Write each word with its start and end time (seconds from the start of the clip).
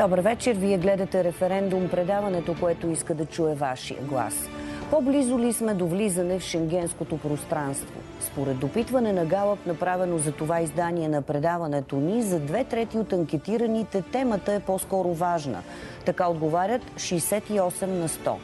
Добър 0.00 0.20
вечер. 0.20 0.56
Вие 0.56 0.78
гледате 0.78 1.24
референдум, 1.24 1.88
предаването, 1.88 2.54
което 2.60 2.86
иска 2.86 3.14
да 3.14 3.26
чуе 3.26 3.54
вашия 3.54 4.02
глас. 4.02 4.48
По-близо 4.90 5.38
ли 5.38 5.52
сме 5.52 5.74
до 5.74 5.86
влизане 5.86 6.38
в 6.38 6.42
шенгенското 6.42 7.18
пространство? 7.18 8.00
Според 8.20 8.58
допитване 8.58 9.12
на 9.12 9.24
Галъп, 9.24 9.66
направено 9.66 10.18
за 10.18 10.32
това 10.32 10.60
издание 10.60 11.08
на 11.08 11.22
предаването 11.22 11.96
ни, 11.96 12.22
за 12.22 12.40
две 12.40 12.64
трети 12.64 12.98
от 12.98 13.12
анкетираните 13.12 14.02
темата 14.02 14.52
е 14.52 14.60
по-скоро 14.60 15.08
важна. 15.14 15.62
Така 16.04 16.28
отговарят 16.28 16.82
68 16.96 17.86
на 17.86 18.08
100. 18.08 18.34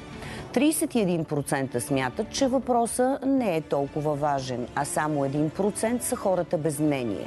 31% 0.54 1.78
смятат, 1.78 2.30
че 2.30 2.48
въпроса 2.48 3.18
не 3.26 3.56
е 3.56 3.60
толкова 3.60 4.14
важен, 4.14 4.66
а 4.74 4.84
само 4.84 5.24
1% 5.24 6.00
са 6.00 6.16
хората 6.16 6.58
без 6.58 6.78
мнение. 6.78 7.26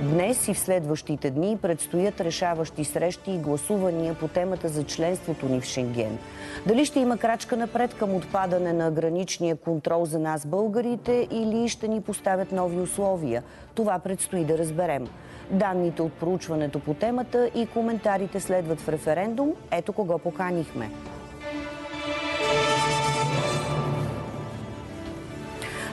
Днес 0.00 0.48
и 0.48 0.54
в 0.54 0.58
следващите 0.58 1.30
дни 1.30 1.58
предстоят 1.62 2.20
решаващи 2.20 2.84
срещи 2.84 3.30
и 3.30 3.38
гласувания 3.38 4.14
по 4.14 4.28
темата 4.28 4.68
за 4.68 4.84
членството 4.84 5.48
ни 5.48 5.60
в 5.60 5.64
Шенген. 5.64 6.18
Дали 6.66 6.84
ще 6.84 7.00
има 7.00 7.18
крачка 7.18 7.56
напред 7.56 7.94
към 7.94 8.14
отпадане 8.14 8.72
на 8.72 8.90
граничния 8.90 9.56
контрол 9.56 10.04
за 10.04 10.18
нас 10.18 10.46
българите 10.46 11.28
или 11.30 11.68
ще 11.68 11.88
ни 11.88 12.00
поставят 12.00 12.52
нови 12.52 12.80
условия? 12.80 13.42
Това 13.74 13.98
предстои 13.98 14.44
да 14.44 14.58
разберем. 14.58 15.06
Данните 15.50 16.02
от 16.02 16.12
проучването 16.12 16.80
по 16.80 16.94
темата 16.94 17.50
и 17.54 17.66
коментарите 17.66 18.40
следват 18.40 18.80
в 18.80 18.88
референдум. 18.88 19.52
Ето 19.70 19.92
кого 19.92 20.18
поканихме. 20.18 20.90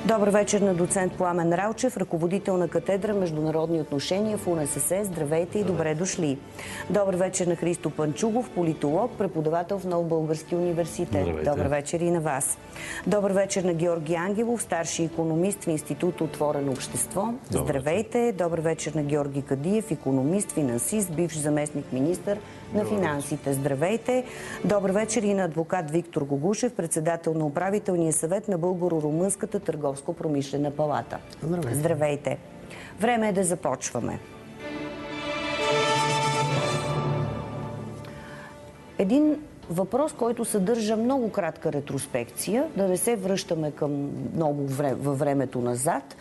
Добър 0.06 0.30
вечер 0.30 0.62
на 0.62 0.74
доцент 0.74 1.14
Пламен 1.14 1.54
Ралчев, 1.54 1.98
ръководител 1.98 2.58
на 2.58 2.68
катедра 2.68 3.14
Международни 3.14 3.82
отношения 3.82 4.38
в 4.38 4.48
УНСС. 4.48 5.04
Здравейте 5.04 5.60
и 5.60 5.64
добре 5.64 5.96
дошли. 5.96 6.38
Добър 6.90 7.16
вечер 7.16 7.48
на 7.48 7.56
Христо 7.56 7.90
Панчугов, 7.90 8.50
политолог, 8.50 9.12
преподавател 9.18 9.80
в 9.80 9.86
Нов 9.86 10.08
Български 10.08 10.56
университет. 10.56 11.22
Здравейте. 11.24 11.50
Добър 11.50 11.66
вечер 11.66 12.00
и 12.00 12.12
на 12.12 12.20
вас. 12.20 12.58
Добър 13.08 13.32
вечер 13.32 13.64
на 13.64 13.74
Георги 13.74 14.16
Ангелов, 14.16 14.62
старши 14.62 15.04
економист 15.04 15.64
в 15.64 15.68
Институт 15.68 16.22
Отворено 16.22 16.72
общество. 16.72 17.34
Добър 17.52 17.64
Здравейте. 17.64 18.32
Добър 18.32 18.60
вечер 18.60 18.94
на 18.94 19.04
Георги 19.04 19.42
Кадиев, 19.42 19.92
економист, 19.92 20.52
финансист, 20.52 21.16
бивш 21.16 21.38
заместник 21.38 21.94
министър 21.94 22.38
на 22.74 22.86
финансите. 22.86 23.54
Здравейте! 23.54 24.24
Добър 24.66 24.92
вечер 24.92 25.24
и 25.24 25.34
на 25.34 25.44
адвокат 25.44 25.92
Виктор 25.92 26.22
Гогушев, 26.22 26.74
председател 26.74 27.34
на 27.34 27.46
управителния 27.46 28.14
съвет 28.14 28.48
на 28.48 28.60
Българо-Румънската 28.60 29.60
търговско-промишлена 29.60 30.72
палата. 30.72 31.18
Здравейте. 31.44 31.80
Здравейте! 31.80 32.38
Време 33.00 33.30
е 33.30 33.34
да 33.34 33.44
започваме. 33.44 34.20
Един 38.98 39.38
въпрос, 39.70 40.14
който 40.14 40.46
съдържа 40.46 40.98
много 40.98 41.32
кратка 41.32 41.72
ретроспекция, 41.72 42.68
да 42.76 42.88
не 42.88 42.98
се 42.98 43.16
връщаме 43.16 43.72
към 43.72 44.12
много 44.36 44.68
във 44.96 45.20
времето 45.20 45.62
назад, 45.62 46.16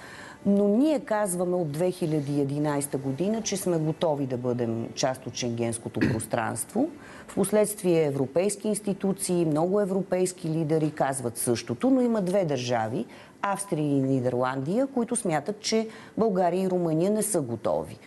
но 0.46 0.68
ние 0.68 1.00
казваме 1.00 1.56
от 1.56 1.68
2011 1.68 2.98
година, 2.98 3.42
че 3.42 3.56
сме 3.56 3.78
готови 3.78 4.26
да 4.26 4.36
бъдем 4.36 4.88
част 4.94 5.26
от 5.26 5.34
шенгенското 5.34 6.00
пространство. 6.00 6.88
Впоследствие 7.28 8.04
европейски 8.04 8.68
институции, 8.68 9.44
много 9.44 9.80
европейски 9.80 10.48
лидери 10.48 10.90
казват 10.90 11.38
същото, 11.38 11.90
но 11.90 12.00
има 12.00 12.22
две 12.22 12.44
държави, 12.44 13.06
Австрия 13.42 13.96
и 13.96 14.00
Нидерландия, 14.00 14.86
които 14.86 15.16
смятат, 15.16 15.60
че 15.60 15.88
България 16.18 16.62
и 16.62 16.70
Румъния 16.70 17.10
не 17.10 17.22
са 17.22 17.40
готови. 17.40 17.98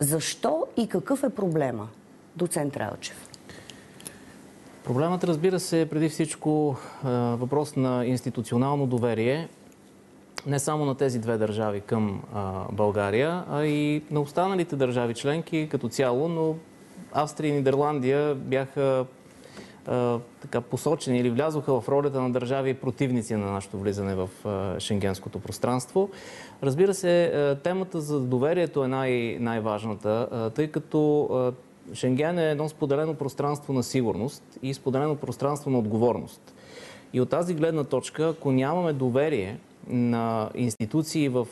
Защо 0.00 0.66
и 0.76 0.86
какъв 0.86 1.22
е 1.22 1.30
проблема? 1.30 1.88
Доцент 2.36 2.76
Ралчев. 2.76 3.28
Проблемът, 4.84 5.24
разбира 5.24 5.60
се, 5.60 5.80
е 5.80 5.86
преди 5.86 6.08
всичко 6.08 6.76
въпрос 7.32 7.76
на 7.76 8.06
институционално 8.06 8.86
доверие, 8.86 9.48
не 10.46 10.58
само 10.58 10.84
на 10.84 10.94
тези 10.94 11.18
две 11.18 11.38
държави 11.38 11.80
към 11.80 12.22
а, 12.34 12.64
България, 12.72 13.44
а 13.50 13.64
и 13.64 14.02
на 14.10 14.20
останалите 14.20 14.76
държави 14.76 15.14
членки 15.14 15.68
като 15.70 15.88
цяло, 15.88 16.28
но 16.28 16.56
Австрия 17.12 17.48
и 17.48 17.52
Нидерландия 17.52 18.34
бяха 18.34 19.06
а, 19.86 20.18
така 20.40 20.60
посочени 20.60 21.18
или 21.18 21.30
влязоха 21.30 21.80
в 21.80 21.88
ролята 21.88 22.20
на 22.20 22.32
държави 22.32 22.74
противници 22.74 23.34
на 23.34 23.52
нашето 23.52 23.78
влизане 23.78 24.14
в 24.14 24.30
а, 24.44 24.80
шенгенското 24.80 25.38
пространство. 25.38 26.10
Разбира 26.62 26.94
се, 26.94 27.24
а, 27.24 27.54
темата 27.62 28.00
за 28.00 28.20
доверието 28.20 28.84
е 28.84 28.88
най- 28.88 29.36
най-важната, 29.40 30.28
а, 30.32 30.50
тъй 30.50 30.68
като 30.68 31.24
а, 31.24 31.52
Шенген 31.94 32.38
е 32.38 32.50
едно 32.50 32.68
споделено 32.68 33.14
пространство 33.14 33.72
на 33.72 33.82
сигурност 33.82 34.42
и 34.62 34.74
споделено 34.74 35.16
пространство 35.16 35.70
на 35.70 35.78
отговорност. 35.78 36.54
И 37.12 37.20
от 37.20 37.30
тази 37.30 37.54
гледна 37.54 37.84
точка, 37.84 38.28
ако 38.28 38.52
нямаме 38.52 38.92
доверие 38.92 39.58
на 39.86 40.50
институции 40.54 41.28
в 41.28 41.46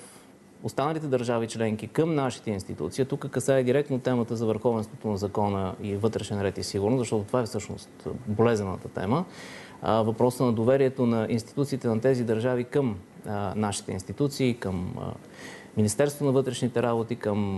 останалите 0.62 1.06
държави 1.06 1.46
членки 1.46 1.88
към 1.88 2.14
нашите 2.14 2.50
институции, 2.50 3.04
тук 3.04 3.30
касае 3.30 3.62
директно 3.62 3.98
темата 3.98 4.36
за 4.36 4.46
върховенството 4.46 5.08
на 5.08 5.16
закона 5.16 5.74
и 5.82 5.96
вътрешен 5.96 6.42
ред 6.42 6.58
и 6.58 6.62
сигурност, 6.62 6.98
защото 6.98 7.24
това 7.24 7.40
е 7.40 7.46
всъщност 7.46 8.08
болезнената 8.26 8.88
тема. 8.88 9.24
Въпроса 9.82 10.44
на 10.44 10.52
доверието 10.52 11.06
на 11.06 11.26
институциите 11.30 11.88
на 11.88 12.00
тези 12.00 12.24
държави 12.24 12.64
към 12.64 12.96
нашите 13.56 13.92
институции, 13.92 14.54
към 14.54 14.94
Министерство 15.76 16.24
на 16.24 16.32
вътрешните 16.32 16.82
работи, 16.82 17.16
към 17.16 17.56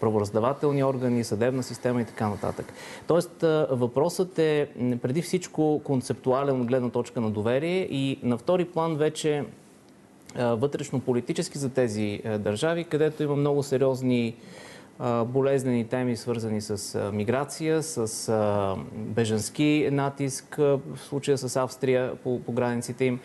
правораздавателни 0.00 0.84
органи, 0.84 1.24
съдебна 1.24 1.62
система 1.62 2.00
и 2.00 2.04
така 2.04 2.28
нататък. 2.28 2.72
Тоест, 3.06 3.42
въпросът 3.70 4.38
е 4.38 4.68
преди 5.02 5.22
всичко 5.22 5.80
концептуален 5.84 6.60
от 6.60 6.66
гледна 6.66 6.90
точка 6.90 7.20
на 7.20 7.30
доверие 7.30 7.88
и 7.90 8.18
на 8.22 8.38
втори 8.38 8.64
план 8.64 8.96
вече 8.96 9.44
вътрешно-политически 10.38 11.58
за 11.58 11.68
тези 11.68 12.20
държави, 12.38 12.84
където 12.84 13.22
има 13.22 13.36
много 13.36 13.62
сериозни 13.62 14.36
болезнени 15.26 15.84
теми, 15.84 16.16
свързани 16.16 16.60
с 16.60 17.00
миграция, 17.12 17.82
с 17.82 18.76
беженски 18.92 19.88
натиск, 19.92 20.56
в 20.56 20.80
случая 20.96 21.38
с 21.38 21.56
Австрия 21.56 22.14
по, 22.14 22.40
по 22.40 22.52
границите 22.52 23.04
им. 23.04 23.20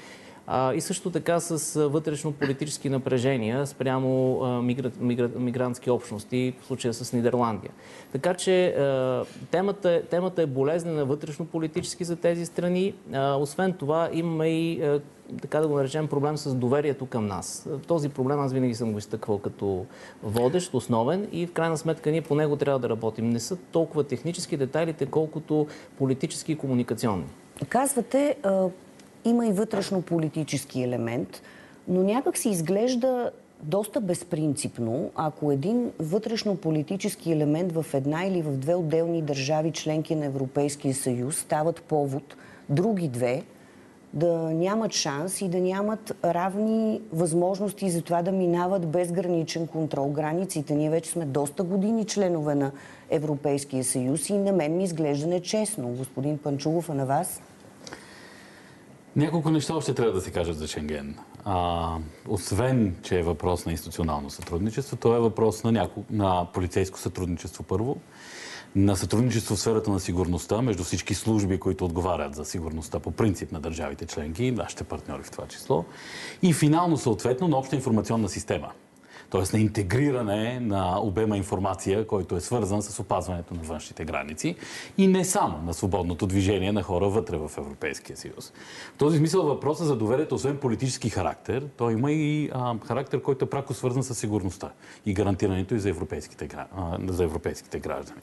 И 0.75 0.81
също 0.81 1.11
така 1.11 1.39
с 1.39 1.89
вътрешно-политически 1.89 2.89
напрежения 2.89 3.67
спрямо 3.67 4.39
мигрантски 5.35 5.89
общности, 5.89 6.53
в 6.61 6.65
случая 6.65 6.93
с 6.93 7.13
Нидерландия. 7.13 7.71
Така 8.11 8.33
че 8.33 8.75
темата, 9.51 10.01
темата 10.09 10.41
е 10.41 10.45
болезнена 10.45 11.05
вътрешно-политически 11.05 12.03
за 12.03 12.15
тези 12.15 12.45
страни. 12.45 12.93
Освен 13.37 13.73
това, 13.73 14.09
имаме 14.13 14.47
и, 14.47 14.99
така 15.41 15.59
да 15.59 15.67
го 15.67 15.75
наречем, 15.75 16.07
проблем 16.07 16.37
с 16.37 16.55
доверието 16.55 17.05
към 17.05 17.27
нас. 17.27 17.69
Този 17.87 18.09
проблем 18.09 18.39
аз 18.39 18.53
винаги 18.53 18.75
съм 18.75 18.91
го 18.91 18.97
изтъквал 18.97 19.37
като 19.37 19.85
водещ, 20.23 20.73
основен 20.73 21.27
и 21.31 21.47
в 21.47 21.51
крайна 21.51 21.77
сметка 21.77 22.11
ние 22.11 22.21
по 22.21 22.35
него 22.35 22.55
трябва 22.55 22.79
да 22.79 22.89
работим. 22.89 23.29
Не 23.29 23.39
са 23.39 23.55
толкова 23.55 24.03
технически 24.03 24.57
детайлите, 24.57 25.05
колкото 25.05 25.67
политически 25.97 26.51
и 26.51 26.57
комуникационни. 26.57 27.25
Казвате, 27.69 28.37
има 29.25 29.47
и 29.47 29.51
вътрешно-политически 29.51 30.83
елемент, 30.83 31.41
но 31.87 32.03
някак 32.03 32.37
си 32.37 32.49
изглежда 32.49 33.31
доста 33.63 34.01
безпринципно, 34.01 35.11
ако 35.15 35.51
един 35.51 35.91
вътрешно-политически 35.99 37.31
елемент 37.31 37.71
в 37.71 37.85
една 37.93 38.25
или 38.25 38.41
в 38.41 38.57
две 38.57 38.75
отделни 38.75 39.21
държави, 39.21 39.71
членки 39.71 40.15
на 40.15 40.25
Европейския 40.25 40.93
съюз, 40.93 41.37
стават 41.37 41.81
повод 41.81 42.35
други 42.69 43.07
две 43.07 43.43
да 44.13 44.37
нямат 44.37 44.91
шанс 44.91 45.41
и 45.41 45.47
да 45.49 45.59
нямат 45.59 46.13
равни 46.23 47.01
възможности 47.13 47.89
за 47.89 48.01
това 48.01 48.21
да 48.21 48.31
минават 48.31 48.87
без 48.87 49.11
граничен 49.11 49.67
контрол 49.67 50.09
границите. 50.09 50.75
Ние 50.75 50.89
вече 50.89 51.09
сме 51.09 51.25
доста 51.25 51.63
години 51.63 52.05
членове 52.05 52.55
на 52.55 52.71
Европейския 53.09 53.83
съюз 53.83 54.29
и 54.29 54.33
на 54.33 54.51
мен 54.51 54.77
ми 54.77 54.83
изглежда 54.83 55.27
нечестно. 55.27 55.87
Господин 55.87 56.37
Панчулов, 56.37 56.89
а 56.89 56.93
на 56.93 57.05
вас? 57.05 57.41
Няколко 59.15 59.49
неща 59.49 59.75
още 59.75 59.93
трябва 59.93 60.13
да 60.13 60.21
се 60.21 60.31
кажат 60.31 60.57
за 60.57 60.67
Шенген. 60.67 61.15
А, 61.45 61.97
освен, 62.27 62.95
че 63.03 63.19
е 63.19 63.23
въпрос 63.23 63.65
на 63.65 63.71
институционално 63.71 64.29
сътрудничество, 64.29 64.97
то 64.97 65.15
е 65.15 65.19
въпрос 65.19 65.63
на, 65.63 65.71
няко... 65.71 66.03
на 66.09 66.47
полицейско 66.53 66.99
сътрудничество 66.99 67.63
първо, 67.63 67.97
на 68.75 68.95
сътрудничество 68.95 69.55
в 69.55 69.59
сферата 69.59 69.91
на 69.91 69.99
сигурността 69.99 70.61
между 70.61 70.83
всички 70.83 71.13
служби, 71.13 71.59
които 71.59 71.85
отговарят 71.85 72.35
за 72.35 72.45
сигурността 72.45 72.99
по 72.99 73.11
принцип 73.11 73.51
на 73.51 73.59
държавите 73.59 74.05
членки 74.05 74.51
нашите 74.51 74.83
партньори 74.83 75.23
в 75.23 75.31
това 75.31 75.47
число. 75.47 75.85
И 76.41 76.53
финално, 76.53 76.97
съответно, 76.97 77.47
на 77.47 77.57
обща 77.57 77.75
информационна 77.75 78.29
система. 78.29 78.71
Т.е. 79.31 79.57
на 79.57 79.61
интегриране 79.61 80.59
на 80.59 80.99
обема 81.01 81.37
информация, 81.37 82.07
който 82.07 82.35
е 82.35 82.39
свързан 82.39 82.81
с 82.81 82.99
опазването 82.99 83.53
на 83.53 83.61
външните 83.61 84.05
граници 84.05 84.55
и 84.97 85.07
не 85.07 85.25
само 85.25 85.57
на 85.57 85.73
свободното 85.73 86.27
движение 86.27 86.71
на 86.71 86.83
хора 86.83 87.09
вътре 87.09 87.37
в 87.37 87.51
Европейския 87.57 88.17
съюз. 88.17 88.53
В 88.95 88.97
този 88.97 89.17
смисъл 89.17 89.43
въпросът 89.43 89.87
за 89.87 89.95
доверието, 89.95 90.35
освен 90.35 90.57
политически 90.57 91.09
характер, 91.09 91.67
той 91.77 91.93
има 91.93 92.11
и 92.11 92.49
а, 92.53 92.75
характер, 92.85 93.21
който 93.21 93.45
е 93.45 93.49
прако 93.49 93.73
свързан 93.73 94.03
с 94.03 94.15
сигурността 94.15 94.71
и 95.05 95.13
гарантирането 95.13 95.75
и 95.75 95.79
за 95.79 95.89
европейските, 95.89 96.47
а, 96.77 96.97
за 97.07 97.23
европейските 97.23 97.79
граждани. 97.79 98.21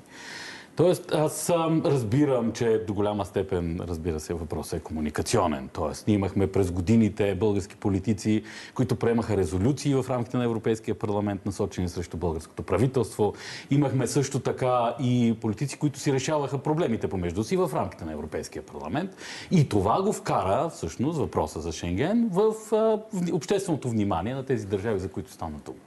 Тоест, 0.79 1.13
аз 1.13 1.51
ам, 1.51 1.83
разбирам, 1.85 2.53
че 2.53 2.85
до 2.87 2.95
голяма 2.95 3.25
степен, 3.25 3.81
разбира 3.89 4.21
се, 4.21 4.35
въпросът 4.35 4.81
е 4.81 4.83
комуникационен. 4.83 5.69
Тоест, 5.73 6.07
ние 6.07 6.17
имахме 6.17 6.47
през 6.47 6.71
годините 6.71 7.35
български 7.35 7.77
политици, 7.77 8.43
които 8.75 8.97
приемаха 8.97 9.37
резолюции 9.37 9.95
в 9.95 10.05
рамките 10.09 10.37
на 10.37 10.45
Европейския 10.45 10.95
парламент, 10.95 11.47
насочени 11.47 11.89
срещу 11.89 12.17
българското 12.17 12.63
правителство. 12.63 13.35
Имахме 13.71 14.07
също 14.07 14.41
така 14.41 14.97
и 15.01 15.37
политици, 15.41 15.79
които 15.79 15.99
си 15.99 16.13
решаваха 16.13 16.59
проблемите 16.59 17.09
помежду 17.09 17.45
си 17.45 17.57
в 17.57 17.71
рамките 17.75 18.05
на 18.05 18.13
Европейския 18.13 18.63
парламент. 18.63 19.11
И 19.51 19.69
това 19.69 20.03
го 20.03 20.13
вкара, 20.13 20.69
всъщност, 20.69 21.19
въпроса 21.19 21.61
за 21.61 21.73
Шенген 21.73 22.29
в, 22.33 22.55
в 22.71 22.99
общественото 23.33 23.89
внимание 23.89 24.35
на 24.35 24.45
тези 24.45 24.67
държави, 24.67 25.01
за 25.01 25.09
които 25.09 25.33
стана 25.33 25.59
дума. 25.65 25.79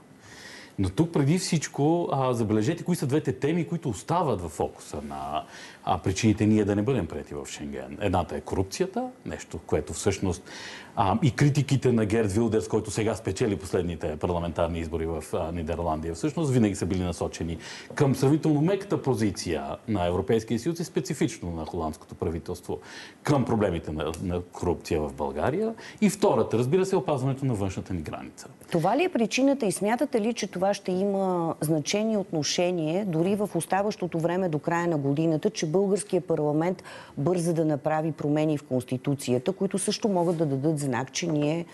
Но 0.79 0.89
тук 0.89 1.13
преди 1.13 1.37
всичко 1.37 2.09
забележете 2.31 2.83
кои 2.83 2.95
са 2.95 3.07
двете 3.07 3.33
теми, 3.33 3.67
които 3.67 3.89
остават 3.89 4.41
в 4.41 4.49
фокуса 4.49 5.01
на 5.01 5.43
причините 6.03 6.45
ние 6.45 6.65
да 6.65 6.75
не 6.75 6.81
бъдем 6.81 7.07
прети 7.07 7.33
в 7.33 7.47
Шенген. 7.49 7.97
Едната 8.01 8.35
е 8.35 8.41
корупцията, 8.41 9.09
нещо, 9.25 9.59
което 9.65 9.93
всъщност 9.93 10.43
а, 10.95 11.19
и 11.23 11.31
критиките 11.31 11.91
на 11.91 12.05
Герд 12.05 12.31
Вилдерс, 12.31 12.67
който 12.67 12.91
сега 12.91 13.15
спечели 13.15 13.55
последните 13.55 14.15
парламентарни 14.15 14.79
избори 14.79 15.05
в 15.05 15.23
а, 15.33 15.51
Нидерландия, 15.51 16.13
всъщност 16.15 16.51
винаги 16.51 16.75
са 16.75 16.85
били 16.85 17.03
насочени 17.03 17.57
към 17.95 18.15
сравнително 18.15 18.61
меката 18.61 19.01
позиция 19.01 19.77
на 19.87 20.07
Европейския 20.07 20.59
съюз 20.59 20.79
и 20.79 20.83
специфично 20.83 21.51
на 21.51 21.65
холандското 21.65 22.15
правителство 22.15 22.79
към 23.23 23.45
проблемите 23.45 23.91
на, 23.91 24.11
на 24.23 24.41
корупция 24.41 25.01
в 25.01 25.13
България. 25.13 25.73
И 26.01 26.09
втората, 26.09 26.57
разбира 26.57 26.85
се, 26.85 26.95
е 26.95 26.97
опазването 26.97 27.45
на 27.45 27.53
външната 27.53 27.93
ни 27.93 28.01
граница. 28.01 28.47
Това 28.71 28.97
ли 28.97 29.03
е 29.03 29.09
причината 29.09 29.65
и 29.65 29.71
смятате 29.71 30.21
ли, 30.21 30.33
че 30.33 30.47
това 30.47 30.73
ще 30.73 30.91
има 30.91 31.55
значение 31.61 32.17
отношение 32.17 33.05
дори 33.05 33.35
в 33.35 33.49
оставащото 33.55 34.19
време 34.19 34.49
до 34.49 34.59
края 34.59 34.87
на 34.87 34.97
годината, 34.97 35.49
че 35.49 35.65
българския 35.65 36.21
парламент 36.21 36.83
бърза 37.17 37.53
да 37.53 37.65
направи 37.65 38.11
промени 38.11 38.57
в 38.57 38.63
Конституцията, 38.63 39.51
които 39.51 39.77
също 39.77 40.09
могат 40.09 40.37
да 40.37 40.45
дадат 40.45 40.79
знак, 40.81 41.11
че 41.11 41.27
ние 41.27 41.65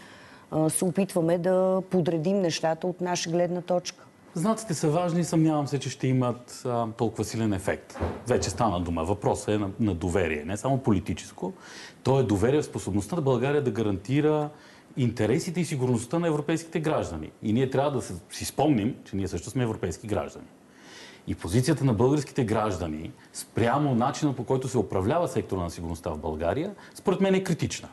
се 0.69 0.85
опитваме 0.85 1.37
да 1.37 1.81
подредим 1.89 2.41
нещата 2.41 2.87
от 2.87 3.01
наша 3.01 3.29
гледна 3.29 3.61
точка? 3.61 4.03
Знаците 4.33 4.73
са 4.73 4.89
важни, 4.89 5.23
съмнявам 5.23 5.67
се, 5.67 5.79
че 5.79 5.89
ще 5.89 6.07
имат 6.07 6.61
а, 6.65 6.87
толкова 6.97 7.23
силен 7.23 7.53
ефект. 7.53 7.99
Вече 8.27 8.49
стана 8.49 8.79
дума. 8.79 9.03
Въпросът 9.03 9.47
е 9.47 9.57
на, 9.57 9.69
на 9.79 9.93
доверие, 9.93 10.43
не 10.45 10.57
само 10.57 10.77
политическо. 10.77 11.53
То 12.03 12.19
е 12.19 12.23
доверие 12.23 12.61
в 12.61 12.65
способността 12.65 13.15
на 13.15 13.21
България 13.21 13.63
да 13.63 13.71
гарантира 13.71 14.49
интересите 14.97 15.59
и 15.59 15.65
сигурността 15.65 16.19
на 16.19 16.27
европейските 16.27 16.79
граждани. 16.79 17.31
И 17.43 17.53
ние 17.53 17.69
трябва 17.69 17.91
да 17.91 18.01
си 18.31 18.45
спомним, 18.45 18.95
че 19.05 19.15
ние 19.15 19.27
също 19.27 19.49
сме 19.49 19.63
европейски 19.63 20.07
граждани. 20.07 20.47
И 21.27 21.35
позицията 21.35 21.85
на 21.85 21.93
българските 21.93 22.45
граждани 22.45 23.11
спрямо 23.33 23.95
начина 23.95 24.33
по 24.33 24.43
който 24.43 24.67
се 24.67 24.77
управлява 24.77 25.27
сектора 25.27 25.61
на 25.61 25.71
сигурността 25.71 26.09
в 26.09 26.17
България, 26.17 26.75
според 26.95 27.21
мен 27.21 27.35
е 27.35 27.43
критична. 27.43 27.89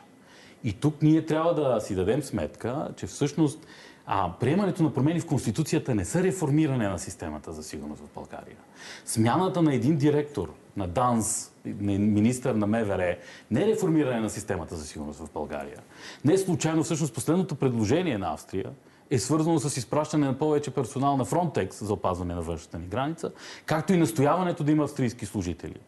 И 0.65 0.73
тук 0.73 1.01
ние 1.01 1.25
трябва 1.25 1.53
да 1.53 1.81
си 1.81 1.95
дадем 1.95 2.23
сметка, 2.23 2.87
че 2.95 3.07
всъщност 3.07 3.67
а, 4.05 4.33
приемането 4.39 4.83
на 4.83 4.93
промени 4.93 5.19
в 5.19 5.25
Конституцията 5.25 5.95
не 5.95 6.05
са 6.05 6.23
реформиране 6.23 6.87
на 6.87 6.99
системата 6.99 7.53
за 7.53 7.63
сигурност 7.63 8.01
в 8.01 8.13
България. 8.15 8.57
Смяната 9.05 9.61
на 9.61 9.73
един 9.73 9.97
директор 9.97 10.53
на 10.77 10.87
ДАНС, 10.87 11.51
министър 11.65 12.55
на 12.55 12.67
МВР, 12.67 13.15
не 13.51 13.63
е 13.63 13.67
реформиране 13.67 14.19
на 14.19 14.29
системата 14.29 14.75
за 14.75 14.85
сигурност 14.85 15.19
в 15.19 15.31
България. 15.33 15.79
Не 16.25 16.33
е 16.33 16.37
случайно 16.37 16.83
всъщност 16.83 17.13
последното 17.13 17.55
предложение 17.55 18.17
на 18.17 18.33
Австрия 18.33 18.71
е 19.09 19.19
свързано 19.19 19.59
с 19.59 19.77
изпращане 19.77 20.27
на 20.27 20.37
повече 20.37 20.71
персонал 20.71 21.17
на 21.17 21.25
Frontex 21.25 21.83
за 21.83 21.93
опазване 21.93 22.35
на 22.35 22.41
външната 22.41 22.79
ни 22.79 22.87
граница, 22.87 23.31
както 23.65 23.93
и 23.93 23.97
настояването 23.97 24.63
да 24.63 24.71
има 24.71 24.83
австрийски 24.83 25.25
служители. 25.25 25.79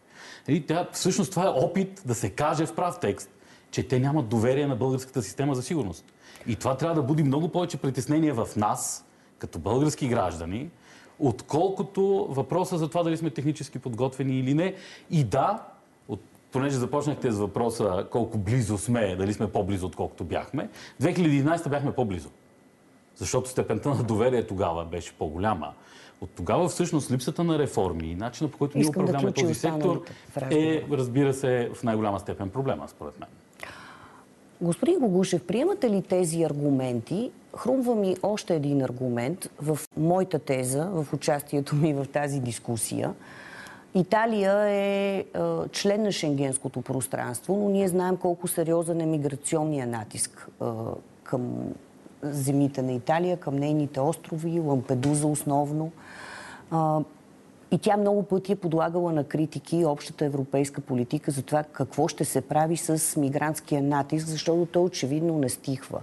И 0.48 0.66
тя, 0.66 0.88
всъщност 0.92 1.30
това 1.30 1.44
е 1.44 1.48
опит 1.48 2.02
да 2.06 2.14
се 2.14 2.30
каже 2.30 2.66
в 2.66 2.74
прав 2.74 2.98
текст, 3.00 3.30
че 3.70 3.88
те 3.88 3.98
нямат 3.98 4.28
доверие 4.28 4.66
на 4.66 4.76
българската 4.76 5.22
система 5.22 5.54
за 5.54 5.62
сигурност. 5.62 6.04
И 6.46 6.56
това 6.56 6.76
трябва 6.76 6.94
да 6.94 7.02
буди 7.02 7.22
много 7.22 7.48
повече 7.48 7.76
притеснение 7.76 8.32
в 8.32 8.48
нас, 8.56 9.04
като 9.38 9.58
български 9.58 10.08
граждани, 10.08 10.70
отколкото 11.18 12.26
въпроса 12.30 12.78
за 12.78 12.88
това 12.88 13.02
дали 13.02 13.16
сме 13.16 13.30
технически 13.30 13.78
подготвени 13.78 14.38
или 14.38 14.54
не. 14.54 14.74
И 15.10 15.24
да, 15.24 15.62
от, 16.08 16.20
понеже 16.52 16.76
започнахте 16.76 17.30
с 17.30 17.38
въпроса 17.38 18.06
колко 18.10 18.38
близо 18.38 18.78
сме, 18.78 19.16
дали 19.16 19.34
сме 19.34 19.52
по-близо, 19.52 19.86
отколкото 19.86 20.24
бяхме, 20.24 20.68
2011 21.02 21.68
бяхме 21.68 21.92
по-близо. 21.92 22.30
Защото 23.16 23.50
степента 23.50 23.88
на 23.88 24.02
доверие 24.02 24.46
тогава 24.46 24.84
беше 24.84 25.12
по-голяма. 25.12 25.72
От 26.20 26.30
тогава 26.30 26.68
всъщност 26.68 27.10
липсата 27.10 27.44
на 27.44 27.58
реформи 27.58 28.06
и 28.06 28.14
начина 28.14 28.50
по 28.50 28.58
който 28.58 28.78
ние 28.78 28.88
управляваме 28.88 29.30
да 29.30 29.32
този 29.32 29.54
сектор 29.54 30.04
е, 30.50 30.84
разбира 30.90 31.34
се, 31.34 31.70
в 31.74 31.82
най-голяма 31.82 32.20
степен 32.20 32.50
проблема, 32.50 32.88
според 32.88 33.20
мен. 33.20 33.28
Господин 34.60 34.98
Гогушев, 34.98 35.46
приемате 35.46 35.90
ли 35.90 36.02
тези 36.02 36.42
аргументи? 36.42 37.30
Хрумва 37.56 37.94
ми 37.94 38.16
още 38.22 38.54
един 38.54 38.82
аргумент 38.82 39.50
в 39.62 39.78
моята 39.96 40.38
теза, 40.38 40.84
в 40.84 41.06
участието 41.12 41.76
ми 41.76 41.94
в 41.94 42.06
тази 42.12 42.40
дискусия. 42.40 43.14
Италия 43.94 44.68
е, 44.68 45.24
член 45.72 46.02
на 46.02 46.12
шенгенското 46.12 46.82
пространство, 46.82 47.56
но 47.56 47.68
ние 47.68 47.88
знаем 47.88 48.16
колко 48.16 48.48
сериозен 48.48 49.00
е 49.00 49.06
миграционния 49.06 49.86
натиск 49.86 50.48
към 51.22 51.74
земите 52.22 52.82
на 52.82 52.92
Италия, 52.92 53.36
към 53.36 53.56
нейните 53.56 54.00
острови, 54.00 54.60
Лампедуза 54.60 55.26
основно. 55.26 55.92
И 57.70 57.78
тя 57.78 57.96
много 57.96 58.22
пъти 58.22 58.52
е 58.52 58.56
подлагала 58.56 59.12
на 59.12 59.24
критики 59.24 59.84
общата 59.84 60.24
европейска 60.24 60.80
политика 60.80 61.30
за 61.30 61.42
това 61.42 61.62
какво 61.62 62.08
ще 62.08 62.24
се 62.24 62.40
прави 62.40 62.76
с 62.76 63.20
мигрантския 63.20 63.82
натиск, 63.82 64.26
защото 64.26 64.66
той 64.66 64.82
очевидно 64.82 65.38
не 65.38 65.48
стихва. 65.48 66.00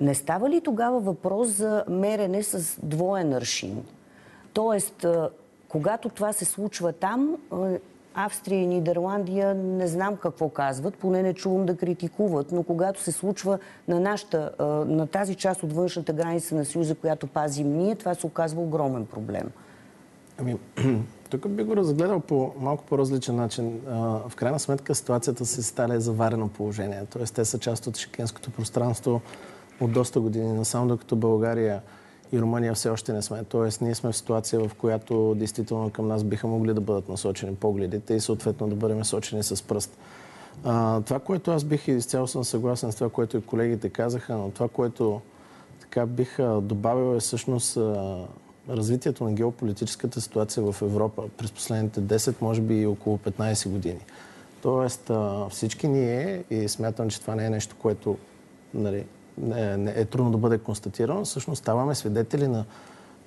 Не 0.00 0.14
става 0.14 0.50
ли 0.50 0.60
тогава 0.60 1.00
въпрос 1.00 1.48
за 1.48 1.84
мерене 1.88 2.42
с 2.42 2.80
двоен 2.82 3.32
аршин? 3.32 3.84
Тоест, 4.52 5.06
когато 5.68 6.08
това 6.08 6.32
се 6.32 6.44
случва 6.44 6.92
там, 6.92 7.36
Австрия 8.14 8.62
и 8.62 8.66
Нидерландия 8.66 9.54
не 9.54 9.86
знам 9.86 10.16
какво 10.16 10.48
казват, 10.48 10.94
поне 10.94 11.22
не 11.22 11.34
чувам 11.34 11.66
да 11.66 11.76
критикуват, 11.76 12.52
но 12.52 12.62
когато 12.62 13.02
се 13.02 13.12
случва 13.12 13.58
на, 13.88 14.00
нашата, 14.00 14.50
на 14.88 15.06
тази 15.06 15.34
част 15.34 15.62
от 15.62 15.72
външната 15.72 16.12
граница 16.12 16.54
на 16.54 16.64
Съюза, 16.64 16.94
която 16.94 17.26
пазим 17.26 17.78
ние, 17.78 17.94
това 17.94 18.14
се 18.14 18.26
оказва 18.26 18.62
огромен 18.62 19.06
проблем. 19.06 19.50
Ами, 20.38 20.56
тук 21.30 21.48
би 21.48 21.62
го 21.62 21.76
разгледал 21.76 22.20
по 22.20 22.52
малко 22.58 22.84
по-различен 22.84 23.36
начин. 23.36 23.80
В 24.28 24.32
крайна 24.36 24.58
сметка 24.58 24.94
ситуацията 24.94 25.46
с 25.46 25.70
Италия 25.70 25.96
е 25.96 26.00
заварено 26.00 26.48
положение. 26.48 27.02
Тоест 27.10 27.34
те 27.34 27.44
са 27.44 27.58
част 27.58 27.86
от 27.86 27.96
шекенското 27.96 28.50
пространство 28.50 29.20
от 29.80 29.92
доста 29.92 30.20
години 30.20 30.52
насам, 30.52 30.88
докато 30.88 31.16
България 31.16 31.82
и 32.32 32.40
Румъния 32.40 32.74
все 32.74 32.88
още 32.88 33.12
не 33.12 33.22
сме. 33.22 33.44
Тоест 33.44 33.80
ние 33.80 33.94
сме 33.94 34.12
в 34.12 34.16
ситуация, 34.16 34.68
в 34.68 34.74
която 34.74 35.34
действително 35.34 35.90
към 35.90 36.08
нас 36.08 36.24
биха 36.24 36.46
могли 36.46 36.74
да 36.74 36.80
бъдат 36.80 37.08
насочени 37.08 37.54
погледите 37.54 38.14
и 38.14 38.20
съответно 38.20 38.68
да 38.68 38.74
бъдем 38.74 38.98
насочени 38.98 39.42
с 39.42 39.62
пръст. 39.62 39.98
А, 40.64 41.00
това, 41.00 41.18
което 41.18 41.50
аз 41.50 41.64
бих 41.64 41.88
изцяло 41.88 42.26
съм 42.26 42.44
съгласен 42.44 42.92
с 42.92 42.94
това, 42.94 43.10
което 43.10 43.36
и 43.36 43.42
колегите 43.42 43.88
казаха, 43.88 44.36
но 44.36 44.50
това, 44.50 44.68
което 44.68 45.20
така 45.80 46.06
бих 46.06 46.38
добавил 46.60 47.16
е 47.16 47.20
всъщност 47.20 47.78
развитието 48.68 49.24
на 49.24 49.32
геополитическата 49.32 50.20
ситуация 50.20 50.72
в 50.72 50.82
Европа 50.82 51.22
през 51.36 51.52
последните 51.52 52.00
10, 52.00 52.34
може 52.40 52.60
би 52.60 52.74
и 52.74 52.86
около 52.86 53.18
15 53.18 53.68
години. 53.68 54.00
Тоест 54.62 55.10
всички 55.50 55.88
ние, 55.88 56.44
и 56.50 56.68
смятам, 56.68 57.10
че 57.10 57.20
това 57.20 57.34
не 57.34 57.46
е 57.46 57.50
нещо, 57.50 57.76
което 57.78 58.18
нали, 58.74 59.06
не, 59.38 59.76
не 59.76 59.92
е 59.96 60.04
трудно 60.04 60.30
да 60.30 60.38
бъде 60.38 60.58
констатирано, 60.58 61.24
всъщност 61.24 61.58
ставаме 61.58 61.94
свидетели 61.94 62.48
на 62.48 62.64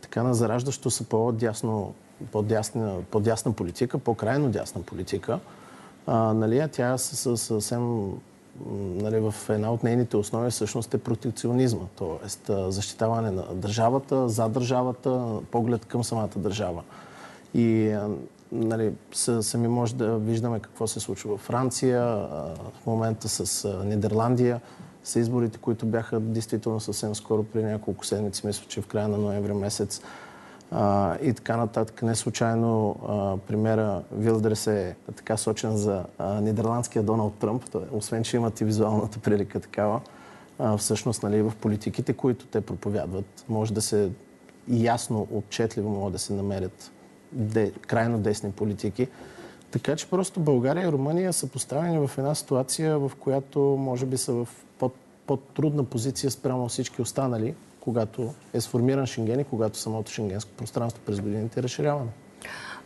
така 0.01 0.23
на 0.23 0.33
зараждащо 0.33 0.91
се 0.91 1.09
по-дясно, 1.09 1.93
по-дясна, 2.31 2.95
по-дясна 3.11 3.51
политика, 3.51 3.97
по-крайно 3.97 4.49
дясна 4.49 4.81
политика. 4.81 5.39
А, 6.07 6.33
нали, 6.33 6.67
тя 6.71 6.97
съвсем 6.97 8.11
нали, 8.75 9.19
в 9.19 9.35
една 9.49 9.73
от 9.73 9.83
нейните 9.83 10.17
основи 10.17 10.51
всъщност 10.51 10.93
е 10.93 10.97
протекционизма, 10.97 11.83
т.е. 11.97 12.53
защитаване 12.71 13.31
на 13.31 13.43
държавата, 13.53 14.29
за 14.29 14.49
държавата, 14.49 15.39
поглед 15.51 15.85
към 15.85 16.03
самата 16.03 16.29
държава. 16.35 16.83
И 17.53 17.97
нали, 18.51 18.93
сами 19.41 19.67
може 19.67 19.95
да 19.95 20.17
виждаме 20.17 20.59
какво 20.59 20.87
се 20.87 20.99
случва 20.99 21.37
в 21.37 21.41
Франция, 21.41 22.03
в 22.81 22.85
момента 22.85 23.29
с 23.29 23.69
Нидерландия, 23.85 24.61
с 25.03 25.15
изборите, 25.15 25.57
които 25.57 25.85
бяха 25.85 26.19
действително 26.19 26.79
съвсем 26.79 27.15
скоро, 27.15 27.43
при 27.43 27.63
няколко 27.63 28.05
седмици, 28.05 28.47
мисля, 28.47 28.65
че 28.67 28.81
в 28.81 28.87
края 28.87 29.07
на 29.07 29.17
ноември 29.17 29.53
месец 29.53 30.01
а, 30.71 31.17
и 31.21 31.33
така 31.33 31.57
нататък. 31.57 32.01
Не 32.01 32.15
случайно 32.15 32.95
а, 33.07 33.37
примера 33.37 34.03
Вилдрес 34.11 34.67
е 34.67 34.95
така 35.15 35.37
сочен 35.37 35.77
за 35.77 36.03
а, 36.17 36.41
нидерландския 36.41 37.03
Доналд 37.03 37.33
Тръмп, 37.33 37.69
Той, 37.71 37.83
освен 37.91 38.23
че 38.23 38.37
имат 38.37 38.61
и 38.61 38.65
визуалната 38.65 39.19
прилика 39.19 39.59
такава. 39.59 40.01
А, 40.59 40.77
всъщност, 40.77 41.23
нали, 41.23 41.41
в 41.41 41.53
политиките, 41.61 42.13
които 42.13 42.45
те 42.45 42.61
проповядват, 42.61 43.45
може 43.49 43.73
да 43.73 43.81
се 43.81 44.09
ясно, 44.69 45.27
отчетливо 45.33 45.89
могат 45.89 46.13
да 46.13 46.19
се 46.19 46.33
намерят 46.33 46.91
де, 47.31 47.71
крайно 47.71 48.19
десни 48.19 48.51
политики. 48.51 49.07
Така 49.71 49.95
че 49.95 50.09
просто 50.09 50.39
България 50.39 50.87
и 50.87 50.91
Румъния 50.91 51.33
са 51.33 51.47
поставени 51.47 52.07
в 52.07 52.17
една 52.17 52.35
ситуация, 52.35 52.99
в 52.99 53.11
която 53.19 53.59
може 53.59 54.05
би 54.05 54.17
са 54.17 54.33
в 54.33 54.47
по-трудна 55.27 55.83
позиция 55.83 56.31
спрямо 56.31 56.67
всички 56.67 57.01
останали, 57.01 57.55
когато 57.87 58.33
е 58.53 58.61
сформиран 58.61 59.05
Шенген 59.05 59.39
и 59.39 59.43
когато 59.43 59.77
самото 59.77 60.11
шенгенско 60.11 60.51
пространство 60.51 61.01
през 61.05 61.21
годините 61.21 61.59
е 61.59 61.63
разширявано. 61.63 62.09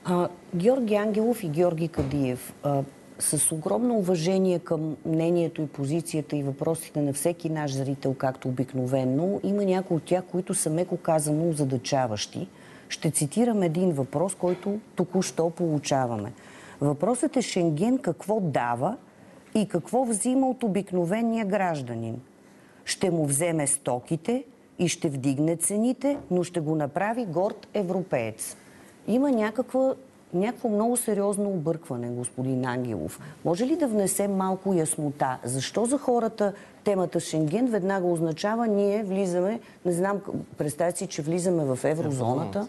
А, 0.06 0.30
Георги 0.56 0.96
Ангелов 0.96 1.44
и 1.44 1.50
Георги 1.50 1.88
Кадиев, 1.88 2.54
а, 2.64 2.84
с 3.20 3.52
огромно 3.52 3.98
уважение 3.98 4.60
към 4.60 4.98
мнението 5.06 5.62
и 5.62 5.68
позицията 5.68 6.36
и 6.36 6.44
въпросите 6.44 7.02
на 7.02 7.14
всеки 7.14 7.50
наш 7.50 7.74
зрител, 7.74 8.14
както 8.14 8.48
обикновенно, 8.48 9.40
има 9.44 9.66
някои 9.66 9.98
от 9.98 10.04
тях, 10.04 10.24
които 10.32 10.54
са 10.54 10.70
меко 10.70 10.98
казано 10.98 11.54
задачаващи. 11.54 12.48
Ще 12.90 13.12
цитирам 13.12 13.64
един 13.64 13.92
въпрос, 13.92 14.36
който 14.36 14.80
току-що 14.96 15.50
получаваме. 15.50 16.34
Въпросът 16.82 17.38
е 17.38 17.42
Шенген 17.42 17.98
какво 17.98 18.40
дава 18.40 18.98
и 19.56 19.68
какво 19.68 20.06
взима 20.06 20.50
от 20.50 20.64
обикновения 20.64 21.46
гражданин. 21.46 22.22
Ще 22.86 23.12
му 23.12 23.26
вземе 23.26 23.68
стоките 23.68 24.44
и 24.82 24.88
ще 24.88 25.10
вдигне 25.10 25.56
цените, 25.56 26.18
но 26.32 26.44
ще 26.44 26.60
го 26.60 26.76
направи 26.76 27.26
горд 27.26 27.68
европеец. 27.74 28.56
Има 29.08 29.32
някаква 29.32 29.94
някакво 30.34 30.70
много 30.70 30.98
сериозно 30.98 31.50
объркване, 31.50 32.10
господин 32.10 32.66
Ангелов. 32.66 33.20
Може 33.46 33.66
ли 33.66 33.76
да 33.76 33.88
внесем 33.88 34.36
малко 34.36 34.74
яснота? 34.74 35.38
Защо 35.44 35.86
за 35.86 35.98
хората 35.98 36.54
темата 36.84 37.20
Шенген 37.20 37.68
веднага 37.68 38.08
означава 38.08 38.68
ние 38.68 39.04
влизаме, 39.04 39.60
не 39.86 39.92
знам, 39.92 40.22
представете 40.58 40.98
си, 40.98 41.08
че 41.08 41.22
влизаме 41.22 41.64
в 41.64 41.80
еврозоната? 41.84 42.68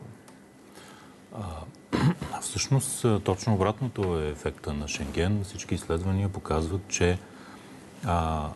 Всъщност, 2.40 3.06
точно 3.24 3.54
обратното 3.54 4.20
е 4.20 4.28
ефекта 4.28 4.72
на 4.72 4.88
Шенген. 4.88 5.40
Всички 5.44 5.74
изследвания 5.74 6.28
показват, 6.28 6.80
че 6.88 7.18
а, 8.04 8.48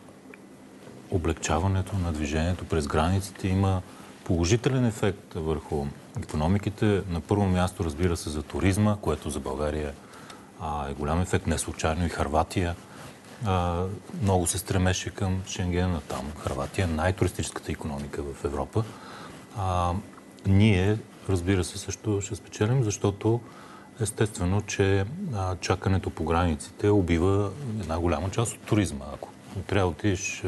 облегчаването 1.11 1.95
на 1.97 2.11
движението 2.11 2.65
през 2.65 2.87
границите 2.87 3.47
има 3.47 3.81
положителен 4.23 4.85
ефект 4.85 5.33
върху 5.35 5.85
економиките. 6.23 7.01
На 7.09 7.21
първо 7.21 7.45
място, 7.45 7.83
разбира 7.83 8.17
се, 8.17 8.29
за 8.29 8.43
туризма, 8.43 8.97
което 9.01 9.29
за 9.29 9.39
България 9.39 9.93
а, 10.59 10.89
е 10.89 10.93
голям 10.93 11.21
ефект. 11.21 11.47
Не 11.47 11.57
случайно 11.57 12.05
и 12.05 12.09
Харватия 12.09 12.75
а, 13.45 13.83
много 14.21 14.47
се 14.47 14.57
стремеше 14.57 15.09
към 15.09 15.41
Шенген, 15.47 15.97
там 16.07 16.31
Харватия 16.39 16.85
е 16.85 16.93
най-туристическата 16.95 17.71
економика 17.71 18.23
в 18.23 18.45
Европа. 18.45 18.83
А, 19.57 19.93
ние, 20.45 20.97
разбира 21.29 21.63
се, 21.63 21.77
също 21.77 22.21
ще 22.21 22.35
спечелим, 22.35 22.83
защото 22.83 23.41
естествено, 24.01 24.61
че 24.61 25.05
а, 25.35 25.55
чакането 25.55 26.09
по 26.09 26.23
границите 26.23 26.89
убива 26.89 27.51
една 27.81 27.99
голяма 27.99 28.29
част 28.29 28.53
от 28.53 28.61
туризма. 28.61 29.05
Ако 29.13 29.29
трябва 29.67 29.91
да 29.91 29.91
отидеш 29.91 30.43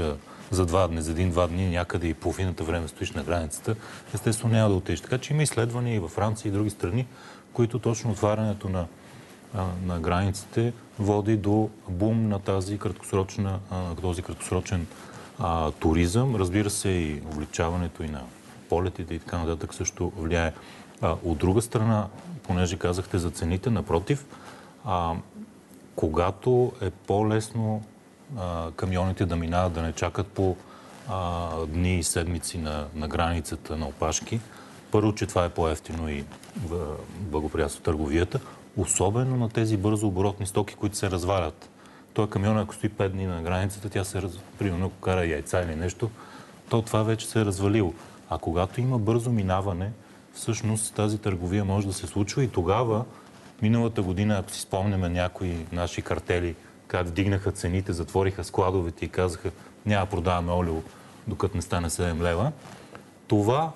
за 0.51 0.65
два 0.65 0.87
дни, 0.87 1.01
за 1.01 1.11
един-два 1.11 1.47
дни 1.47 1.69
някъде 1.69 2.07
и 2.07 2.13
половината 2.13 2.63
време 2.63 2.87
стоиш 2.87 3.11
на 3.11 3.23
границата, 3.23 3.75
естествено 4.13 4.53
няма 4.53 4.69
да 4.69 4.75
отидеш. 4.75 5.01
Така 5.01 5.17
че 5.17 5.33
има 5.33 5.43
изследвания 5.43 5.95
и 5.95 5.99
във 5.99 6.11
Франция 6.11 6.49
и 6.49 6.53
други 6.53 6.69
страни, 6.69 7.07
които 7.53 7.79
точно 7.79 8.11
отварянето 8.11 8.69
на, 8.69 8.85
на 9.85 9.99
границите 9.99 10.73
води 10.99 11.37
до 11.37 11.69
бум 11.89 12.27
на 12.27 12.39
тази 12.39 12.77
краткосрочна, 12.77 13.59
този 14.01 14.21
краткосрочен 14.21 14.87
а, 15.39 15.71
туризъм. 15.71 16.35
Разбира 16.35 16.69
се 16.69 16.89
и 16.89 17.21
облегчаването 17.33 18.03
и 18.03 18.07
на 18.07 18.21
полетите 18.69 19.13
и 19.13 19.19
така 19.19 19.37
нататък 19.37 19.73
също 19.73 20.11
влияе. 20.17 20.53
А, 21.01 21.15
от 21.23 21.37
друга 21.37 21.61
страна, 21.61 22.07
понеже 22.43 22.77
казахте 22.77 23.17
за 23.17 23.29
цените, 23.29 23.69
напротив, 23.69 24.25
а, 24.85 25.13
когато 25.95 26.71
е 26.81 26.89
по-лесно 26.89 27.83
камионите 28.75 29.25
да 29.25 29.35
минават, 29.35 29.73
да 29.73 29.81
не 29.81 29.93
чакат 29.93 30.27
по 30.27 30.55
а, 31.09 31.49
дни 31.65 31.99
и 31.99 32.03
седмици 32.03 32.57
на, 32.57 32.85
на 32.95 33.07
границата 33.07 33.77
на 33.77 33.87
опашки. 33.87 34.39
Първо, 34.91 35.15
че 35.15 35.25
това 35.25 35.45
е 35.45 35.49
по-ефтино 35.49 36.09
и 36.09 36.25
благоприятства 37.19 37.83
търговията, 37.83 38.39
особено 38.77 39.37
на 39.37 39.49
тези 39.49 39.77
бързо 39.77 40.07
оборотни 40.07 40.45
стоки, 40.45 40.75
които 40.75 40.97
се 40.97 41.11
развалят. 41.11 41.69
Той 42.13 42.29
камион, 42.29 42.57
ако 42.57 42.75
стои 42.75 42.89
5 42.89 43.09
дни 43.09 43.25
на 43.25 43.41
границата, 43.41 43.89
тя 43.89 44.03
се, 44.03 44.21
раз... 44.21 44.31
примерно, 44.59 44.85
ако 44.85 44.95
кара 44.95 45.25
яйца 45.25 45.61
или 45.61 45.75
нещо, 45.75 46.09
то 46.69 46.81
това 46.81 47.03
вече 47.03 47.27
се 47.27 47.41
е 47.41 47.45
развалило. 47.45 47.93
А 48.29 48.37
когато 48.37 48.81
има 48.81 48.99
бързо 48.99 49.31
минаване, 49.31 49.91
всъщност 50.33 50.93
тази 50.95 51.17
търговия 51.17 51.65
може 51.65 51.87
да 51.87 51.93
се 51.93 52.07
случва 52.07 52.43
и 52.43 52.47
тогава, 52.47 53.05
миналата 53.61 54.01
година, 54.01 54.37
ако 54.37 54.51
си 54.51 54.61
спомняме 54.61 55.09
някои 55.09 55.65
наши 55.71 56.01
картели, 56.01 56.55
как 56.89 57.07
вдигнаха 57.07 57.51
цените, 57.51 57.93
затвориха 57.93 58.43
складовете 58.43 59.05
и 59.05 59.09
казаха 59.09 59.51
няма 59.85 60.05
продаваме 60.05 60.51
олио, 60.51 60.81
докато 61.27 61.57
не 61.57 61.61
стане 61.61 61.89
7 61.89 62.21
лева. 62.21 62.51
Това 63.27 63.71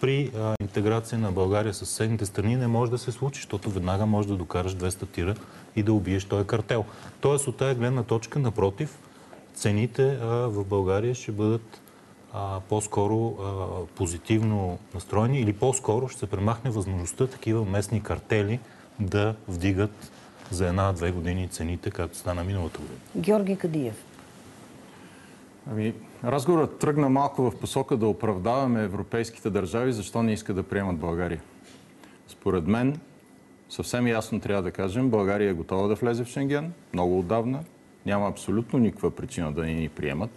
при 0.00 0.32
а, 0.36 0.54
интеграция 0.60 1.18
на 1.18 1.32
България 1.32 1.74
с 1.74 1.78
съседните 1.78 2.26
страни 2.26 2.56
не 2.56 2.66
може 2.66 2.90
да 2.90 2.98
се 2.98 3.12
случи, 3.12 3.38
защото 3.38 3.70
веднага 3.70 4.06
може 4.06 4.28
да 4.28 4.36
докараш 4.36 4.74
200 4.74 5.08
тира 5.08 5.34
и 5.76 5.82
да 5.82 5.92
убиеш 5.92 6.24
този 6.24 6.46
картел. 6.46 6.84
Тоест 7.20 7.46
от 7.46 7.56
тази 7.56 7.74
гледна 7.78 8.02
точка, 8.02 8.38
напротив, 8.38 8.98
цените 9.54 10.18
а, 10.22 10.26
в 10.26 10.64
България 10.64 11.14
ще 11.14 11.32
бъдат 11.32 11.80
по-скоро 12.68 13.36
позитивно 13.94 14.78
настроени 14.94 15.40
или 15.40 15.52
по-скоро 15.52 16.08
ще 16.08 16.20
се 16.20 16.26
премахне 16.26 16.70
възможността 16.70 17.26
такива 17.26 17.64
местни 17.64 18.02
картели 18.02 18.60
да 19.00 19.34
вдигат 19.48 20.10
за 20.50 20.68
една-две 20.68 21.10
години 21.10 21.48
цените, 21.48 21.90
както 21.90 22.16
стана 22.16 22.44
миналата 22.44 22.78
година. 22.78 22.98
Георги 23.16 23.56
Кадиев. 23.56 24.04
Ами, 25.70 25.94
разговорът 26.24 26.78
тръгна 26.78 27.08
малко 27.08 27.50
в 27.50 27.58
посока 27.60 27.96
да 27.96 28.06
оправдаваме 28.06 28.82
европейските 28.82 29.50
държави, 29.50 29.92
защо 29.92 30.22
не 30.22 30.32
искат 30.32 30.56
да 30.56 30.62
приемат 30.62 30.96
България. 30.96 31.40
Според 32.28 32.66
мен, 32.66 33.00
съвсем 33.68 34.06
ясно 34.06 34.40
трябва 34.40 34.62
да 34.62 34.70
кажем, 34.70 35.10
България 35.10 35.50
е 35.50 35.54
готова 35.54 35.88
да 35.88 35.94
влезе 35.94 36.24
в 36.24 36.28
Шенген, 36.28 36.72
много 36.92 37.18
отдавна. 37.18 37.64
Няма 38.06 38.28
абсолютно 38.28 38.78
никаква 38.78 39.10
причина 39.10 39.52
да 39.52 39.62
не 39.62 39.74
ни 39.74 39.88
приемат. 39.88 40.30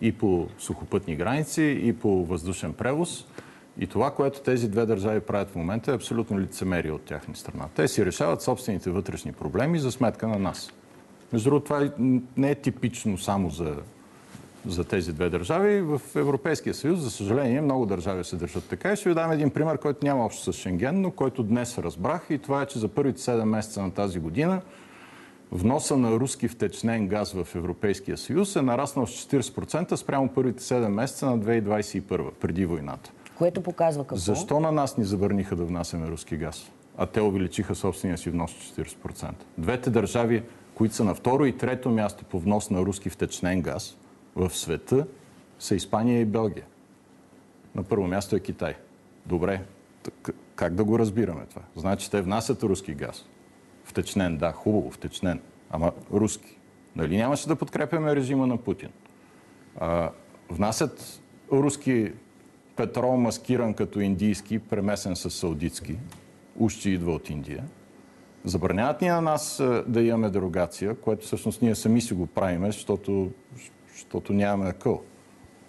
И 0.00 0.12
по 0.12 0.48
сухопътни 0.58 1.16
граници, 1.16 1.80
и 1.82 1.92
по 1.92 2.24
въздушен 2.24 2.72
превоз. 2.72 3.26
И 3.78 3.86
това, 3.86 4.10
което 4.10 4.40
тези 4.40 4.68
две 4.68 4.86
държави 4.86 5.20
правят 5.20 5.50
в 5.50 5.56
момента 5.56 5.92
е 5.92 5.94
абсолютно 5.94 6.40
лицемерие 6.40 6.92
от 6.92 7.02
тяхна 7.02 7.36
страна. 7.36 7.64
Те 7.76 7.88
си 7.88 8.06
решават 8.06 8.42
собствените 8.42 8.90
вътрешни 8.90 9.32
проблеми 9.32 9.78
за 9.78 9.92
сметка 9.92 10.28
на 10.28 10.38
нас. 10.38 10.72
Между 11.32 11.50
другото, 11.50 11.64
това 11.64 11.90
не 12.36 12.50
е 12.50 12.54
типично 12.54 13.18
само 13.18 13.50
за, 13.50 13.74
за 14.66 14.84
тези 14.84 15.12
две 15.12 15.30
държави. 15.30 15.80
В 15.80 16.00
Европейския 16.14 16.74
съюз, 16.74 17.00
за 17.00 17.10
съжаление, 17.10 17.60
много 17.60 17.86
държави 17.86 18.24
се 18.24 18.36
държат 18.36 18.64
така. 18.64 18.92
И 18.92 18.96
ще 18.96 19.08
ви 19.08 19.14
дам 19.14 19.32
един 19.32 19.50
пример, 19.50 19.78
който 19.78 20.06
няма 20.06 20.24
общо 20.24 20.52
с 20.52 20.56
Шенген, 20.56 21.00
но 21.00 21.10
който 21.10 21.42
днес 21.42 21.78
разбрах. 21.78 22.26
И 22.30 22.38
това 22.38 22.62
е, 22.62 22.66
че 22.66 22.78
за 22.78 22.88
първите 22.88 23.20
7 23.20 23.44
месеца 23.44 23.82
на 23.82 23.90
тази 23.90 24.18
година 24.18 24.60
вноса 25.52 25.96
на 25.96 26.10
руски 26.10 26.48
втечнен 26.48 27.08
газ 27.08 27.32
в 27.32 27.48
Европейския 27.54 28.16
съюз 28.16 28.56
е 28.56 28.62
нараснал 28.62 29.06
с 29.06 29.26
40% 29.26 29.94
спрямо 29.94 30.28
първите 30.28 30.62
7 30.62 30.88
месеца 30.88 31.26
на 31.26 31.38
2021, 31.38 32.30
преди 32.30 32.66
войната. 32.66 33.10
Което 33.40 33.62
показва 33.62 34.02
какво? 34.04 34.16
Защо 34.16 34.60
на 34.60 34.72
нас 34.72 34.96
ни 34.96 35.04
забърниха 35.04 35.56
да 35.56 35.64
внасяме 35.64 36.06
руски 36.06 36.36
газ? 36.36 36.70
А 36.98 37.06
те 37.06 37.20
увеличиха 37.20 37.74
собствения 37.74 38.18
си 38.18 38.30
внос 38.30 38.52
40%. 38.52 39.32
Двете 39.58 39.90
държави, 39.90 40.42
които 40.74 40.94
са 40.94 41.04
на 41.04 41.14
второ 41.14 41.44
и 41.44 41.56
трето 41.56 41.90
място 41.90 42.24
по 42.24 42.40
внос 42.40 42.70
на 42.70 42.80
руски 42.80 43.10
втечнен 43.10 43.62
газ 43.62 43.96
в 44.36 44.50
света, 44.50 45.06
са 45.58 45.74
Испания 45.74 46.20
и 46.20 46.24
Белгия. 46.24 46.64
На 47.74 47.82
първо 47.82 48.06
място 48.06 48.36
е 48.36 48.40
Китай. 48.40 48.74
Добре, 49.26 49.62
как 50.54 50.74
да 50.74 50.84
го 50.84 50.98
разбираме 50.98 51.46
това? 51.50 51.62
Значи 51.76 52.10
те 52.10 52.22
внасят 52.22 52.62
руски 52.62 52.94
газ. 52.94 53.24
Втечнен, 53.84 54.36
да, 54.36 54.52
хубаво, 54.52 54.90
втечнен. 54.90 55.40
Ама 55.70 55.92
руски. 56.12 56.58
Нали 56.96 57.16
нямаше 57.16 57.48
да 57.48 57.56
подкрепяме 57.56 58.16
режима 58.16 58.46
на 58.46 58.56
Путин? 58.56 58.90
А, 59.78 60.10
внасят 60.50 61.20
руски 61.52 62.12
петрол 62.80 63.16
маскиран 63.16 63.74
като 63.74 64.00
индийски, 64.00 64.58
премесен 64.58 65.16
с 65.16 65.30
саудитски. 65.30 65.96
Ущи 66.58 66.90
идва 66.90 67.12
от 67.12 67.30
Индия. 67.30 67.64
Забраняват 68.44 69.00
ни 69.00 69.08
на 69.08 69.20
нас 69.20 69.62
да 69.86 70.02
имаме 70.02 70.30
дерогация, 70.30 70.94
което 70.94 71.26
всъщност 71.26 71.62
ние 71.62 71.74
сами 71.74 72.00
си 72.00 72.14
го 72.14 72.26
правиме, 72.26 72.66
защото, 72.66 73.30
защото 73.92 74.32
нямаме 74.32 74.72
къл. 74.72 75.02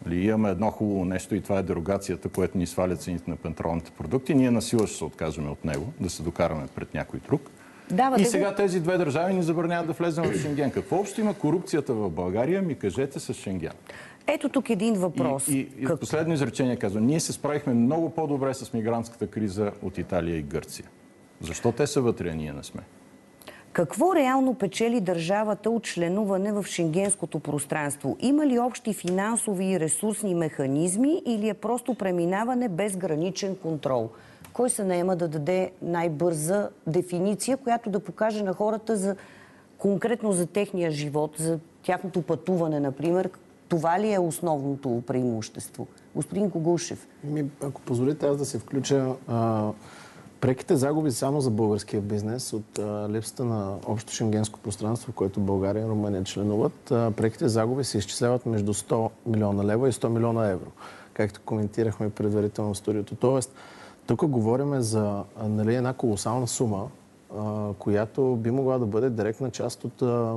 Нали, 0.05 0.25
имаме 0.25 0.49
едно 0.49 0.71
хубаво 0.71 1.05
нещо 1.05 1.35
и 1.35 1.41
това 1.41 1.59
е 1.59 1.63
дерогацията, 1.63 2.29
което 2.29 2.57
ни 2.57 2.67
сваля 2.67 2.95
цените 2.95 3.29
на 3.31 3.35
петролните 3.35 3.91
продукти. 3.91 4.35
Ние 4.35 4.51
насила 4.51 4.87
ще 4.87 4.97
се 4.97 5.03
откажем 5.03 5.51
от 5.51 5.65
него, 5.65 5.93
да 5.99 6.09
се 6.09 6.23
докараме 6.23 6.67
пред 6.75 6.93
някой 6.93 7.19
друг. 7.19 7.49
Давате 7.89 8.21
и 8.21 8.25
сега 8.25 8.55
тези 8.55 8.79
две 8.79 8.97
държави 8.97 9.33
ни 9.33 9.43
забраняват 9.43 9.87
да 9.87 9.93
влезем 9.93 10.23
в 10.23 10.41
Шенген. 10.41 10.71
Какво 10.71 10.99
общо 10.99 11.21
има 11.21 11.33
корупцията 11.33 11.93
в 11.93 12.09
България, 12.09 12.61
ми 12.61 12.75
кажете 12.75 13.19
с 13.19 13.33
Шенген? 13.33 13.73
Ето 14.27 14.49
тук 14.49 14.69
един 14.69 14.93
въпрос. 14.93 15.47
И, 15.47 15.53
и, 15.53 15.67
и 15.83 15.87
последно 15.99 16.33
изречение 16.33 16.75
казвам. 16.75 17.05
Ние 17.05 17.19
се 17.19 17.33
справихме 17.33 17.73
много 17.73 18.09
по-добре 18.09 18.53
с 18.53 18.73
мигрантската 18.73 19.27
криза 19.27 19.71
от 19.81 19.97
Италия 19.97 20.37
и 20.37 20.41
Гърция. 20.41 20.85
Защо 21.41 21.71
те 21.71 21.87
са 21.87 22.01
вътре, 22.01 22.29
а 22.29 22.35
ние 22.35 22.53
не 22.53 22.63
сме? 22.63 22.81
Какво 23.73 24.15
реално 24.15 24.53
печели 24.53 25.01
държавата 25.01 25.69
от 25.69 25.83
членуване 25.83 26.51
в 26.51 26.65
шенгенското 26.67 27.39
пространство? 27.39 28.17
Има 28.19 28.47
ли 28.47 28.59
общи 28.59 28.93
финансови 28.93 29.65
и 29.65 29.79
ресурсни 29.79 30.35
механизми 30.35 31.21
или 31.25 31.49
е 31.49 31.53
просто 31.53 31.93
преминаване 31.93 32.69
без 32.69 32.97
граничен 32.97 33.55
контрол? 33.55 34.09
Кой 34.53 34.69
се 34.69 34.83
наема 34.83 35.15
да 35.15 35.27
даде 35.27 35.71
най-бърза 35.81 36.69
дефиниция, 36.87 37.57
която 37.57 37.89
да 37.89 37.99
покаже 37.99 38.43
на 38.43 38.53
хората 38.53 38.97
за, 38.97 39.15
конкретно 39.77 40.31
за 40.31 40.45
техния 40.45 40.91
живот, 40.91 41.35
за 41.37 41.59
тяхното 41.83 42.21
пътуване, 42.21 42.79
например, 42.79 43.29
това 43.71 43.99
ли 43.99 44.13
е 44.13 44.19
основното 44.19 45.03
преимущество? 45.07 45.87
Господин 46.15 46.51
Когушев. 46.51 47.07
Ми, 47.23 47.45
ако 47.63 47.81
позволите 47.81 48.25
аз 48.25 48.37
да 48.37 48.45
се 48.45 48.59
включа, 48.59 49.15
а, 49.27 49.69
преките 50.41 50.75
загуби 50.75 51.11
само 51.11 51.41
за 51.41 51.49
българския 51.49 52.01
бизнес 52.01 52.53
от 52.53 52.79
а, 52.79 53.09
липсата 53.09 53.45
на 53.45 53.75
общо 53.85 54.13
шенгенско 54.13 54.59
пространство, 54.59 55.11
в 55.11 55.15
което 55.15 55.39
България 55.39 55.85
и 55.85 55.89
Румъния 55.89 56.23
членуват, 56.23 56.91
а, 56.91 57.11
преките 57.11 57.47
загуби 57.47 57.83
се 57.83 57.97
изчисляват 57.97 58.45
между 58.45 58.73
100 58.73 59.09
милиона 59.25 59.63
лева 59.63 59.89
и 59.89 59.91
100 59.91 60.07
милиона 60.07 60.47
евро, 60.47 60.71
както 61.13 61.41
коментирахме 61.45 62.09
предварително 62.09 62.73
в 62.73 62.77
студиото. 62.77 63.15
Тоест, 63.15 63.53
тук 64.07 64.25
говорим 64.25 64.81
за 64.81 65.23
нали, 65.43 65.75
една 65.75 65.93
колосална 65.93 66.47
сума, 66.47 66.87
която 67.79 68.35
би 68.35 68.51
могла 68.51 68.77
да 68.77 68.85
бъде 68.85 69.09
директна 69.09 69.51
част 69.51 69.83
от 69.83 69.93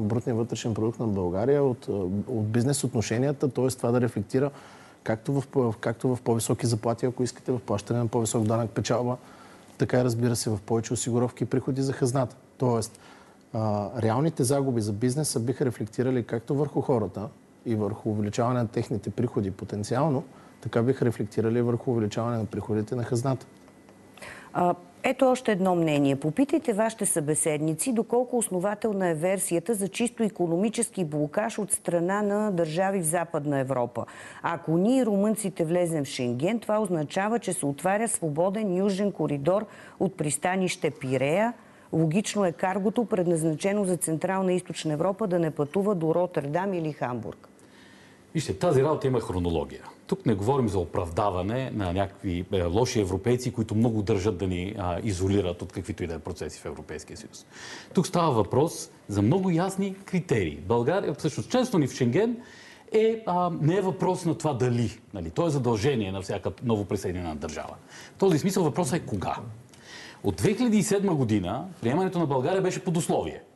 брутния 0.08 0.34
вътрешен 0.34 0.74
продукт 0.74 1.00
на 1.00 1.06
България, 1.06 1.62
от, 1.62 1.88
от 2.28 2.48
бизнес 2.48 2.84
отношенията, 2.84 3.48
т.е. 3.48 3.68
това 3.68 3.90
да 3.90 4.00
рефлектира 4.00 4.50
както 5.04 5.32
в, 5.32 5.74
както 5.80 6.16
в 6.16 6.22
по-високи 6.22 6.66
заплати, 6.66 7.06
ако 7.06 7.22
искате, 7.22 7.52
в 7.52 7.58
плащане 7.58 7.98
на 7.98 8.06
по-висок 8.06 8.44
данък 8.44 8.70
печалба, 8.70 9.16
така 9.78 10.00
и 10.00 10.04
разбира 10.04 10.36
се 10.36 10.50
в 10.50 10.58
повече 10.66 10.92
осигуровки 10.92 11.44
и 11.44 11.46
приходи 11.46 11.82
за 11.82 11.92
хазната. 11.92 12.36
Тоест, 12.58 12.98
реалните 14.02 14.44
загуби 14.44 14.80
за 14.80 14.92
бизнеса 14.92 15.40
биха 15.40 15.64
рефлектирали 15.64 16.24
както 16.24 16.54
върху 16.54 16.80
хората 16.80 17.28
и 17.66 17.74
върху 17.74 18.10
увеличаване 18.10 18.60
на 18.60 18.68
техните 18.68 19.10
приходи 19.10 19.50
потенциално, 19.50 20.24
така 20.60 20.82
биха 20.82 21.04
рефлектирали 21.04 21.62
върху 21.62 21.90
увеличаване 21.90 22.38
на 22.38 22.44
приходите 22.44 22.96
на 22.96 23.04
хазната. 23.04 23.46
А, 24.52 24.74
ето 25.04 25.30
още 25.30 25.52
едно 25.52 25.74
мнение. 25.74 26.16
Попитайте 26.16 26.72
вашите 26.72 27.06
събеседници 27.06 27.92
доколко 27.92 28.38
основателна 28.38 29.08
е 29.08 29.14
версията 29.14 29.74
за 29.74 29.88
чисто 29.88 30.22
економически 30.22 31.04
блокаж 31.04 31.58
от 31.58 31.72
страна 31.72 32.22
на 32.22 32.50
държави 32.50 33.00
в 33.00 33.04
Западна 33.04 33.58
Европа. 33.58 34.06
Ако 34.42 34.78
ние, 34.78 35.06
румънците, 35.06 35.64
влезем 35.64 36.04
в 36.04 36.08
Шенген, 36.08 36.58
това 36.58 36.78
означава, 36.78 37.38
че 37.38 37.52
се 37.52 37.66
отваря 37.66 38.08
свободен 38.08 38.76
южен 38.76 39.12
коридор 39.12 39.66
от 40.00 40.16
пристанище 40.16 40.90
Пирея. 40.90 41.52
Логично 41.92 42.44
е 42.44 42.52
каргото, 42.52 43.04
предназначено 43.04 43.84
за 43.84 43.96
Централна 43.96 44.52
и 44.52 44.56
Източна 44.56 44.92
Европа, 44.92 45.26
да 45.26 45.38
не 45.38 45.50
пътува 45.50 45.94
до 45.94 46.14
Роттердам 46.14 46.74
или 46.74 46.92
Хамбург. 46.92 47.48
Вижте, 48.34 48.58
тази 48.58 48.82
работа 48.82 49.06
има 49.06 49.20
хронология. 49.20 49.82
Тук 50.06 50.26
не 50.26 50.34
говорим 50.34 50.68
за 50.68 50.78
оправдаване 50.78 51.70
на 51.74 51.92
някакви 51.92 52.44
е, 52.52 52.62
лоши 52.62 53.00
европейци, 53.00 53.52
които 53.52 53.74
много 53.74 54.02
държат 54.02 54.38
да 54.38 54.46
ни 54.46 54.74
а, 54.78 55.00
изолират 55.02 55.62
от 55.62 55.72
каквито 55.72 56.04
и 56.04 56.06
да 56.06 56.14
е 56.14 56.18
процеси 56.18 56.60
в 56.60 56.64
Европейския 56.64 57.16
съюз. 57.16 57.46
Тук 57.94 58.06
става 58.06 58.30
въпрос 58.30 58.90
за 59.08 59.22
много 59.22 59.50
ясни 59.50 59.94
критерии. 60.04 60.56
България, 60.56 61.14
всъщност, 61.14 61.50
членство 61.50 61.78
ни 61.78 61.86
в 61.86 61.94
Шенген 61.94 62.36
е, 62.92 63.22
а, 63.26 63.50
не 63.60 63.76
е 63.76 63.80
въпрос 63.80 64.24
на 64.24 64.38
това 64.38 64.52
дали. 64.52 65.00
Нали? 65.14 65.30
То 65.30 65.46
е 65.46 65.50
задължение 65.50 66.12
на 66.12 66.20
всяка 66.20 66.52
ново 66.62 66.84
присъединена 66.84 67.36
държава. 67.36 67.74
В 68.16 68.18
този 68.18 68.38
смисъл 68.38 68.64
въпросът 68.64 68.94
е 68.94 69.06
кога. 69.06 69.36
От 70.24 70.42
2007 70.42 71.14
година 71.14 71.66
приемането 71.80 72.18
на 72.18 72.26
България 72.26 72.62
беше 72.62 72.84
под 72.84 72.96
условие– 72.96 73.42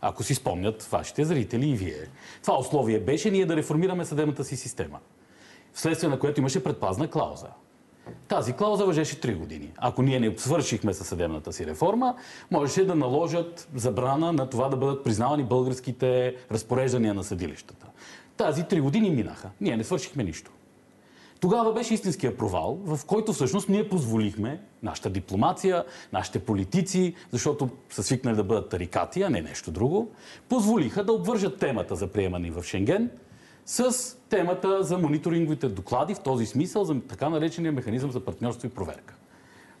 ако 0.00 0.22
си 0.22 0.34
спомнят 0.34 0.82
вашите 0.82 1.24
зрители 1.24 1.68
и 1.68 1.74
вие. 1.74 2.08
Това 2.42 2.58
условие 2.58 3.00
беше 3.00 3.30
ние 3.30 3.46
да 3.46 3.56
реформираме 3.56 4.04
съдебната 4.04 4.44
си 4.44 4.56
система. 4.56 4.98
Вследствие 5.74 6.10
на 6.10 6.18
което 6.18 6.40
имаше 6.40 6.64
предпазна 6.64 7.08
клауза. 7.08 7.46
Тази 8.28 8.52
клауза 8.52 8.84
въжеше 8.84 9.20
3 9.20 9.36
години. 9.36 9.72
Ако 9.76 10.02
ние 10.02 10.20
не 10.20 10.38
свършихме 10.38 10.94
със 10.94 11.08
съдебната 11.08 11.52
си 11.52 11.66
реформа, 11.66 12.14
можеше 12.50 12.86
да 12.86 12.94
наложат 12.94 13.68
забрана 13.74 14.32
на 14.32 14.50
това 14.50 14.68
да 14.68 14.76
бъдат 14.76 15.04
признавани 15.04 15.44
българските 15.44 16.36
разпореждания 16.50 17.14
на 17.14 17.24
съдилищата. 17.24 17.86
Тази 18.36 18.62
3 18.62 18.80
години 18.80 19.10
минаха. 19.10 19.50
Ние 19.60 19.76
не 19.76 19.84
свършихме 19.84 20.24
нищо. 20.24 20.50
Тогава 21.40 21.72
беше 21.72 21.94
истинския 21.94 22.36
провал, 22.36 22.78
в 22.84 23.00
който 23.06 23.32
всъщност 23.32 23.68
ние 23.68 23.88
позволихме 23.88 24.60
нашата 24.82 25.10
дипломация, 25.10 25.84
нашите 26.12 26.38
политици, 26.38 27.14
защото 27.30 27.68
са 27.90 28.02
свикнали 28.02 28.36
да 28.36 28.44
бъдат 28.44 28.68
тарикати, 28.68 29.22
а 29.22 29.30
не 29.30 29.40
нещо 29.40 29.70
друго, 29.70 30.10
позволиха 30.48 31.04
да 31.04 31.12
обвържат 31.12 31.58
темата 31.58 31.96
за 31.96 32.06
приемане 32.06 32.50
в 32.50 32.62
Шенген 32.62 33.10
с 33.70 34.16
темата 34.28 34.82
за 34.82 34.98
мониторинговите 34.98 35.68
доклади, 35.68 36.14
в 36.14 36.20
този 36.20 36.46
смисъл 36.46 36.84
за 36.84 37.00
така 37.00 37.28
наречения 37.28 37.72
механизъм 37.72 38.10
за 38.10 38.20
партньорство 38.20 38.66
и 38.66 38.70
проверка. 38.70 39.14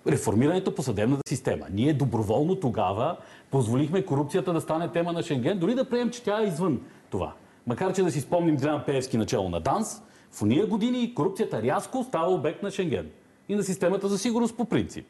Реформирането 0.06 0.74
по 0.74 0.82
съдебната 0.82 1.22
система. 1.28 1.66
Ние 1.72 1.92
доброволно 1.92 2.56
тогава 2.56 3.16
позволихме 3.50 4.04
корупцията 4.04 4.52
да 4.52 4.60
стане 4.60 4.92
тема 4.92 5.12
на 5.12 5.22
Шенген, 5.22 5.58
дори 5.58 5.74
да 5.74 5.88
приемем, 5.88 6.10
че 6.10 6.22
тя 6.22 6.42
е 6.42 6.46
извън 6.46 6.80
това. 7.10 7.32
Макар, 7.66 7.92
че 7.92 8.02
да 8.02 8.10
си 8.10 8.20
спомним 8.20 8.56
Дриан 8.56 8.82
Пеевски 8.86 9.16
начало 9.16 9.48
на 9.48 9.60
ДАНС, 9.60 10.02
в 10.30 10.42
уния 10.42 10.66
години 10.66 11.14
корупцията 11.14 11.62
рязко 11.62 12.04
става 12.04 12.34
обект 12.34 12.62
на 12.62 12.70
Шенген 12.70 13.10
и 13.48 13.54
на 13.54 13.62
системата 13.62 14.08
за 14.08 14.18
сигурност 14.18 14.56
по 14.56 14.64
принцип. 14.64 15.06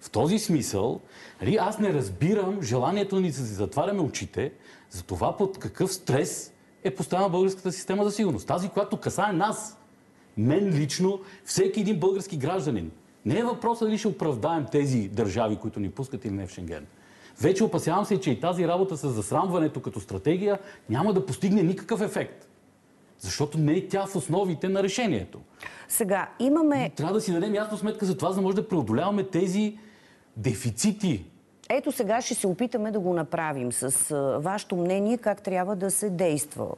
В 0.00 0.10
този 0.10 0.38
смисъл, 0.38 1.00
нали, 1.40 1.56
аз 1.56 1.78
не 1.78 1.92
разбирам 1.92 2.62
желанието 2.62 3.20
ни 3.20 3.28
да 3.28 3.34
си 3.34 3.42
затваряме 3.42 4.00
очите 4.00 4.52
за 4.90 5.02
това 5.02 5.36
под 5.36 5.58
какъв 5.58 5.92
стрес 5.92 6.51
е 6.84 6.94
поставена 6.94 7.28
българската 7.28 7.72
система 7.72 8.04
за 8.04 8.10
сигурност. 8.10 8.46
Тази, 8.46 8.68
която 8.68 8.96
касае 8.96 9.32
нас. 9.32 9.78
Мен 10.36 10.68
лично, 10.68 11.20
всеки 11.44 11.80
един 11.80 12.00
български 12.00 12.36
гражданин. 12.36 12.90
Не 13.26 13.38
е 13.38 13.44
въпросът 13.44 13.88
дали 13.88 13.98
ще 13.98 14.08
оправдаем 14.08 14.66
тези 14.72 15.08
държави, 15.08 15.56
които 15.56 15.80
ни 15.80 15.90
пускат 15.90 16.24
или 16.24 16.32
не 16.32 16.46
в 16.46 16.50
Шенген. 16.50 16.86
Вече 17.40 17.64
опасявам 17.64 18.04
се, 18.04 18.20
че 18.20 18.30
и 18.30 18.40
тази 18.40 18.68
работа 18.68 18.96
с 18.96 19.08
засрамването 19.08 19.80
като 19.80 20.00
стратегия 20.00 20.58
няма 20.90 21.12
да 21.12 21.26
постигне 21.26 21.62
никакъв 21.62 22.00
ефект. 22.00 22.48
Защото 23.18 23.58
не 23.58 23.72
е 23.72 23.88
тя 23.88 24.06
в 24.06 24.16
основите 24.16 24.68
на 24.68 24.82
решението. 24.82 25.40
Сега, 25.88 26.30
имаме... 26.38 26.90
Трябва 26.96 27.14
да 27.14 27.20
си 27.20 27.32
дадем 27.32 27.54
ясно 27.54 27.78
сметка 27.78 28.06
за 28.06 28.16
това, 28.16 28.30
за 28.30 28.36
да 28.36 28.42
може 28.42 28.56
да 28.56 28.68
преодоляваме 28.68 29.24
тези 29.24 29.78
дефицити. 30.36 31.24
Ето 31.74 31.92
сега 31.92 32.20
ще 32.20 32.34
се 32.34 32.46
опитаме 32.46 32.90
да 32.90 33.00
го 33.00 33.14
направим 33.14 33.72
с 33.72 34.14
вашето 34.42 34.76
мнение 34.76 35.18
как 35.18 35.42
трябва 35.42 35.76
да 35.76 35.90
се 35.90 36.10
действа, 36.10 36.68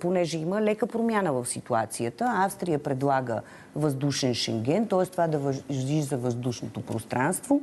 понеже 0.00 0.38
има 0.38 0.62
лека 0.62 0.86
промяна 0.86 1.32
в 1.32 1.46
ситуацията. 1.46 2.32
Австрия 2.36 2.78
предлага 2.78 3.40
въздушен 3.76 4.34
шенген, 4.34 4.86
т.е. 4.86 5.06
това 5.06 5.26
да 5.26 5.38
въжи 5.38 6.02
за 6.02 6.16
въздушното 6.16 6.80
пространство. 6.80 7.60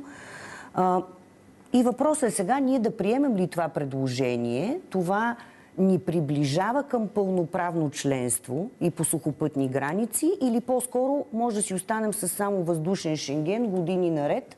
И 1.72 1.82
въпросът 1.82 2.22
е 2.22 2.32
сега 2.32 2.58
ние 2.60 2.78
да 2.78 2.96
приемем 2.96 3.36
ли 3.36 3.48
това 3.48 3.68
предложение, 3.68 4.80
това 4.90 5.36
ни 5.78 5.98
приближава 5.98 6.82
към 6.82 7.08
пълноправно 7.08 7.90
членство 7.90 8.70
и 8.80 8.90
по 8.90 9.04
сухопътни 9.04 9.68
граници 9.68 10.32
или 10.42 10.60
по-скоро 10.60 11.26
може 11.32 11.56
да 11.56 11.62
си 11.62 11.74
останем 11.74 12.12
с 12.12 12.28
само 12.28 12.62
въздушен 12.62 13.16
Шенген 13.16 13.66
години 13.66 14.10
наред 14.10 14.56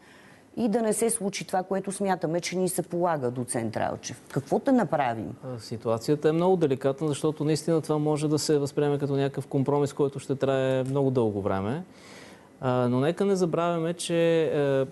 и 0.58 0.68
да 0.68 0.82
не 0.82 0.92
се 0.92 1.10
случи 1.10 1.46
това, 1.46 1.62
което 1.62 1.92
смятаме, 1.92 2.40
че 2.40 2.58
ни 2.58 2.68
се 2.68 2.82
полага 2.82 3.30
до 3.30 3.44
Централчев. 3.44 4.22
Какво 4.32 4.58
да 4.58 4.72
направим? 4.72 5.34
Ситуацията 5.58 6.28
е 6.28 6.32
много 6.32 6.56
деликатна, 6.56 7.08
защото 7.08 7.44
наистина 7.44 7.80
това 7.80 7.98
може 7.98 8.28
да 8.28 8.38
се 8.38 8.58
възприеме 8.58 8.98
като 8.98 9.16
някакъв 9.16 9.46
компромис, 9.46 9.92
който 9.92 10.18
ще 10.18 10.34
трае 10.34 10.84
много 10.84 11.10
дълго 11.10 11.42
време. 11.42 11.82
Но 12.62 13.00
нека 13.00 13.24
не 13.24 13.36
забравяме, 13.36 13.94
че 13.94 14.42
е, 14.42 14.86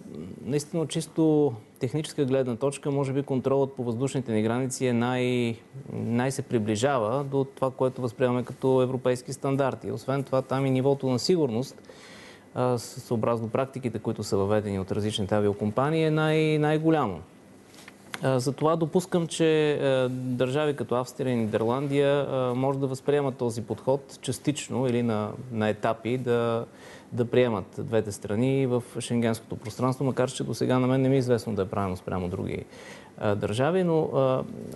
наистина 0.45 0.87
чисто 0.87 1.53
техническа 1.79 2.25
гледна 2.25 2.57
точка, 2.57 2.91
може 2.91 3.13
би 3.13 3.23
контролът 3.23 3.73
по 3.73 3.85
въздушните 3.85 4.33
ни 4.33 4.43
граници 4.43 4.87
е 4.87 4.93
най, 4.93 5.57
най 5.93 6.31
се 6.31 6.43
приближава 6.43 7.25
до 7.25 7.45
това, 7.45 7.71
което 7.71 8.03
възприемаме 8.03 8.45
като 8.45 8.83
европейски 8.83 9.33
стандарти. 9.33 9.91
Освен 9.91 10.25
това, 10.25 10.43
там 10.43 10.67
и 10.67 10.71
нивото 10.71 11.07
на 11.07 11.19
сигурност, 11.19 11.83
съобразно 12.77 13.49
практиките, 13.49 13.99
които 13.99 14.23
са 14.23 14.37
въведени 14.37 14.79
от 14.79 14.93
различните 14.93 15.35
авиокомпании, 15.35 16.05
е 16.05 16.11
най- 16.11 16.59
най-голямо. 16.59 17.21
Затова 18.23 18.77
допускам, 18.77 19.27
че 19.27 19.79
държави 20.11 20.77
като 20.77 20.95
Австрия 20.95 21.33
и 21.33 21.37
Нидерландия 21.37 22.27
може 22.55 22.79
да 22.79 22.87
възприемат 22.87 23.37
този 23.37 23.63
подход 23.63 24.19
частично 24.23 24.87
или 24.87 25.03
на, 25.03 25.31
на 25.53 25.69
етапи 25.69 26.19
да, 26.19 26.65
да 27.13 27.25
приемат 27.25 27.67
двете 27.79 28.13
страни 28.13 28.67
в 28.67 28.83
шенгенското 29.01 29.57
пространство, 29.57 30.05
макар 30.05 30.31
че 30.31 30.45
до 30.45 30.55
сега 30.55 30.79
на 30.79 30.87
мен 30.87 31.03
не 31.03 31.09
ми 31.09 31.15
е 31.15 31.19
известно 31.19 31.55
да 31.55 31.63
е 31.63 31.67
правилно 31.67 31.97
спрямо 31.97 32.29
други 32.29 32.65
държави, 33.21 33.85
но 33.85 34.09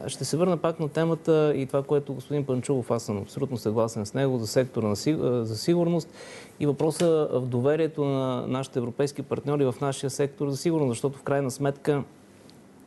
ще 0.07 0.25
се 0.25 0.37
върна 0.37 0.57
пак 0.57 0.81
на 0.81 0.89
темата 0.89 1.53
и 1.57 1.67
това, 1.67 1.83
което 1.83 2.15
господин 2.15 2.47
Панчулов, 2.47 2.91
аз 2.91 3.03
съм 3.03 3.19
абсолютно 3.19 3.57
съгласен 3.57 4.07
с 4.07 4.15
него 4.15 4.39
за 4.39 4.47
сектора 4.47 4.89
на, 4.89 4.95
за 5.45 5.57
сигурност 5.57 6.09
и 6.61 6.67
въпроса 6.67 7.29
в 7.33 7.47
доверието 7.47 8.05
на 8.05 8.47
нашите 8.47 8.79
европейски 8.79 9.23
партньори 9.23 9.65
в 9.65 9.75
нашия 9.81 10.11
сектор 10.11 10.49
за 10.49 10.57
сигурност, 10.57 10.91
защото 10.91 11.19
в 11.19 11.23
крайна 11.23 11.51
сметка 11.51 12.03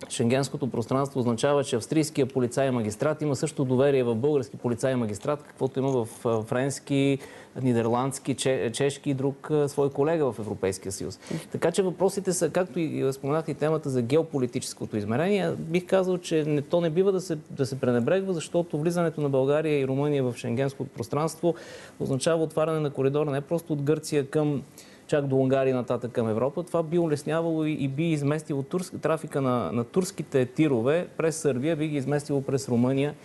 Шенгенското 0.10 0.68
пространство 0.68 1.20
означава, 1.20 1.64
че 1.64 1.76
австрийския 1.76 2.26
полицай 2.26 2.68
и 2.68 2.72
магистрат 2.72 3.22
има 3.22 3.36
също 3.36 3.66
доверие 3.66 4.04
в 4.04 4.16
български 4.16 4.58
полицай 4.58 4.94
и 4.94 4.96
магистрат, 4.96 5.44
каквото 5.44 5.80
има 5.80 5.92
в 5.92 6.08
френски, 6.44 7.20
нидерландски, 7.62 8.36
чешки 8.74 9.10
и 9.10 9.14
друг 9.14 9.52
свой 9.68 9.90
колега 9.90 10.32
в 10.32 10.40
Европейския 10.40 10.92
съюз. 10.92 11.20
Така 11.52 11.72
че 11.72 11.82
въпросите 11.82 12.34
са, 12.34 12.50
както 12.50 12.80
и 12.80 13.14
споменах 13.14 13.48
и 13.48 13.54
темата 13.54 13.90
за 13.90 14.02
геополитическото 14.02 14.98
измерение, 14.98 15.52
бих 15.58 15.86
казал, 15.86 16.18
че 16.18 16.64
то 16.70 16.82
не 16.82 16.90
бива 16.90 17.12
да 17.12 17.22
се, 17.22 17.38
да 17.50 17.66
се 17.66 17.80
пренебрегва, 17.80 18.34
защото 18.34 18.78
влизането 18.78 19.22
на 19.22 19.30
България 19.30 19.80
и 19.80 19.88
Румъния 19.88 20.24
в 20.24 20.34
шенгенското 20.38 20.90
пространство 20.90 21.56
означава 22.00 22.44
отваряне 22.44 22.80
на 22.80 22.90
коридора 22.90 23.32
не 23.32 23.42
просто 23.42 23.74
от 23.74 23.82
Гърция 23.82 24.28
към 24.30 24.64
чак 25.14 25.28
до 25.28 25.36
Унгария 25.36 25.76
нататък 25.76 26.12
към 26.12 26.30
Европа, 26.30 26.64
това 26.64 26.84
би 26.84 27.00
улеснявало 27.00 27.66
и, 27.66 27.88
би 27.88 28.12
изместило 28.12 28.64
турск, 28.64 28.94
трафика 29.02 29.42
на, 29.42 29.72
на 29.72 29.84
турските 29.84 30.46
тирове 30.46 31.08
през 31.18 31.36
Сърбия, 31.36 31.76
би 31.76 31.88
ги 31.88 31.98
изместило 31.98 32.42
през 32.42 32.70
Румъния. 32.70 33.16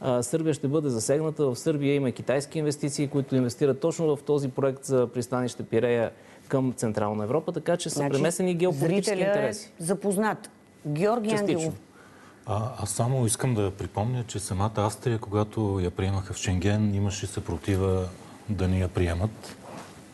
А, 0.00 0.22
Сърбия 0.22 0.54
ще 0.54 0.68
бъде 0.68 0.88
засегната. 0.88 1.46
В 1.46 1.56
Сърбия 1.56 1.94
има 1.94 2.12
китайски 2.12 2.58
инвестиции, 2.58 3.08
които 3.08 3.36
инвестират 3.36 3.80
точно 3.80 4.16
в 4.16 4.22
този 4.22 4.48
проект 4.48 4.84
за 4.84 5.06
пристанище 5.06 5.62
Пирея 5.62 6.10
към 6.48 6.72
Централна 6.76 7.24
Европа, 7.24 7.52
така 7.52 7.76
че 7.76 7.90
са 7.90 7.96
значи, 7.96 8.12
премесени 8.12 8.54
геополитически 8.54 9.22
е 9.22 9.26
интереси. 9.26 9.72
Е 9.80 9.82
запознат. 9.84 10.50
Георги 10.86 11.30
Частично. 11.30 11.60
Ангелов. 11.60 11.74
А, 12.46 12.70
аз 12.78 12.90
само 12.90 13.26
искам 13.26 13.54
да 13.54 13.70
припомня, 13.70 14.24
че 14.26 14.38
самата 14.38 14.72
Австрия, 14.76 15.18
когато 15.18 15.80
я 15.82 15.90
приемаха 15.90 16.32
в 16.32 16.36
Шенген, 16.36 16.94
имаше 16.94 17.26
съпротива 17.26 18.08
да 18.48 18.68
ни 18.68 18.80
я 18.80 18.88
приемат. 18.88 19.56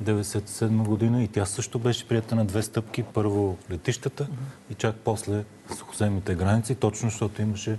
1997 0.04 0.84
година 0.84 1.22
и 1.22 1.28
тя 1.28 1.46
също 1.46 1.78
беше 1.78 2.08
прията 2.08 2.34
на 2.34 2.44
две 2.44 2.62
стъпки. 2.62 3.02
Първо 3.02 3.58
летищата 3.70 4.26
и 4.70 4.74
чак 4.74 4.96
после 5.04 5.44
сухоземните 5.76 6.34
граници, 6.34 6.74
точно 6.74 7.10
защото 7.10 7.42
имаше 7.42 7.78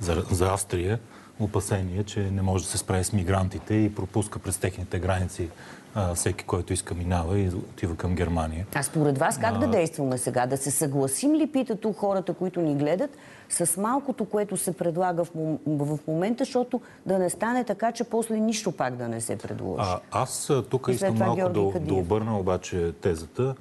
за, 0.00 0.24
за 0.30 0.52
Австрия 0.52 0.98
опасение, 1.40 2.04
че 2.04 2.30
не 2.30 2.42
може 2.42 2.64
да 2.64 2.70
се 2.70 2.78
справи 2.78 3.04
с 3.04 3.12
мигрантите 3.12 3.74
и 3.74 3.94
пропуска 3.94 4.38
през 4.38 4.58
техните 4.58 4.98
граници 4.98 5.48
а, 5.94 6.14
всеки, 6.14 6.44
който 6.44 6.72
иска 6.72 6.94
минава 6.94 7.38
и 7.38 7.48
отива 7.48 7.96
към 7.96 8.14
Германия. 8.14 8.66
А 8.74 8.82
според 8.82 9.18
вас 9.18 9.38
как 9.38 9.54
а... 9.54 9.58
да 9.58 9.66
действаме 9.66 10.18
сега? 10.18 10.46
Да 10.46 10.56
се 10.56 10.70
съгласим 10.70 11.34
ли, 11.34 11.52
питат 11.52 11.86
хората, 11.96 12.34
които 12.34 12.60
ни 12.60 12.74
гледат, 12.74 13.10
с 13.48 13.76
малкото, 13.76 14.24
което 14.24 14.56
се 14.56 14.72
предлага 14.72 15.24
в, 15.24 15.30
в 15.66 15.98
момента, 16.08 16.44
защото 16.44 16.80
да 17.06 17.18
не 17.18 17.30
стане 17.30 17.64
така, 17.64 17.92
че 17.92 18.04
после 18.04 18.36
нищо 18.36 18.72
пак 18.72 18.96
да 18.96 19.08
не 19.08 19.20
се 19.20 19.38
предложи. 19.38 19.84
А, 19.86 20.00
аз 20.10 20.50
тук 20.70 20.88
искам 20.90 21.18
малко 21.18 21.48
да, 21.48 21.80
да 21.80 21.94
обърна 21.94 22.38
обаче 22.38 22.92
тезата. 22.92 23.54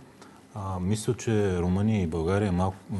А, 0.55 0.79
мисля, 0.79 1.13
че 1.13 1.57
Румъния 1.57 2.01
и 2.01 2.07
България 2.07 2.51
малко 2.51 2.77
а, 2.93 2.97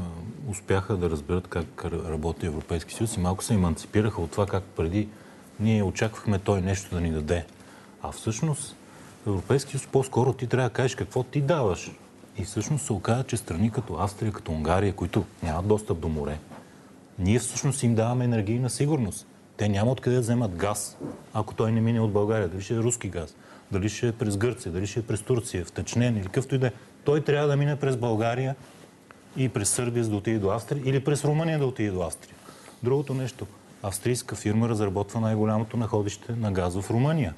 успяха 0.52 0.98
да 0.98 1.10
разберат 1.10 1.48
как 1.48 1.86
работи 1.86 2.46
Европейски 2.46 2.94
съюз 2.94 3.18
и 3.18 3.20
малко 3.20 3.44
се 3.44 3.54
еманципираха 3.54 4.22
от 4.22 4.32
това 4.32 4.46
как 4.46 4.64
преди 4.64 5.10
ние 5.60 5.84
очаквахме 5.84 6.40
той 6.40 6.62
нещо 6.62 6.96
да 6.96 7.02
ни 7.02 7.12
даде. 7.12 7.46
А 8.02 8.12
всъщност 8.12 8.76
Европейски 9.28 9.72
съюз 9.72 9.88
по-скоро 9.88 10.34
ти 10.34 10.48
трябва 10.48 10.70
да 10.70 10.74
кажеш 10.74 10.96
какво 10.96 11.24
ти 11.24 11.42
даваш. 11.42 11.92
И 12.38 12.44
всъщност 12.44 12.86
се 12.86 12.94
оказа, 12.94 13.24
че 13.24 13.38
страни 13.38 13.72
като 13.72 13.94
Австрия, 13.94 14.32
като 14.32 14.52
Унгария, 14.52 14.94
които 14.94 15.26
нямат 15.44 15.68
достъп 15.68 16.00
до 16.00 16.10
море, 16.10 16.40
ние 17.20 17.40
всъщност 17.40 17.84
им 17.84 17.96
даваме 17.96 18.26
енергийна 18.26 18.70
сигурност. 18.70 19.28
Те 19.58 19.70
няма 19.70 19.92
откъде 19.92 20.16
да 20.16 20.22
вземат 20.22 20.56
газ, 20.56 20.98
ако 21.34 21.54
той 21.54 21.72
не 21.72 21.82
мине 21.82 22.00
от 22.00 22.12
България. 22.12 22.48
Дали 22.48 22.62
ще 22.62 22.74
е 22.74 22.78
руски 22.78 23.10
газ, 23.10 23.36
дали 23.72 23.90
ще 23.90 24.08
е 24.08 24.12
през 24.12 24.38
Гърция, 24.38 24.72
дали 24.72 24.88
ще 24.88 25.00
е 25.00 25.04
през 25.04 25.22
Турция, 25.22 25.66
втечнен 25.66 26.18
или 26.18 26.26
какъвто 26.26 26.56
и 26.56 26.58
да 26.58 26.68
е. 26.68 26.72
Той 27.04 27.22
трябва 27.22 27.48
да 27.48 27.58
мине 27.58 27.76
през 27.76 27.98
България 27.98 28.56
и 29.38 29.50
през 29.50 29.70
Сърбия, 29.70 30.04
за 30.04 30.10
да 30.10 30.16
отиде 30.16 30.40
до 30.40 30.50
Австрия, 30.50 30.84
или 30.86 31.04
през 31.04 31.26
Румъния 31.26 31.60
да 31.60 31.66
отиде 31.66 31.92
до 31.92 32.02
Австрия. 32.02 32.36
Другото 32.84 33.14
нещо. 33.14 33.48
Австрийска 33.84 34.36
фирма 34.36 34.70
разработва 34.70 35.20
най-голямото 35.20 35.78
находище 35.78 36.36
на 36.36 36.52
газ 36.52 36.82
в 36.82 36.92
Румъния. 36.92 37.34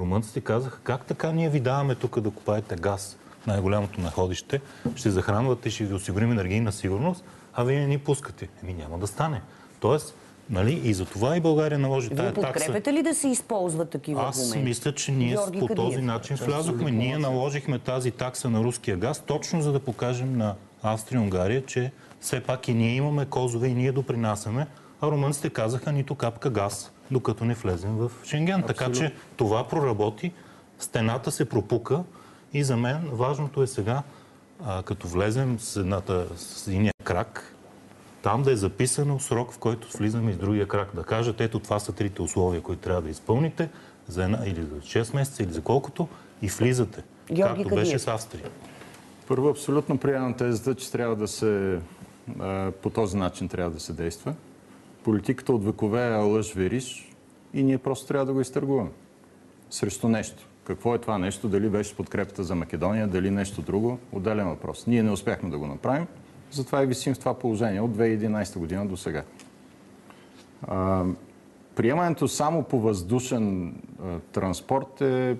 Румънците 0.00 0.40
казаха, 0.40 0.78
как 0.82 1.04
така 1.04 1.32
ние 1.32 1.48
ви 1.48 1.60
даваме 1.60 1.94
тук 1.94 2.20
да 2.20 2.30
купаете 2.30 2.76
газ, 2.76 3.16
най-голямото 3.46 4.00
находище, 4.00 4.60
ще 4.96 5.10
захранвате 5.10 5.68
и 5.68 5.72
ще 5.72 5.84
ви 5.84 5.94
осигурим 5.94 6.32
енергийна 6.32 6.72
сигурност, 6.72 7.24
а 7.54 7.64
вие 7.64 7.80
не 7.80 7.86
ни 7.86 7.98
пускате. 7.98 8.48
Еми 8.62 8.74
няма 8.74 8.98
да 8.98 9.06
стане. 9.06 9.42
Тоест, 9.80 10.14
Нали? 10.50 10.80
И 10.84 10.94
за 10.94 11.04
това 11.04 11.36
и 11.36 11.40
България 11.40 11.78
наложи 11.78 12.08
Вие 12.08 12.16
тая 12.16 12.34
такса. 12.34 12.52
подкрепяте 12.52 12.92
ли 12.92 13.02
да 13.02 13.14
се 13.14 13.28
използват 13.28 13.90
такива 13.90 14.22
Аз 14.22 14.38
аргументи? 14.38 14.68
мисля, 14.68 14.94
че 14.94 15.12
ние 15.12 15.28
Георги 15.28 15.60
по 15.60 15.66
Кадиев. 15.66 15.86
този 15.86 16.02
начин 16.02 16.36
влязохме. 16.36 16.90
Ние 16.90 17.18
наложихме 17.18 17.78
тази 17.78 18.10
такса 18.10 18.50
на 18.50 18.64
руския 18.64 18.96
газ, 18.96 19.22
точно 19.26 19.62
за 19.62 19.72
да 19.72 19.80
покажем 19.80 20.36
на 20.36 20.54
Австрия 20.82 21.18
и 21.18 21.22
Унгария, 21.22 21.66
че 21.66 21.92
все 22.20 22.40
пак 22.40 22.68
и 22.68 22.74
ние 22.74 22.94
имаме 22.94 23.26
козове 23.26 23.68
и 23.68 23.74
ние 23.74 23.92
допринасяме, 23.92 24.66
а 25.00 25.06
румънците 25.06 25.50
казаха 25.50 25.92
нито 25.92 26.14
капка 26.14 26.50
газ, 26.50 26.92
докато 27.10 27.44
не 27.44 27.54
влезем 27.54 27.96
в 27.96 28.10
Шенген. 28.24 28.60
Абсолютно. 28.60 28.74
Така 28.74 28.92
че 28.92 29.14
това 29.36 29.68
проработи, 29.68 30.32
стената 30.78 31.30
се 31.30 31.48
пропука 31.48 32.02
и 32.52 32.64
за 32.64 32.76
мен 32.76 33.08
важното 33.12 33.62
е 33.62 33.66
сега, 33.66 34.02
а, 34.64 34.82
като 34.82 35.08
влезем 35.08 35.60
с, 35.60 35.76
едната, 35.76 36.26
с 36.36 36.68
единия 36.68 36.92
крак, 37.04 37.54
там 38.22 38.42
да 38.42 38.52
е 38.52 38.56
записано 38.56 39.18
срок, 39.18 39.52
в 39.52 39.58
който 39.58 39.98
влизаме 39.98 40.30
из 40.30 40.36
другия 40.36 40.68
крак. 40.68 40.88
Да 40.94 41.02
кажат, 41.02 41.40
ето 41.40 41.58
това 41.58 41.78
са 41.78 41.92
трите 41.92 42.22
условия, 42.22 42.62
които 42.62 42.82
трябва 42.82 43.02
да 43.02 43.10
изпълните 43.10 43.68
за 44.08 44.24
една 44.24 44.38
или 44.46 44.62
за 44.62 45.04
6 45.04 45.14
месеца, 45.14 45.42
или 45.42 45.52
за 45.52 45.62
колкото, 45.62 46.08
и 46.42 46.48
влизате. 46.48 47.02
Георги 47.32 47.62
както 47.62 47.74
беше 47.74 47.98
с 47.98 48.08
Австрия. 48.08 48.44
Първо, 49.28 49.48
абсолютно 49.48 49.98
приемам 49.98 50.34
тезата, 50.34 50.74
че 50.74 50.92
трябва 50.92 51.16
да 51.16 51.28
се 51.28 51.80
по 52.82 52.90
този 52.90 53.16
начин 53.16 53.48
трябва 53.48 53.70
да 53.70 53.80
се 53.80 53.92
действа. 53.92 54.34
Политиката 55.04 55.52
от 55.52 55.64
векове 55.64 56.06
е 56.06 56.16
лъж 56.16 56.54
вериш 56.54 57.12
и 57.54 57.62
ние 57.62 57.78
просто 57.78 58.06
трябва 58.06 58.26
да 58.26 58.32
го 58.32 58.40
изтъргуваме. 58.40 58.90
Срещу 59.70 60.08
нещо. 60.08 60.46
Какво 60.64 60.94
е 60.94 60.98
това 60.98 61.18
нещо? 61.18 61.48
Дали 61.48 61.68
беше 61.68 61.96
подкрепата 61.96 62.44
за 62.44 62.54
Македония, 62.54 63.08
дали 63.08 63.30
нещо 63.30 63.62
друго? 63.62 63.98
Отделен 64.12 64.48
въпрос. 64.48 64.86
Ние 64.86 65.02
не 65.02 65.10
успяхме 65.10 65.50
да 65.50 65.58
го 65.58 65.66
направим. 65.66 66.06
Затова 66.50 66.82
и 66.82 66.86
висим 66.86 67.14
в 67.14 67.18
това 67.18 67.34
положение 67.34 67.80
от 67.80 67.90
2011 67.90 68.58
година 68.58 68.86
до 68.86 68.96
сега. 68.96 69.22
приемането 71.76 72.28
само 72.28 72.62
по 72.62 72.80
въздушен 72.80 73.74
транспорт 74.32 75.00
е 75.00 75.36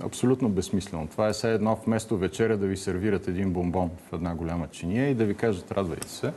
абсолютно 0.00 0.48
безсмислено. 0.48 1.06
Това 1.06 1.28
е 1.28 1.32
все 1.32 1.54
едно 1.54 1.78
вместо 1.86 2.18
вечеря 2.18 2.56
да 2.56 2.66
ви 2.66 2.76
сервират 2.76 3.28
един 3.28 3.52
бомбон 3.52 3.90
в 4.08 4.12
една 4.12 4.34
голяма 4.34 4.68
чиния 4.68 5.10
и 5.10 5.14
да 5.14 5.24
ви 5.24 5.34
кажат 5.34 5.72
радвайте 5.72 6.08
се. 6.08 6.32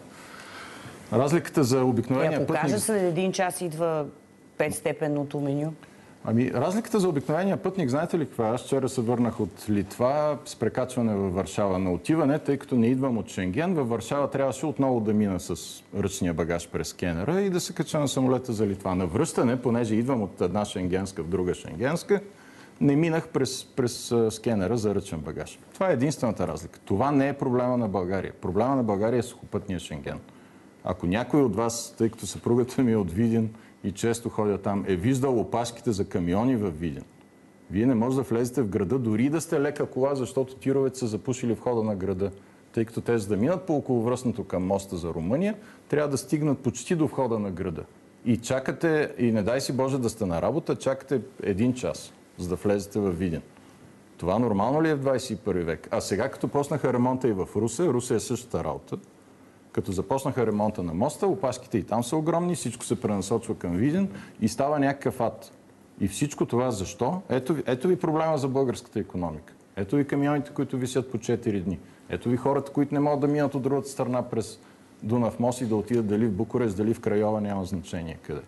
Разликата 1.14 1.64
за 1.64 1.84
обикновения 1.84 2.40
пътник... 2.40 2.58
Ако 2.58 2.62
кажа 2.62 2.80
след 2.80 3.02
един 3.02 3.32
час 3.32 3.62
идва 3.62 4.06
петстепенното 4.58 5.40
меню? 5.40 5.74
Ами, 6.26 6.52
разликата 6.54 7.00
за 7.00 7.10
обикновения 7.10 7.58
пътник, 7.58 7.90
знаете 7.90 8.20
ли 8.20 8.26
каква? 8.26 8.48
Аз 8.48 8.64
вчера 8.64 8.90
се 8.90 9.02
върнах 9.02 9.40
от 9.40 9.70
Литва 9.70 10.38
с 10.46 10.56
прекачване 10.56 11.16
във 11.16 11.34
Варшава 11.34 11.80
на 11.80 11.92
отиване, 11.92 12.40
тъй 12.40 12.58
като 12.58 12.76
не 12.76 12.88
идвам 12.88 13.18
от 13.18 13.30
Шенген. 13.30 13.74
Във 13.74 13.90
Варшава 13.90 14.30
трябваше 14.30 14.66
отново 14.66 15.00
да 15.00 15.14
мина 15.14 15.40
с 15.40 15.84
ръчния 15.98 16.34
багаж 16.34 16.70
през 16.70 16.88
скенера 16.88 17.42
и 17.42 17.50
да 17.50 17.60
се 17.60 17.74
кача 17.74 18.00
на 18.00 18.08
самолета 18.08 18.54
за 18.54 18.68
Литва. 18.68 18.96
На 18.96 19.06
връщане, 19.06 19.62
понеже 19.62 19.96
идвам 19.96 20.24
от 20.24 20.42
една 20.42 20.66
шенгенска 20.66 21.24
в 21.24 21.28
друга 21.28 21.54
шенгенска, 21.54 22.22
не 22.82 22.96
минах 22.96 23.28
през, 23.28 23.66
през 23.66 24.14
скенера 24.30 24.78
за 24.78 24.96
ръчен 24.96 25.20
багаж. 25.20 25.60
Това 25.74 25.90
е 25.90 25.94
единствената 25.94 26.48
разлика. 26.48 26.80
Това 26.86 27.12
не 27.12 27.30
е 27.30 27.34
проблема 27.34 27.78
на 27.78 27.88
България. 27.88 28.34
Проблема 28.42 28.76
на 28.76 28.84
България 28.84 29.20
е 29.20 29.24
сухопътния 29.24 29.80
Шенген. 29.80 30.20
Ако 30.84 31.08
някой 31.08 31.42
от 31.42 31.56
вас, 31.56 31.96
тъй 31.98 32.10
като 32.10 32.28
съпругата 32.28 32.84
ми 32.84 32.92
е 32.92 32.98
от 32.98 33.12
Видин, 33.12 33.50
и 33.84 33.92
често 33.92 34.30
ходя 34.30 34.58
там, 34.58 34.86
е 34.88 34.96
виждал 34.96 35.40
опашките 35.40 35.92
за 35.92 36.06
камиони 36.06 36.56
в 36.56 36.72
Виден. 36.72 37.04
Вие 37.72 37.86
не 37.86 37.96
може 37.96 38.16
да 38.16 38.22
влезете 38.22 38.62
в 38.62 38.70
града, 38.70 39.00
дори 39.00 39.30
да 39.30 39.42
сте 39.42 39.62
лека 39.62 39.86
кола, 39.86 40.16
защото 40.16 40.56
тировете 40.56 41.00
са 41.00 41.08
запушили 41.08 41.54
входа 41.54 41.84
на 41.84 41.96
града. 41.96 42.32
Тъй 42.74 42.86
като 42.86 43.02
те, 43.02 43.18
за 43.18 43.28
да 43.28 43.38
минат 43.38 43.66
по 43.66 43.76
околовръстното 43.76 44.44
към 44.44 44.68
моста 44.68 44.98
за 44.98 45.14
Румъния, 45.14 45.56
трябва 45.90 46.10
да 46.10 46.18
стигнат 46.18 46.60
почти 46.60 46.96
до 46.96 47.08
входа 47.08 47.40
на 47.40 47.52
града. 47.52 47.84
И 48.26 48.38
чакате, 48.38 49.14
и 49.18 49.32
не 49.32 49.44
дай 49.44 49.62
си 49.62 49.74
Боже 49.74 49.98
да 49.98 50.10
сте 50.10 50.26
на 50.26 50.42
работа, 50.42 50.76
чакате 50.76 51.22
един 51.44 51.74
час, 51.74 52.14
за 52.38 52.50
да 52.50 52.56
влезете 52.56 53.00
в 53.00 53.12
Виден. 53.12 53.42
Това 54.18 54.40
нормално 54.40 54.84
ли 54.84 54.90
е 54.90 54.96
в 54.96 55.04
21 55.04 55.64
век? 55.64 55.88
А 55.92 56.02
сега, 56.02 56.30
като 56.30 56.48
почнаха 56.48 56.94
ремонта 56.94 57.28
и 57.28 57.34
в 57.34 57.48
Русе, 57.56 57.88
Русе 57.88 58.16
е 58.16 58.20
същата 58.20 58.64
работа, 58.64 58.98
като 59.72 59.92
започнаха 59.92 60.48
ремонта 60.48 60.84
на 60.84 60.94
моста, 60.94 61.28
опашките 61.28 61.78
и 61.78 61.84
там 61.84 62.04
са 62.04 62.16
огромни, 62.16 62.56
всичко 62.56 62.86
се 62.86 63.02
пренасочва 63.02 63.56
към 63.56 63.72
Виден 63.72 64.10
и 64.42 64.48
става 64.48 64.80
някакъв 64.80 65.22
ад. 65.22 65.52
И 66.02 66.08
всичко 66.08 66.46
това 66.46 66.72
защо? 66.72 67.22
Ето, 67.30 67.56
ето 67.66 67.88
ви 67.88 67.96
проблема 67.96 68.38
за 68.38 68.48
българската 68.48 69.00
економика. 69.00 69.54
Ето 69.76 69.96
ви 69.96 70.08
камионите, 70.08 70.52
които 70.52 70.78
висят 70.78 71.12
по 71.12 71.18
4 71.18 71.64
дни. 71.64 71.80
Ето 72.10 72.30
ви 72.30 72.38
хората, 72.38 72.72
които 72.72 72.94
не 72.94 73.00
могат 73.00 73.20
да 73.20 73.28
минат 73.28 73.56
от 73.56 73.62
другата 73.62 73.90
страна 73.90 74.22
през 74.22 74.60
Дунав 75.04 75.40
мост 75.40 75.62
и 75.62 75.66
да 75.66 75.76
отидат 75.76 76.08
дали 76.08 76.26
в 76.26 76.32
Букурес, 76.32 76.76
дали 76.76 76.94
в 76.94 77.00
Крайова, 77.00 77.42
няма 77.42 77.66
значение 77.66 78.18
къде. 78.22 78.42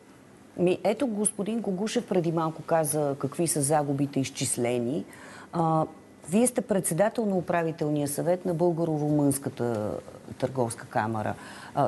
Ми, 0.57 0.79
ето 0.83 1.07
господин 1.07 1.61
Когушев 1.61 2.07
преди 2.07 2.31
малко 2.31 2.61
каза 2.61 3.15
какви 3.19 3.47
са 3.47 3.61
загубите 3.61 4.19
изчислени. 4.19 5.05
А, 5.53 5.85
Вие 6.29 6.47
сте 6.47 6.61
председател 6.61 7.25
на 7.25 7.35
управителния 7.35 8.07
съвет 8.07 8.45
на 8.45 8.55
Българо-румънската 8.55 9.97
търговска 10.39 10.85
камера. 10.85 11.35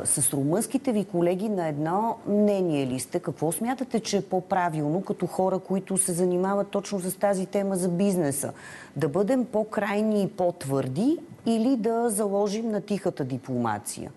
С 0.04 0.34
румънските 0.34 0.92
ви 0.92 1.06
колеги 1.06 1.50
на 1.50 1.68
едно 1.68 2.18
мнение 2.28 2.88
ли 2.88 3.00
сте? 3.00 3.20
Какво 3.20 3.52
смятате, 3.52 4.00
че 4.00 4.18
е 4.18 4.22
по-правилно 4.22 5.02
като 5.02 5.28
хора, 5.28 5.60
които 5.60 5.98
се 5.98 6.14
занимават 6.14 6.68
точно 6.68 7.00
с 7.00 7.16
тази 7.16 7.46
тема 7.46 7.76
за 7.76 7.90
бизнеса? 7.90 8.54
Да 8.96 9.10
бъдем 9.10 9.46
по-крайни 9.46 10.24
и 10.24 10.28
по-твърди 10.28 11.18
или 11.46 11.76
да 11.78 12.10
заложим 12.10 12.70
на 12.70 12.82
тихата 12.82 13.24
дипломация? 13.24 14.12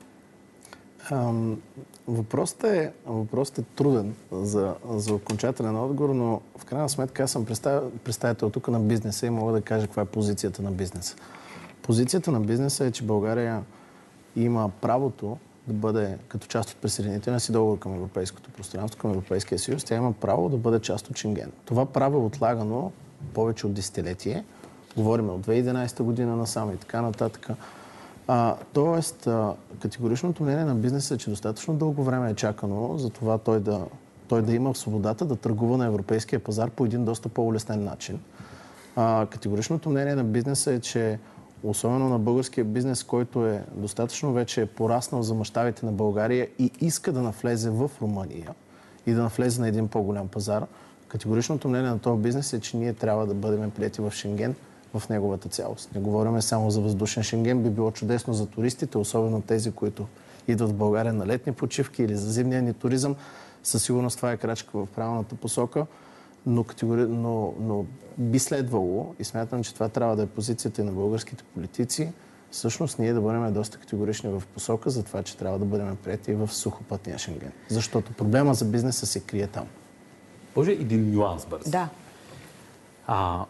Въпросът, 2.08 2.64
е, 2.64 2.92
въпросът 3.06 3.58
е 3.58 3.62
труден 3.62 4.14
за, 4.32 4.74
за 4.90 5.14
окончателен 5.14 5.76
отговор, 5.76 6.14
но 6.14 6.40
в 6.58 6.64
крайна 6.64 6.88
сметка 6.88 7.22
аз 7.22 7.30
съм 7.30 7.46
представител, 8.04 8.50
тук 8.50 8.68
на 8.68 8.80
бизнеса 8.80 9.26
и 9.26 9.30
мога 9.30 9.52
да 9.52 9.60
кажа 9.60 9.86
каква 9.86 10.02
е 10.02 10.06
позицията 10.06 10.62
на 10.62 10.70
бизнеса. 10.70 11.16
Позицията 11.82 12.30
на 12.30 12.40
бизнеса 12.40 12.84
е, 12.84 12.90
че 12.90 13.04
България 13.04 13.62
има 14.36 14.70
правото 14.80 15.36
да 15.66 15.72
бъде 15.72 16.18
като 16.28 16.46
част 16.46 16.70
от 16.70 16.76
присъединителния 16.76 17.40
си 17.40 17.52
договор 17.52 17.78
към 17.78 17.94
Европейското 17.94 18.50
пространство, 18.50 19.00
към 19.00 19.10
Европейския 19.10 19.58
съюз, 19.58 19.84
тя 19.84 19.96
има 19.96 20.12
право 20.12 20.48
да 20.48 20.56
бъде 20.56 20.80
част 20.80 21.08
от 21.08 21.16
Шенген. 21.16 21.52
Това 21.64 21.86
право 21.86 22.18
е 22.18 22.24
отлагано 22.24 22.92
повече 23.34 23.66
от 23.66 23.74
десетилетие. 23.74 24.44
Говорим 24.96 25.30
от 25.30 25.46
2011 25.46 26.02
година 26.02 26.36
насам 26.36 26.72
и 26.72 26.76
така 26.76 27.02
нататък. 27.02 27.48
А, 28.28 28.56
тоест, 28.72 29.26
а, 29.26 29.54
категоричното 29.80 30.42
мнение 30.42 30.64
на 30.64 30.74
бизнеса 30.74 31.14
е, 31.14 31.18
че 31.18 31.30
достатъчно 31.30 31.74
дълго 31.74 32.04
време 32.04 32.30
е 32.30 32.34
чакано 32.34 32.98
за 32.98 33.10
това 33.10 33.38
той 33.38 33.60
да, 33.60 33.86
той 34.28 34.42
да 34.42 34.54
има 34.54 34.74
свободата 34.74 35.24
да 35.24 35.36
търгува 35.36 35.76
на 35.76 35.86
европейския 35.86 36.40
пазар 36.40 36.70
по 36.70 36.84
един 36.84 37.04
доста 37.04 37.28
по-улеснен 37.28 37.84
начин. 37.84 38.20
А, 38.96 39.26
категоричното 39.30 39.90
мнение 39.90 40.14
на 40.14 40.24
бизнеса 40.24 40.72
е, 40.72 40.80
че 40.80 41.18
особено 41.62 42.08
на 42.08 42.18
българския 42.18 42.64
бизнес, 42.64 43.04
който 43.04 43.46
е 43.46 43.64
достатъчно 43.74 44.32
вече 44.32 44.66
пораснал 44.66 45.22
за 45.22 45.34
мащабите 45.34 45.86
на 45.86 45.92
България 45.92 46.48
и 46.58 46.70
иска 46.80 47.12
да 47.12 47.22
навлезе 47.22 47.70
в 47.70 47.90
Румъния 48.02 48.54
и 49.06 49.12
да 49.12 49.22
навлезе 49.22 49.60
на 49.60 49.68
един 49.68 49.88
по-голям 49.88 50.28
пазар, 50.28 50.66
категоричното 51.08 51.68
мнение 51.68 51.90
на 51.90 51.98
този 51.98 52.22
бизнес 52.22 52.52
е, 52.52 52.60
че 52.60 52.76
ние 52.76 52.92
трябва 52.92 53.26
да 53.26 53.34
бъдем 53.34 53.70
прияти 53.70 54.00
в 54.00 54.10
Шенген 54.10 54.54
в 54.98 55.08
неговата 55.08 55.48
цялост. 55.48 55.94
Не 55.94 56.00
говорим 56.00 56.42
само 56.42 56.70
за 56.70 56.80
въздушен 56.80 57.22
Шенген. 57.22 57.62
Би 57.62 57.70
било 57.70 57.90
чудесно 57.90 58.34
за 58.34 58.46
туристите, 58.46 58.98
особено 58.98 59.42
тези, 59.42 59.72
които 59.72 60.06
идват 60.48 60.70
в 60.70 60.74
България 60.74 61.12
на 61.12 61.26
летни 61.26 61.52
почивки 61.52 62.02
или 62.02 62.16
за 62.16 62.32
зимния 62.32 62.62
ни 62.62 62.74
туризъм. 62.74 63.16
Със 63.62 63.82
сигурност 63.82 64.16
това 64.16 64.32
е 64.32 64.36
крачка 64.36 64.70
в 64.78 64.86
правилната 64.94 65.34
посока, 65.34 65.86
но, 66.46 66.64
категори... 66.64 67.00
но, 67.00 67.54
но 67.60 67.84
би 68.18 68.38
следвало, 68.38 69.14
и 69.18 69.24
смятам, 69.24 69.64
че 69.64 69.74
това 69.74 69.88
трябва 69.88 70.16
да 70.16 70.22
е 70.22 70.26
позицията 70.26 70.82
и 70.82 70.84
на 70.84 70.92
българските 70.92 71.44
политици, 71.54 72.12
всъщност 72.50 72.98
ние 72.98 73.12
да 73.12 73.20
бъдем 73.20 73.52
доста 73.52 73.78
категорични 73.78 74.30
в 74.30 74.42
посока 74.54 74.90
за 74.90 75.02
това, 75.02 75.22
че 75.22 75.36
трябва 75.36 75.58
да 75.58 75.64
бъдем 75.64 75.96
прияти 76.04 76.34
в 76.34 76.52
сухопътния 76.52 77.18
Шенген. 77.18 77.52
Защото 77.68 78.12
проблема 78.12 78.54
за 78.54 78.64
бизнеса 78.64 79.06
се 79.06 79.20
крие 79.20 79.46
там. 79.46 79.66
Може 80.56 80.72
един 80.72 81.14
нюанс 81.14 81.46
бърз. 81.46 81.70
Да. 81.70 81.88
А, 83.06 83.44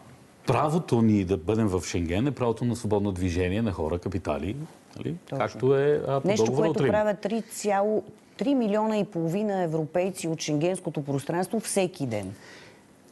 правото 0.47 1.01
ни 1.01 1.23
да 1.23 1.37
бъдем 1.37 1.67
в 1.67 1.83
Шенген 1.85 2.27
е 2.27 2.31
правото 2.31 2.65
на 2.65 2.75
свободно 2.75 3.11
движение 3.11 3.61
на 3.61 3.71
хора, 3.71 3.99
капитали, 3.99 4.55
нали? 4.97 5.15
както 5.29 5.75
е 5.75 6.01
а, 6.07 6.21
по 6.21 6.27
Нещо, 6.27 6.53
което 6.53 6.71
от 6.71 6.81
Рим. 6.81 6.87
правят 6.87 7.17
3, 7.17 8.01
3 8.39 8.53
милиона 8.53 8.97
и 8.97 9.05
половина 9.05 9.61
европейци 9.61 10.27
от 10.27 10.41
шенгенското 10.41 11.03
пространство 11.03 11.59
всеки 11.59 12.05
ден. 12.05 12.33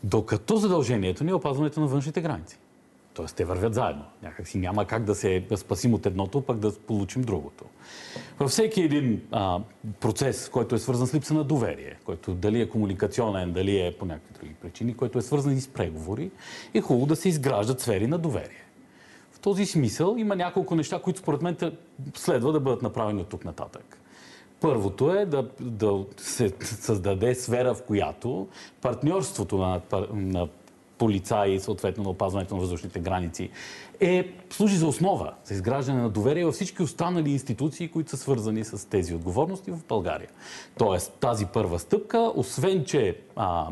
Докато 0.03 0.57
задължението 0.57 1.23
ни 1.23 1.31
е 1.31 1.33
опазването 1.33 1.79
на 1.79 1.87
външните 1.87 2.21
граници. 2.21 2.57
Тоест, 3.15 3.35
те 3.35 3.45
вървят 3.45 3.73
заедно. 3.73 4.03
Някак 4.23 4.55
няма 4.55 4.85
как 4.85 5.03
да 5.03 5.15
се 5.15 5.43
спасим 5.55 5.93
от 5.93 6.05
едното, 6.05 6.41
пък 6.41 6.57
да 6.57 6.71
получим 6.79 7.21
другото. 7.21 7.63
Във 8.39 8.51
всеки 8.51 8.81
един 8.81 9.21
а, 9.31 9.59
процес, 9.99 10.49
който 10.49 10.75
е 10.75 10.79
свързан 10.79 11.07
с 11.07 11.13
липса 11.13 11.33
на 11.33 11.43
доверие, 11.43 11.97
който 12.05 12.33
дали 12.33 12.61
е 12.61 12.69
комуникационен, 12.69 13.51
дали 13.51 13.79
е 13.79 13.95
по 13.99 14.05
някакви 14.05 14.33
други 14.33 14.53
причини, 14.53 14.93
който 14.93 15.17
е 15.17 15.21
свързан 15.21 15.53
и 15.53 15.61
с 15.61 15.67
преговори, 15.67 16.31
е 16.73 16.81
хубаво 16.81 17.05
да 17.05 17.15
се 17.15 17.29
изграждат 17.29 17.81
сфери 17.81 18.07
на 18.07 18.17
доверие. 18.17 18.63
В 19.31 19.39
този 19.39 19.65
смисъл 19.65 20.15
има 20.17 20.35
няколко 20.35 20.75
неща, 20.75 20.99
които 20.99 21.19
според 21.19 21.41
мен 21.41 21.57
следва 22.15 22.51
да 22.51 22.59
бъдат 22.59 22.81
направени 22.81 23.21
от 23.21 23.29
тук 23.29 23.45
нататък. 23.45 23.97
Първото 24.59 25.13
е 25.13 25.25
да, 25.25 25.49
да 25.59 26.05
се 26.17 26.53
създаде 26.61 27.35
сфера, 27.35 27.73
в 27.73 27.83
която 27.83 28.47
партньорството 28.81 29.57
на, 29.57 29.81
на 30.13 30.47
полицаи, 30.97 31.59
съответно 31.59 32.03
на 32.03 32.09
опазването 32.09 32.55
на 32.55 32.59
въздушните 32.59 32.99
граници, 32.99 33.49
е, 33.99 34.33
служи 34.49 34.75
за 34.75 34.87
основа, 34.87 35.33
за 35.43 35.53
изграждане 35.53 36.01
на 36.01 36.09
доверие 36.09 36.45
във 36.45 36.53
всички 36.53 36.83
останали 36.83 37.31
институции, 37.31 37.87
които 37.87 38.09
са 38.09 38.17
свързани 38.17 38.63
с 38.63 38.89
тези 38.89 39.15
отговорности 39.15 39.71
в 39.71 39.79
България. 39.87 40.29
Тоест, 40.77 41.13
тази 41.19 41.45
първа 41.45 41.79
стъпка, 41.79 42.31
освен 42.35 42.85
че 42.85 43.17
а, 43.35 43.67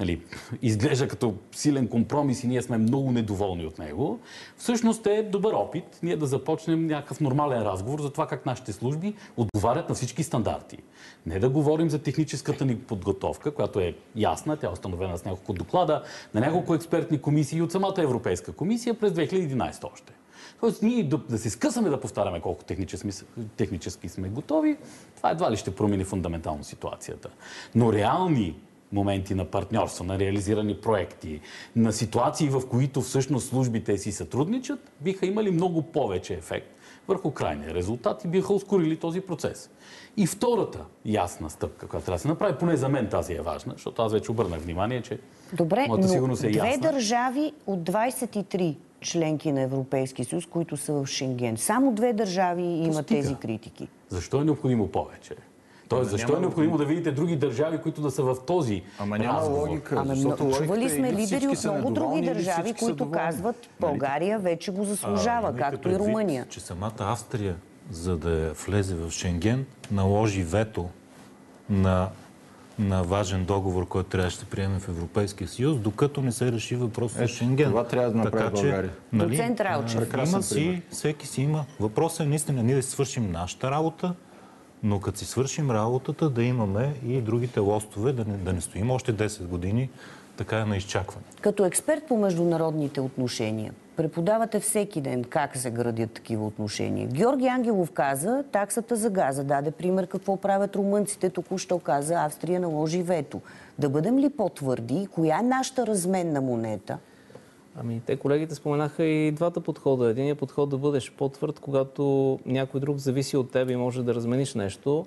нали, 0.00 0.22
изглежда 0.62 1.08
като 1.08 1.34
силен 1.52 1.88
компромис 1.88 2.44
и 2.44 2.46
ние 2.46 2.62
сме 2.62 2.78
много 2.78 3.12
недоволни 3.12 3.66
от 3.66 3.78
него, 3.78 4.20
всъщност 4.56 5.06
е 5.06 5.22
добър 5.22 5.52
опит 5.52 5.98
ние 6.02 6.16
да 6.16 6.26
започнем 6.26 6.86
някакъв 6.86 7.20
нормален 7.20 7.62
разговор 7.62 8.00
за 8.00 8.10
това 8.10 8.26
как 8.26 8.46
нашите 8.46 8.72
служби 8.72 9.14
отговарят 9.36 9.88
на 9.88 9.94
всички 9.94 10.22
стандарти. 10.22 10.78
Не 11.26 11.38
да 11.38 11.48
говорим 11.48 11.90
за 11.90 11.98
техническата 11.98 12.64
ни 12.64 12.78
подготовка, 12.78 13.50
която 13.50 13.80
е 13.80 13.94
ясна, 14.16 14.56
тя 14.56 14.66
е 14.66 14.70
установена 14.70 15.18
с 15.18 15.24
няколко 15.24 15.52
доклада, 15.52 16.02
на 16.34 16.40
няколко 16.40 16.65
експертни 16.74 17.18
комисии 17.18 17.62
от 17.62 17.72
самата 17.72 17.94
Европейска 17.98 18.52
комисия 18.52 18.94
през 18.94 19.12
2011 19.12 19.92
още. 19.92 20.12
Тоест, 20.60 20.82
ние 20.82 21.04
да, 21.04 21.18
да 21.18 21.38
се 21.38 21.50
скъсаме 21.50 21.90
да 21.90 22.00
повтаряме 22.00 22.40
колко 22.40 22.64
технически, 22.64 23.08
технически 23.56 24.08
сме 24.08 24.28
готови, 24.28 24.76
това 25.16 25.30
едва 25.30 25.50
ли 25.50 25.56
ще 25.56 25.74
промени 25.74 26.04
фундаментално 26.04 26.64
ситуацията. 26.64 27.28
Но 27.74 27.92
реални 27.92 28.56
моменти 28.92 29.34
на 29.34 29.44
партньорство, 29.44 30.04
на 30.04 30.18
реализирани 30.18 30.80
проекти, 30.80 31.40
на 31.76 31.92
ситуации, 31.92 32.48
в 32.48 32.68
които 32.68 33.02
всъщност 33.02 33.48
службите 33.48 33.98
си 33.98 34.12
сътрудничат, 34.12 34.92
биха 35.00 35.26
имали 35.26 35.50
много 35.50 35.82
повече 35.82 36.34
ефект 36.34 36.72
върху 37.08 37.30
крайния 37.30 37.74
резултат 37.74 38.24
и 38.24 38.28
биха 38.28 38.52
ускорили 38.52 38.96
този 38.96 39.20
процес. 39.20 39.70
И 40.16 40.26
втората 40.26 40.84
ясна 41.04 41.50
стъпка, 41.50 41.88
която 41.88 42.04
трябва 42.04 42.16
да 42.16 42.22
се 42.22 42.28
направи, 42.28 42.58
поне 42.58 42.76
за 42.76 42.88
мен 42.88 43.08
тази 43.08 43.34
е 43.34 43.40
важна, 43.40 43.72
защото 43.72 44.02
аз 44.02 44.12
вече 44.12 44.30
обърнах 44.30 44.60
внимание, 44.60 45.02
че 45.02 45.18
Добре, 45.52 45.86
моята 45.88 46.20
но 46.20 46.32
е 46.34 46.36
две 46.36 46.50
ясна. 46.50 46.82
държави 46.82 47.52
от 47.66 47.80
23 47.80 48.76
членки 49.00 49.52
на 49.52 49.60
Европейския 49.60 50.26
съюз, 50.26 50.46
които 50.46 50.76
са 50.76 50.92
в 50.94 51.06
Шенген. 51.06 51.56
Само 51.56 51.92
две 51.92 52.12
държави 52.12 52.62
имат 52.62 53.06
тези 53.06 53.34
критики. 53.34 53.88
Защо 54.08 54.40
е 54.40 54.44
необходимо 54.44 54.88
повече? 54.88 55.34
Тоест, 55.88 56.10
защо 56.10 56.26
няма- 56.26 56.38
е 56.38 56.40
необходимо 56.40 56.78
да 56.78 56.84
видите 56.84 57.12
други 57.12 57.36
държави, 57.36 57.78
които 57.78 58.00
да 58.00 58.10
са 58.10 58.22
в 58.22 58.36
този 58.46 58.82
Ама 58.98 59.18
няма 59.18 59.38
разговор? 59.38 59.60
логика. 59.60 59.94
Ами, 59.98 60.16
защото 60.16 60.50
чували 60.52 60.84
е 60.84 60.88
сме 60.88 61.12
лидери 61.12 61.46
от 61.48 61.64
много 61.64 61.90
други 61.90 62.22
държави, 62.22 62.72
които 62.74 63.10
казват, 63.10 63.56
България 63.80 64.38
вече 64.38 64.70
го 64.70 64.84
заслужава, 64.84 65.40
имайте 65.40 65.58
както 65.60 65.78
и 65.78 65.82
предвид, 65.82 66.08
Румъния. 66.08 66.46
че 66.48 66.60
самата 66.60 66.92
Австрия, 66.98 67.56
за 67.90 68.16
да 68.16 68.52
влезе 68.52 68.94
в 68.94 69.10
Шенген, 69.10 69.66
наложи 69.90 70.42
вето 70.42 70.88
на, 71.70 72.08
на 72.78 73.02
важен 73.02 73.44
договор, 73.44 73.88
който 73.88 74.08
трябваше 74.08 74.36
да 74.36 74.40
се 74.40 74.50
приеме 74.50 74.78
в 74.78 74.88
Европейския 74.88 75.48
съюз, 75.48 75.78
докато 75.78 76.22
не 76.22 76.32
се 76.32 76.52
реши 76.52 76.76
въпрос 76.76 77.12
с 77.12 77.20
Ето, 77.20 77.28
Шенген. 77.32 77.68
това 77.68 77.84
трябва 77.86 78.10
да 78.10 78.18
направи 78.18 78.44
Така 78.44 78.56
че, 78.56 78.62
България. 78.62 78.92
Доцент 79.12 79.60
Ралчев. 79.60 80.00
Прекрасен 80.00 80.34
Има 80.34 80.42
си, 80.42 80.82
всеки 80.90 81.26
си 81.26 81.42
има. 81.42 81.64
Въпросът 81.80 82.20
е 82.20 82.28
наистина 82.28 82.62
ние 82.62 82.74
да 82.74 82.82
си 82.82 82.90
свършим 82.90 83.30
нашата 83.30 83.70
работа, 83.70 84.14
но 84.82 85.00
като 85.00 85.18
си 85.18 85.24
свършим 85.24 85.70
работата, 85.70 86.30
да 86.30 86.42
имаме 86.42 86.94
и 87.06 87.20
другите 87.20 87.60
лостове, 87.60 88.12
да 88.12 88.24
не, 88.24 88.36
да 88.36 88.52
не 88.52 88.60
стоим 88.60 88.90
още 88.90 89.14
10 89.14 89.46
години 89.46 89.90
така 90.36 90.66
на 90.66 90.76
изчакване. 90.76 91.26
Като 91.40 91.64
експерт 91.64 92.08
по 92.08 92.16
международните 92.16 93.00
отношения, 93.00 93.72
преподавате 93.96 94.60
всеки 94.60 95.00
ден 95.00 95.24
как 95.24 95.56
се 95.56 95.70
градят 95.70 96.10
такива 96.10 96.46
отношения. 96.46 97.08
Георги 97.08 97.46
Ангелов 97.46 97.90
каза, 97.90 98.44
таксата 98.52 98.96
за 98.96 99.10
газа 99.10 99.44
даде 99.44 99.70
пример 99.70 100.06
какво 100.06 100.36
правят 100.36 100.76
румънците. 100.76 101.30
Току-що 101.30 101.78
каза, 101.78 102.14
Австрия 102.14 102.60
наложи 102.60 103.02
вето. 103.02 103.40
Да 103.78 103.88
бъдем 103.88 104.18
ли 104.18 104.30
по-твърди? 104.30 105.08
Коя 105.10 105.38
е 105.38 105.42
нашата 105.42 105.86
разменна 105.86 106.40
монета? 106.40 106.98
Ами, 107.80 108.02
те 108.06 108.16
колегите 108.16 108.54
споменаха 108.54 109.04
и 109.04 109.32
двата 109.32 109.60
подхода. 109.60 110.10
Единият 110.10 110.38
подход 110.38 110.70
да 110.70 110.78
бъдеш 110.78 111.12
по-твърд, 111.12 111.60
когато 111.60 112.38
някой 112.46 112.80
друг 112.80 112.96
зависи 112.96 113.36
от 113.36 113.50
теб 113.50 113.70
и 113.70 113.76
може 113.76 114.02
да 114.02 114.14
размениш 114.14 114.54
нещо. 114.54 115.06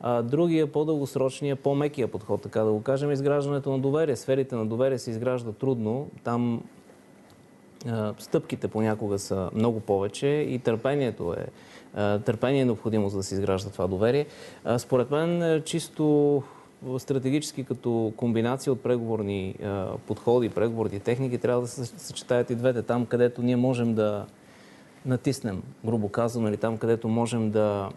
А 0.00 0.22
другия, 0.22 0.72
по-дългосрочния, 0.72 1.56
по-мекия 1.56 2.08
подход, 2.08 2.42
така 2.42 2.60
да 2.60 2.72
го 2.72 2.82
кажем, 2.82 3.10
изграждането 3.10 3.70
на 3.70 3.78
доверие. 3.78 4.16
Сферите 4.16 4.54
на 4.54 4.66
доверие 4.66 4.98
се 4.98 5.10
изгражда 5.10 5.52
трудно. 5.52 6.08
Там 6.24 6.62
стъпките 8.18 8.68
понякога 8.68 9.18
са 9.18 9.50
много 9.54 9.80
повече 9.80 10.26
и 10.26 10.58
търпението 10.58 11.34
е. 11.38 11.46
Търпение 12.18 12.60
е 12.60 12.64
необходимо, 12.64 13.08
за 13.08 13.16
да 13.16 13.22
се 13.22 13.34
изгражда 13.34 13.70
това 13.70 13.86
доверие. 13.86 14.26
Според 14.78 15.10
мен, 15.10 15.42
а, 15.42 15.60
чисто 15.60 16.42
стратегически 16.98 17.64
като 17.64 18.12
комбинация 18.16 18.72
от 18.72 18.82
преговорни 18.82 19.54
подходи, 20.06 20.48
преговорни 20.48 21.00
техники, 21.00 21.38
трябва 21.38 21.60
да 21.60 21.68
се 21.68 21.84
съчетаят 21.86 22.50
и 22.50 22.54
двете. 22.54 22.82
Там, 22.82 23.06
където 23.06 23.42
ние 23.42 23.56
можем 23.56 23.94
да 23.94 24.26
натиснем, 25.06 25.62
грубо 25.84 26.08
казано, 26.08 26.48
или 26.48 26.56
там, 26.56 26.78
където 26.78 27.08
можем 27.08 27.50
да 27.50 27.90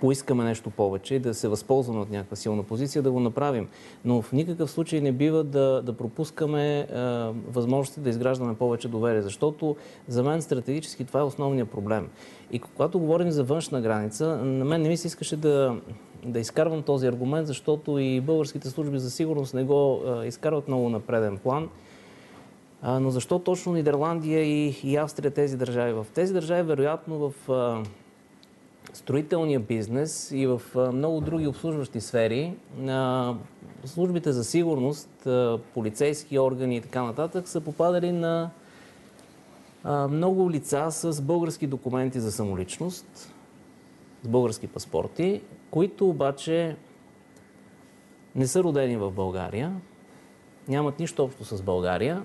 поискаме 0.00 0.44
нещо 0.44 0.70
повече 0.70 1.14
и 1.14 1.18
да 1.18 1.34
се 1.34 1.48
възползваме 1.48 2.00
от 2.00 2.10
някаква 2.10 2.36
силна 2.36 2.62
позиция, 2.62 3.02
да 3.02 3.10
го 3.10 3.20
направим. 3.20 3.68
Но 4.04 4.22
в 4.22 4.32
никакъв 4.32 4.70
случай 4.70 5.00
не 5.00 5.12
бива 5.12 5.44
да, 5.44 5.82
да 5.82 5.92
пропускаме 5.92 6.78
е, 6.78 6.86
възможности 7.48 8.00
да 8.00 8.10
изграждаме 8.10 8.54
повече 8.54 8.88
доверие, 8.88 9.22
защото 9.22 9.76
за 10.08 10.22
мен 10.22 10.42
стратегически 10.42 11.04
това 11.04 11.20
е 11.20 11.22
основният 11.22 11.70
проблем. 11.70 12.08
И 12.52 12.58
когато 12.58 12.98
говорим 12.98 13.30
за 13.30 13.44
външна 13.44 13.80
граница, 13.80 14.36
на 14.36 14.64
мен 14.64 14.82
не 14.82 14.88
ми 14.88 14.96
се 14.96 15.06
искаше 15.06 15.36
да, 15.36 15.76
да 16.24 16.38
изкарвам 16.38 16.82
този 16.82 17.06
аргумент, 17.06 17.46
защото 17.46 17.98
и 17.98 18.20
българските 18.20 18.68
служби 18.68 18.98
за 18.98 19.10
сигурност 19.10 19.54
не 19.54 19.64
го 19.64 20.02
е, 20.22 20.26
изкарват 20.26 20.68
много 20.68 20.88
на 20.88 21.00
преден 21.00 21.38
план. 21.38 21.68
А, 22.82 23.00
но 23.00 23.10
защо 23.10 23.38
точно 23.38 23.72
Нидерландия 23.72 24.42
и, 24.42 24.80
и 24.84 24.96
Австрия 24.96 25.30
тези 25.30 25.56
държави? 25.56 25.92
В 25.92 26.06
тези 26.14 26.32
държави, 26.32 26.62
вероятно, 26.62 27.30
в 27.30 27.34
строителния 28.92 29.60
бизнес 29.60 30.30
и 30.30 30.46
в 30.46 30.62
много 30.92 31.20
други 31.20 31.46
обслужващи 31.46 32.00
сфери, 32.00 32.54
службите 33.84 34.32
за 34.32 34.44
сигурност, 34.44 35.28
полицейски 35.74 36.38
органи 36.38 36.76
и 36.76 36.80
така 36.80 37.02
нататък 37.02 37.48
са 37.48 37.60
попадали 37.60 38.12
на 38.12 38.50
много 40.10 40.50
лица 40.50 40.86
с 40.90 41.22
български 41.22 41.66
документи 41.66 42.20
за 42.20 42.32
самоличност, 42.32 43.32
с 44.22 44.28
български 44.28 44.66
паспорти, 44.66 45.40
които 45.70 46.08
обаче 46.08 46.76
не 48.34 48.46
са 48.46 48.62
родени 48.62 48.96
в 48.96 49.10
България, 49.10 49.72
нямат 50.68 51.00
нищо 51.00 51.24
общо 51.24 51.44
с 51.44 51.62
България, 51.62 52.24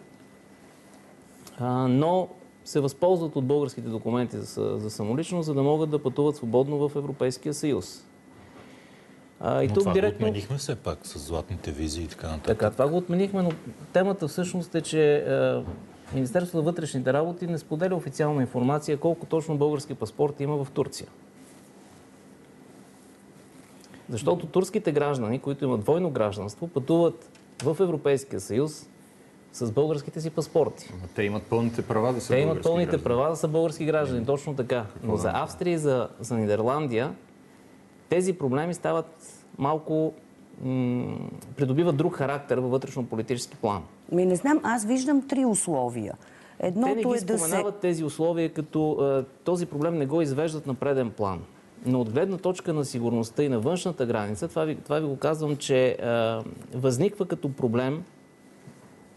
но 1.87 2.27
се 2.65 2.79
възползват 2.79 3.35
от 3.35 3.45
българските 3.45 3.89
документи 3.89 4.37
за, 4.37 4.77
за 4.77 4.89
самоличност, 4.89 5.45
за 5.45 5.53
да 5.53 5.63
могат 5.63 5.89
да 5.89 6.03
пътуват 6.03 6.35
свободно 6.35 6.89
в 6.89 6.95
Европейския 6.95 7.53
съюз. 7.53 8.03
А, 9.39 9.63
и 9.63 9.67
но 9.67 9.73
тук 9.73 9.83
това 9.83 9.93
директно... 9.93 10.25
го 10.25 10.29
отменихме 10.29 10.57
все 10.57 10.75
пак 10.75 10.99
с 11.07 11.19
златните 11.19 11.71
визи 11.71 12.01
и 12.01 12.07
така 12.07 12.27
нататък. 12.27 12.45
Така, 12.45 12.71
това 12.71 12.87
го 12.87 12.97
отменихме, 12.97 13.41
но 13.41 13.51
темата 13.93 14.27
всъщност 14.27 14.75
е, 14.75 14.81
че 14.81 15.15
е, 15.15 15.63
Министерството 16.13 16.57
на 16.57 16.63
вътрешните 16.63 17.13
работи 17.13 17.47
не 17.47 17.57
споделя 17.57 17.95
официална 17.95 18.41
информация 18.41 18.97
колко 18.97 19.25
точно 19.25 19.57
български 19.57 19.93
паспорти 19.93 20.43
има 20.43 20.63
в 20.63 20.71
Турция. 20.71 21.07
Защото 24.09 24.45
турските 24.45 24.91
граждани, 24.91 25.39
които 25.39 25.65
имат 25.65 25.81
двойно 25.81 26.09
гражданство, 26.09 26.67
пътуват 26.67 27.29
в 27.63 27.77
Европейския 27.79 28.39
съюз 28.39 28.87
с 29.53 29.71
българските 29.71 30.21
си 30.21 30.29
паспорти. 30.29 30.89
Но 31.01 31.07
те 31.15 31.23
имат 31.23 31.43
пълните 31.43 31.81
права 31.81 32.13
да 32.13 32.21
са 32.21 32.33
Те 32.33 32.39
имат 32.39 32.63
пълните 32.63 32.85
граждани. 32.85 33.03
права 33.03 33.29
да 33.29 33.35
са 33.35 33.47
български 33.47 33.85
граждани, 33.85 34.25
точно 34.25 34.55
така. 34.55 34.85
Но 35.03 35.17
за 35.17 35.31
Австрия 35.33 35.73
и 35.73 35.77
за, 35.77 36.09
за 36.19 36.37
Нидерландия 36.37 37.15
тези 38.09 38.33
проблеми 38.33 38.73
стават 38.73 39.45
малко 39.57 40.13
м- 40.63 41.17
придобиват 41.55 41.97
друг 41.97 42.15
характер 42.15 42.57
във 42.57 42.71
вътрешно-политически 42.71 43.57
план. 43.57 43.83
Ми 44.11 44.25
не 44.25 44.35
знам, 44.35 44.59
аз 44.63 44.85
виждам 44.85 45.27
три 45.27 45.45
условия. 45.45 46.13
Едното 46.59 46.87
Те 46.87 46.95
не 46.95 47.03
ги 47.03 47.17
е 47.17 47.25
да 47.25 47.39
споменават 47.39 47.75
се... 47.75 47.81
тези 47.81 48.03
условия, 48.03 48.49
като 48.53 48.97
е, 49.19 49.43
този 49.43 49.65
проблем 49.65 49.97
не 49.97 50.05
го 50.05 50.21
извеждат 50.21 50.67
на 50.67 50.73
преден 50.73 51.09
план. 51.09 51.41
Но 51.85 52.01
от 52.01 52.09
гледна 52.11 52.37
точка 52.37 52.73
на 52.73 52.85
сигурността 52.85 53.43
и 53.43 53.49
на 53.49 53.59
външната 53.59 54.05
граница, 54.05 54.47
това 54.47 54.63
ви, 54.65 54.75
това 54.75 54.99
ви 54.99 55.07
го 55.07 55.17
казвам, 55.17 55.55
че 55.57 55.87
е, 55.87 55.97
възниква 56.77 57.25
като 57.25 57.49
проблем 57.53 58.03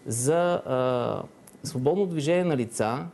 за 0.06 0.52
а, 0.66 1.22
свободно 1.62 2.06
движение 2.06 2.44
на 2.44 2.56
лица, 2.56 3.06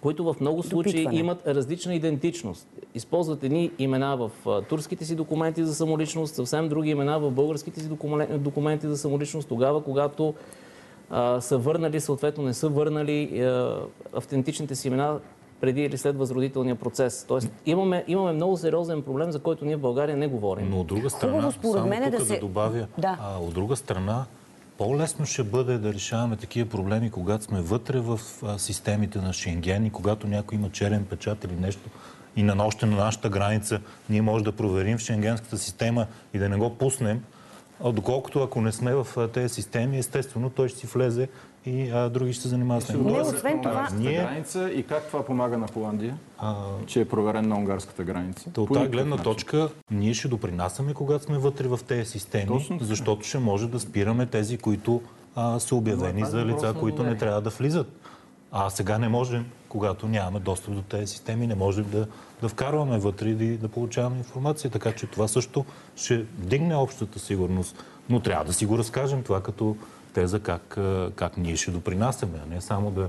които 0.00 0.24
в 0.24 0.36
много 0.40 0.62
случаи 0.62 0.92
Допитване. 0.92 1.18
имат 1.18 1.46
различна 1.46 1.94
идентичност. 1.94 2.68
Използват 2.94 3.44
едни 3.44 3.70
имена 3.78 4.16
в 4.16 4.30
а, 4.46 4.62
турските 4.62 5.04
си 5.04 5.16
документи 5.16 5.64
за 5.64 5.74
самоличност, 5.74 6.34
съвсем 6.34 6.68
други 6.68 6.90
имена 6.90 7.20
в 7.20 7.30
българските 7.30 7.80
си 7.80 7.88
документи 8.38 8.86
за 8.86 8.98
самоличност, 8.98 9.48
тогава, 9.48 9.84
когато 9.84 10.34
а, 11.10 11.40
са 11.40 11.58
върнали, 11.58 12.00
съответно 12.00 12.44
не 12.44 12.54
са 12.54 12.68
върнали 12.68 13.40
а, 13.40 13.80
автентичните 14.14 14.74
си 14.74 14.88
имена 14.88 15.18
преди 15.60 15.82
или 15.82 15.98
след 15.98 16.16
възродителния 16.16 16.76
процес. 16.76 17.24
Тоест 17.28 17.50
имаме, 17.66 18.04
имаме 18.08 18.32
много 18.32 18.56
сериозен 18.56 19.02
проблем, 19.02 19.32
за 19.32 19.38
който 19.38 19.64
ние 19.64 19.76
в 19.76 19.80
България 19.80 20.16
не 20.16 20.26
говорим. 20.26 20.70
Но 20.70 20.80
от 20.80 20.86
друга 20.86 21.10
страна, 21.10 21.32
Хубаво, 21.32 21.52
според 21.52 21.74
само 21.74 21.88
мен 21.88 22.02
тук 22.02 22.20
да, 22.20 22.26
се... 22.26 22.34
да 22.34 22.40
добавя, 22.40 22.86
да. 22.98 23.18
А, 23.20 23.38
от 23.38 23.54
друга 23.54 23.76
страна, 23.76 24.24
по-лесно 24.78 25.26
ще 25.26 25.42
бъде 25.42 25.78
да 25.78 25.94
решаваме 25.94 26.36
такива 26.36 26.68
проблеми, 26.68 27.10
когато 27.10 27.44
сме 27.44 27.60
вътре 27.60 28.00
в 28.00 28.20
системите 28.58 29.18
на 29.18 29.32
Шенген 29.32 29.86
и 29.86 29.90
когато 29.90 30.26
някой 30.26 30.58
има 30.58 30.70
черен 30.70 31.04
печат 31.04 31.44
или 31.44 31.56
нещо 31.60 31.90
и 32.36 32.42
на 32.42 32.66
още 32.66 32.86
на 32.86 32.96
нашата 32.96 33.28
граница 33.28 33.80
ние 34.10 34.22
може 34.22 34.44
да 34.44 34.52
проверим 34.52 34.98
в 34.98 35.00
шенгенската 35.00 35.58
система 35.58 36.06
и 36.34 36.38
да 36.38 36.48
не 36.48 36.56
го 36.56 36.74
пуснем, 36.74 37.24
доколкото 37.84 38.42
ако 38.42 38.60
не 38.60 38.72
сме 38.72 38.94
в 38.94 39.28
тези 39.28 39.54
системи, 39.54 39.98
естествено 39.98 40.50
той 40.50 40.68
ще 40.68 40.78
си 40.78 40.86
влезе 40.86 41.28
и 41.66 41.90
а, 41.90 42.08
други 42.08 42.32
ще 42.32 42.42
се 42.42 42.48
занимават 42.48 42.82
с 42.82 42.88
него. 42.88 43.10
Не, 43.10 43.20
освен 43.20 43.62
това... 43.62 43.88
Ние... 43.94 44.22
граница 44.22 44.70
и 44.70 44.82
как 44.82 45.06
това 45.06 45.24
помага 45.24 45.58
на 45.58 45.68
Холандия, 45.68 46.18
а... 46.38 46.54
че 46.86 47.00
е 47.00 47.08
проверен 47.08 47.48
на 47.48 47.56
унгарската 47.56 48.04
граница? 48.04 48.50
от 48.58 48.72
тази 48.72 48.88
гледна 48.88 49.10
начин. 49.10 49.24
точка 49.24 49.68
ние 49.90 50.14
ще 50.14 50.28
допринасяме, 50.28 50.94
когато 50.94 51.24
сме 51.24 51.38
вътре 51.38 51.68
в 51.68 51.80
тези 51.88 52.10
системи, 52.10 52.46
Точно 52.46 52.78
защото 52.80 53.26
ще 53.26 53.38
може 53.38 53.68
да 53.68 53.80
спираме 53.80 54.26
тези, 54.26 54.58
които 54.58 55.02
а, 55.34 55.58
са 55.58 55.74
обявени 55.74 56.24
за 56.24 56.44
лица, 56.44 56.74
които 56.80 57.02
не 57.02 57.16
трябва 57.16 57.40
да 57.40 57.50
влизат. 57.50 57.92
А 58.52 58.70
сега 58.70 58.98
не 58.98 59.08
можем, 59.08 59.46
когато 59.68 60.08
нямаме 60.08 60.40
достъп 60.40 60.74
до 60.74 60.82
тези 60.82 61.06
системи, 61.06 61.46
не 61.46 61.54
можем 61.54 61.86
да, 61.92 62.06
да 62.42 62.48
вкарваме 62.48 62.98
вътре 62.98 63.28
и 63.28 63.34
да, 63.34 63.58
да 63.58 63.68
получаваме 63.68 64.18
информация. 64.18 64.70
Така 64.70 64.92
че 64.92 65.06
това 65.06 65.28
също 65.28 65.64
ще 65.96 66.18
вдигне 66.18 66.76
общата 66.76 67.18
сигурност. 67.18 67.84
Но 68.10 68.20
трябва 68.20 68.44
да 68.44 68.52
си 68.52 68.66
го 68.66 68.78
разкажем 68.78 69.22
това 69.22 69.42
като 69.42 69.76
теза 70.12 70.40
как, 70.40 70.78
как 71.14 71.36
ние 71.36 71.56
ще 71.56 71.70
допринасяме, 71.70 72.38
а 72.46 72.54
не 72.54 72.60
само 72.60 72.90
да, 72.90 73.08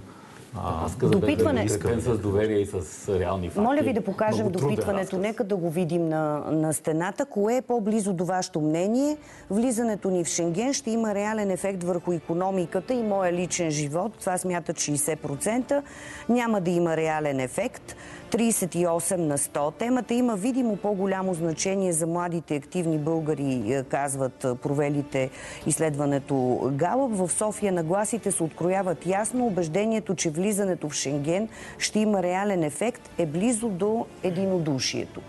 казах, 0.99 1.09
допитване... 1.09 1.65
да 1.65 2.01
с 2.01 2.17
доверие 2.17 2.57
и 2.57 2.65
с 2.65 3.09
реални 3.19 3.49
факти. 3.49 3.59
Моля 3.59 3.81
ви 3.81 3.93
да 3.93 4.01
покажем 4.01 4.45
Много 4.45 4.59
допитването. 4.59 5.17
Нека 5.17 5.43
да 5.43 5.55
го 5.55 5.69
видим 5.69 6.09
на, 6.09 6.43
на 6.51 6.73
стената. 6.73 7.25
Кое 7.25 7.55
е 7.55 7.61
по-близо 7.61 8.13
до 8.13 8.25
вашето 8.25 8.61
мнение? 8.61 9.17
Влизането 9.49 10.09
ни 10.09 10.23
в 10.23 10.27
Шенген 10.27 10.73
ще 10.73 10.91
има 10.91 11.15
реален 11.15 11.51
ефект 11.51 11.83
върху 11.83 12.13
економиката 12.13 12.93
и 12.93 13.03
моя 13.03 13.33
личен 13.33 13.71
живот. 13.71 14.11
Това 14.19 14.37
смятат 14.37 14.77
60%. 14.77 15.81
Няма 16.29 16.61
да 16.61 16.71
има 16.71 16.97
реален 16.97 17.39
ефект. 17.39 17.95
38 18.31 19.15
на 19.15 19.37
100. 19.37 19.73
Темата 19.73 20.13
има 20.13 20.35
видимо 20.35 20.75
по-голямо 20.75 21.33
значение 21.33 21.93
за 21.93 22.07
младите 22.07 22.55
активни 22.55 22.97
българи, 22.97 23.73
е, 23.73 23.83
казват 23.83 24.43
е, 24.43 24.55
провелите 24.55 25.29
изследването 25.67 26.69
Галъп. 26.73 27.11
В 27.11 27.29
София 27.31 27.71
нагласите 27.71 28.31
се 28.31 28.43
открояват 28.43 29.05
ясно. 29.05 29.45
Убеждението, 29.45 30.15
че 30.15 30.29
влизането 30.29 30.89
в 30.89 30.93
Шенген 30.93 31.49
ще 31.77 31.99
има 31.99 32.23
реален 32.23 32.63
ефект 32.63 33.09
е 33.17 33.25
близо 33.25 33.69
до 33.69 34.05
единодушието. 34.23 35.21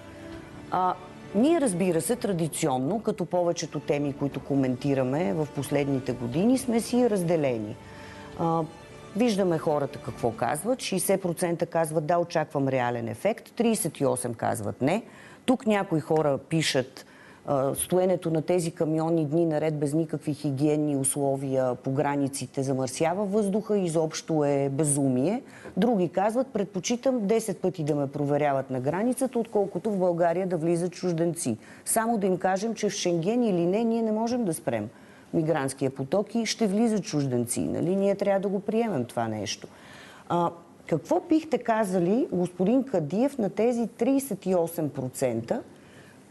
А, 0.71 0.95
ние, 1.35 1.61
разбира 1.61 2.01
се, 2.01 2.17
традиционно, 2.17 3.01
като 3.01 3.25
повечето 3.25 3.81
теми, 3.81 4.13
които 4.13 4.41
коментираме 4.41 5.35
в 5.35 5.49
последните 5.55 6.13
години, 6.13 6.59
сме 6.59 6.81
си 6.81 7.11
разделени. 7.11 7.77
А, 8.39 8.63
Виждаме 9.17 9.59
хората 9.59 9.99
какво 9.99 10.31
казват. 10.31 10.79
60% 10.79 11.67
казват 11.67 12.07
да, 12.07 12.19
очаквам 12.19 12.69
реален 12.69 13.09
ефект. 13.09 13.49
38% 13.49 14.37
казват 14.37 14.83
не. 14.83 15.03
Тук 15.45 15.67
някои 15.67 16.01
хора 16.01 16.39
пишат 16.39 17.07
стоенето 17.75 18.31
на 18.31 18.43
тези 18.43 18.71
камиони 18.71 19.27
дни 19.27 19.47
наред 19.47 19.79
без 19.79 19.95
никакви 19.95 20.35
хигиенни 20.35 20.97
условия 20.97 21.75
по 21.75 21.91
границите 21.91 22.63
замърсява 22.63 23.25
въздуха, 23.25 23.79
изобщо 23.79 24.45
е 24.45 24.69
безумие. 24.69 25.43
Други 25.77 26.09
казват, 26.09 26.47
предпочитам 26.53 27.21
10 27.21 27.57
пъти 27.57 27.85
да 27.85 27.95
ме 27.95 28.07
проверяват 28.07 28.71
на 28.71 28.81
границата, 28.81 29.39
отколкото 29.39 29.91
в 29.91 29.99
България 29.99 30.47
да 30.47 30.57
влизат 30.57 30.93
чужденци. 30.93 31.57
Само 31.85 32.19
да 32.19 32.27
им 32.27 32.39
кажем, 32.39 32.75
че 32.75 32.89
в 32.89 32.93
Шенген 32.93 33.43
или 33.43 33.67
не, 33.67 33.85
ние 33.85 34.03
не 34.03 34.13
можем 34.13 34.45
да 34.45 34.55
спрем 34.55 34.89
мигрантския 35.35 35.91
поток 35.91 36.35
и 36.35 36.47
ще 36.47 36.67
влизат 36.67 37.05
чужденци. 37.05 37.61
Нали? 37.61 37.97
Ние 37.97 38.15
трябва 38.15 38.41
да 38.41 38.49
го 38.49 38.61
приемем 38.61 39.05
това 39.05 39.29
нещо. 39.29 39.69
А, 40.29 40.51
какво 40.87 41.21
бихте 41.21 41.59
казали, 41.59 42.29
господин 42.33 42.85
Кадиев, 42.85 43.39
на 43.39 43.51
тези 43.51 43.89
38%, 43.89 45.61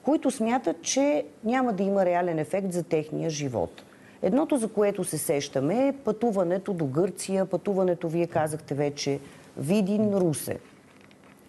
които 0.03 0.31
смятат, 0.31 0.81
че 0.81 1.25
няма 1.43 1.73
да 1.73 1.83
има 1.83 2.05
реален 2.05 2.39
ефект 2.39 2.73
за 2.73 2.83
техния 2.83 3.29
живот? 3.29 3.83
Едното, 4.21 4.57
за 4.57 4.67
което 4.67 5.03
се 5.03 5.17
сещаме, 5.17 5.87
е 5.87 5.93
пътуването 5.93 6.73
до 6.73 6.85
Гърция, 6.85 7.45
пътуването, 7.45 8.07
вие 8.09 8.27
казахте 8.27 8.75
вече, 8.75 9.19
Видин, 9.57 10.13
Русе. 10.13 10.59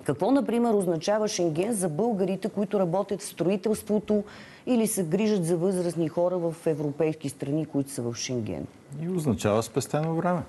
Какво, 0.05 0.31
например, 0.31 0.75
означава 0.75 1.29
Шенген 1.29 1.73
за 1.73 1.89
българите, 1.89 2.49
които 2.49 2.81
работят 2.81 3.21
в 3.21 3.25
строителството 3.25 4.25
или 4.67 4.87
се 4.87 5.05
грижат 5.05 5.45
за 5.45 5.57
възрастни 5.57 6.09
хора 6.09 6.39
в 6.39 6.55
европейски 6.67 7.29
страни, 7.29 7.67
които 7.67 7.91
са 7.91 8.03
в 8.03 8.15
Шенген? 8.15 8.67
И 9.03 9.09
означава 9.09 9.63
спестено 9.63 10.15
време. 10.15 10.41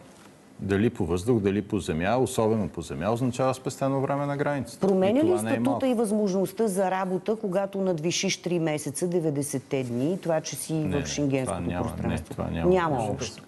Дали 0.59 0.89
по 0.89 1.05
въздух, 1.05 1.39
дали 1.39 1.61
по 1.61 1.79
земя, 1.79 2.17
особено 2.17 2.69
по 2.69 2.81
земя, 2.81 3.11
означава 3.11 3.53
спестено 3.53 4.01
време 4.01 4.25
на 4.25 4.37
границата. 4.37 4.87
Променя 4.87 5.23
ли 5.23 5.31
е 5.31 5.37
статута 5.37 5.87
и 5.87 5.93
възможността 5.93 6.67
за 6.67 6.91
работа, 6.91 7.35
когато 7.35 7.81
надвишиш 7.81 8.41
3 8.41 8.59
месеца, 8.59 9.07
90-те 9.07 9.83
дни, 9.83 10.19
това, 10.21 10.41
че 10.41 10.55
си 10.55 10.73
Не, 10.73 11.03
в 11.03 11.07
шенгенското 11.07 11.59
това 11.59 11.73
няма, 11.73 11.83
пространство? 11.83 12.25
Не, 12.29 12.35
това 12.35 12.49
няма, 12.49 12.71
няма 12.71 13.03
общо. 13.03 13.43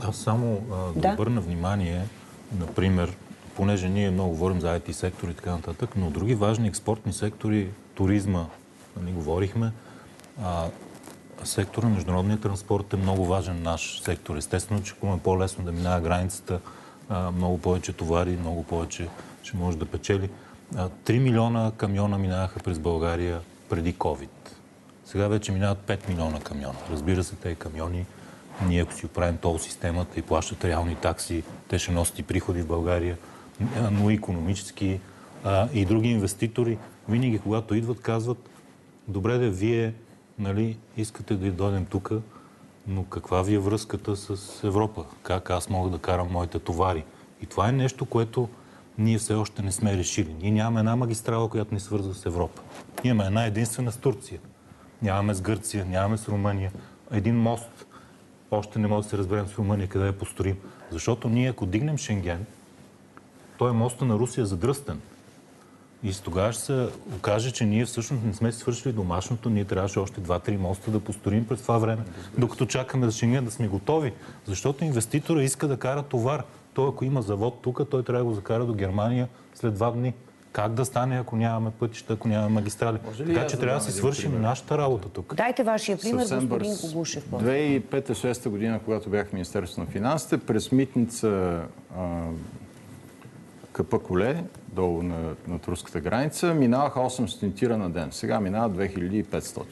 Аз 0.00 0.16
само 0.16 0.58
а, 0.72 0.76
да, 0.92 1.00
Да. 1.00 1.12
обърна 1.12 1.40
внимание, 1.40 2.02
например, 2.60 3.16
понеже 3.56 3.88
ние 3.88 4.10
много 4.10 4.30
говорим 4.30 4.60
за 4.60 4.80
IT 4.80 4.92
сектор 4.92 5.28
и 5.28 5.34
така 5.34 5.50
нататък, 5.50 5.90
но 5.96 6.10
други 6.10 6.34
важни 6.34 6.68
експортни 6.68 7.12
сектори, 7.12 7.68
туризма, 7.94 8.46
нали, 9.00 9.12
говорихме, 9.12 9.72
а, 10.42 10.66
сектора 11.44 11.88
международния 11.88 12.40
транспорт 12.40 12.92
е 12.92 12.96
много 12.96 13.26
важен 13.26 13.62
наш 13.62 14.00
сектор. 14.04 14.36
Естествено, 14.36 14.82
че 14.82 14.94
ако 14.96 15.06
е 15.06 15.18
по-лесно 15.24 15.64
да 15.64 15.72
минава 15.72 16.00
границата, 16.00 16.60
а, 17.08 17.30
много 17.30 17.58
повече 17.58 17.92
товари, 17.92 18.36
много 18.36 18.62
повече 18.62 19.08
ще 19.42 19.56
може 19.56 19.78
да 19.78 19.86
печели. 19.86 20.30
А, 20.76 20.88
3 20.88 21.18
милиона 21.18 21.72
камиона 21.76 22.18
минаваха 22.18 22.60
през 22.60 22.78
България 22.78 23.40
преди 23.68 23.94
COVID. 23.94 24.28
Сега 25.04 25.28
вече 25.28 25.52
минават 25.52 25.78
5 25.78 26.08
милиона 26.08 26.40
камиона. 26.40 26.78
Разбира 26.90 27.24
се, 27.24 27.36
тези 27.36 27.56
камиони, 27.56 28.06
ние 28.66 28.82
ако 28.82 28.94
си 28.94 29.06
оправим 29.06 29.36
тол 29.36 29.58
системата 29.58 30.20
и 30.20 30.22
плащат 30.22 30.64
реални 30.64 30.94
такси, 30.94 31.42
те 31.68 31.78
ще 31.78 31.92
носят 31.92 32.18
и 32.18 32.22
приходи 32.22 32.62
в 32.62 32.66
България, 32.66 33.16
но 33.90 34.10
и 34.10 34.14
економически 34.14 35.00
а, 35.44 35.68
и 35.74 35.84
други 35.84 36.08
инвеститори, 36.08 36.78
винаги 37.08 37.38
когато 37.38 37.74
идват, 37.74 38.00
казват, 38.00 38.50
добре 39.08 39.38
да 39.38 39.50
вие 39.50 39.94
нали, 40.38 40.78
искате 40.96 41.34
да 41.34 41.52
дойдем 41.52 41.86
тук, 41.86 42.12
но 42.86 43.04
каква 43.04 43.42
ви 43.42 43.54
е 43.54 43.58
връзката 43.58 44.16
с 44.16 44.64
Европа? 44.64 45.04
Как 45.22 45.50
аз 45.50 45.68
мога 45.68 45.90
да 45.90 45.98
карам 45.98 46.28
моите 46.30 46.58
товари? 46.58 47.04
И 47.42 47.46
това 47.46 47.68
е 47.68 47.72
нещо, 47.72 48.06
което 48.06 48.48
ние 48.98 49.18
все 49.18 49.34
още 49.34 49.62
не 49.62 49.72
сме 49.72 49.96
решили. 49.96 50.36
Ние 50.42 50.50
нямаме 50.50 50.80
една 50.80 50.96
магистрала, 50.96 51.48
която 51.48 51.74
ни 51.74 51.80
свързва 51.80 52.14
с 52.14 52.26
Европа. 52.26 52.62
Ние 53.04 53.10
имаме 53.10 53.26
една 53.26 53.46
единствена 53.46 53.92
с 53.92 53.96
Турция. 53.96 54.40
Нямаме 55.02 55.34
с 55.34 55.40
Гърция, 55.40 55.84
нямаме 55.84 56.16
с 56.16 56.28
Румъния. 56.28 56.72
Един 57.12 57.36
мост. 57.36 57.86
Още 58.50 58.78
не 58.78 58.88
може 58.88 59.02
да 59.02 59.10
се 59.10 59.18
разберем 59.18 59.46
с 59.46 59.54
Румъния 59.54 59.88
къде 59.88 60.06
я 60.06 60.18
построим. 60.18 60.56
Защото 60.90 61.28
ние, 61.28 61.50
ако 61.50 61.66
дигнем 61.66 61.98
Шенген, 61.98 62.46
той 63.58 63.70
е 63.70 63.72
моста 63.72 64.04
на 64.04 64.14
Русия 64.14 64.46
задръстен. 64.46 65.00
И 66.02 66.12
с 66.12 66.20
тогава 66.20 66.52
ще 66.52 66.62
се 66.62 66.88
окаже, 67.16 67.50
че 67.50 67.64
ние 67.64 67.84
всъщност 67.84 68.24
не 68.24 68.34
сме 68.34 68.52
свършили 68.52 68.92
домашното, 68.92 69.50
ние 69.50 69.64
трябваше 69.64 69.98
още 69.98 70.20
2-3 70.20 70.56
моста 70.56 70.90
да 70.90 71.00
построим 71.00 71.46
през 71.46 71.62
това 71.62 71.78
време, 71.78 72.02
докато 72.38 72.66
чакаме 72.66 73.06
за 73.06 73.12
Шенген 73.12 73.44
да 73.44 73.50
сме 73.50 73.68
готови. 73.68 74.12
Защото 74.44 74.84
инвеститора 74.84 75.42
иска 75.42 75.68
да 75.68 75.76
кара 75.76 76.02
товар. 76.02 76.42
Той, 76.74 76.88
ако 76.88 77.04
има 77.04 77.22
завод 77.22 77.58
тук, 77.62 77.80
той 77.90 78.02
трябва 78.02 78.18
да 78.18 78.24
го 78.24 78.34
закара 78.34 78.66
до 78.66 78.74
Германия 78.74 79.28
след 79.54 79.74
два 79.74 79.90
дни. 79.90 80.14
Как 80.52 80.72
да 80.72 80.84
стане, 80.84 81.18
ако 81.18 81.36
нямаме 81.36 81.70
пътища, 81.70 82.12
ако 82.12 82.28
нямаме 82.28 82.48
магистрали? 82.48 82.98
Така 83.18 83.46
че 83.46 83.56
да 83.56 83.62
трябва 83.62 83.78
да 83.78 83.84
си 83.84 83.92
свършим 83.92 84.30
пример? 84.30 84.48
нашата 84.48 84.78
работа 84.78 85.08
тук. 85.08 85.34
Дайте 85.34 85.62
вашия 85.62 85.98
пример, 85.98 86.20
Съвсем 86.20 86.38
господин 86.38 86.70
бърз. 86.70 86.80
Когушев. 86.80 87.24
2005-2006 87.30 88.48
година, 88.48 88.80
когато 88.84 89.10
бях 89.10 89.28
в 89.28 89.32
Министерството 89.32 89.80
на 89.80 89.86
финансите, 89.86 90.38
през 90.38 90.72
митница 90.72 91.60
а, 91.98 92.22
Къпа 93.76 93.98
Коле, 93.98 94.44
долу 94.68 95.02
на, 95.02 95.34
над 95.48 95.68
руската 95.68 96.00
граница, 96.00 96.54
минаваха 96.54 97.00
8 97.00 97.26
стентира 97.26 97.78
на 97.78 97.90
ден. 97.90 98.08
Сега 98.10 98.40
минават 98.40 98.72
2500. 98.72 99.62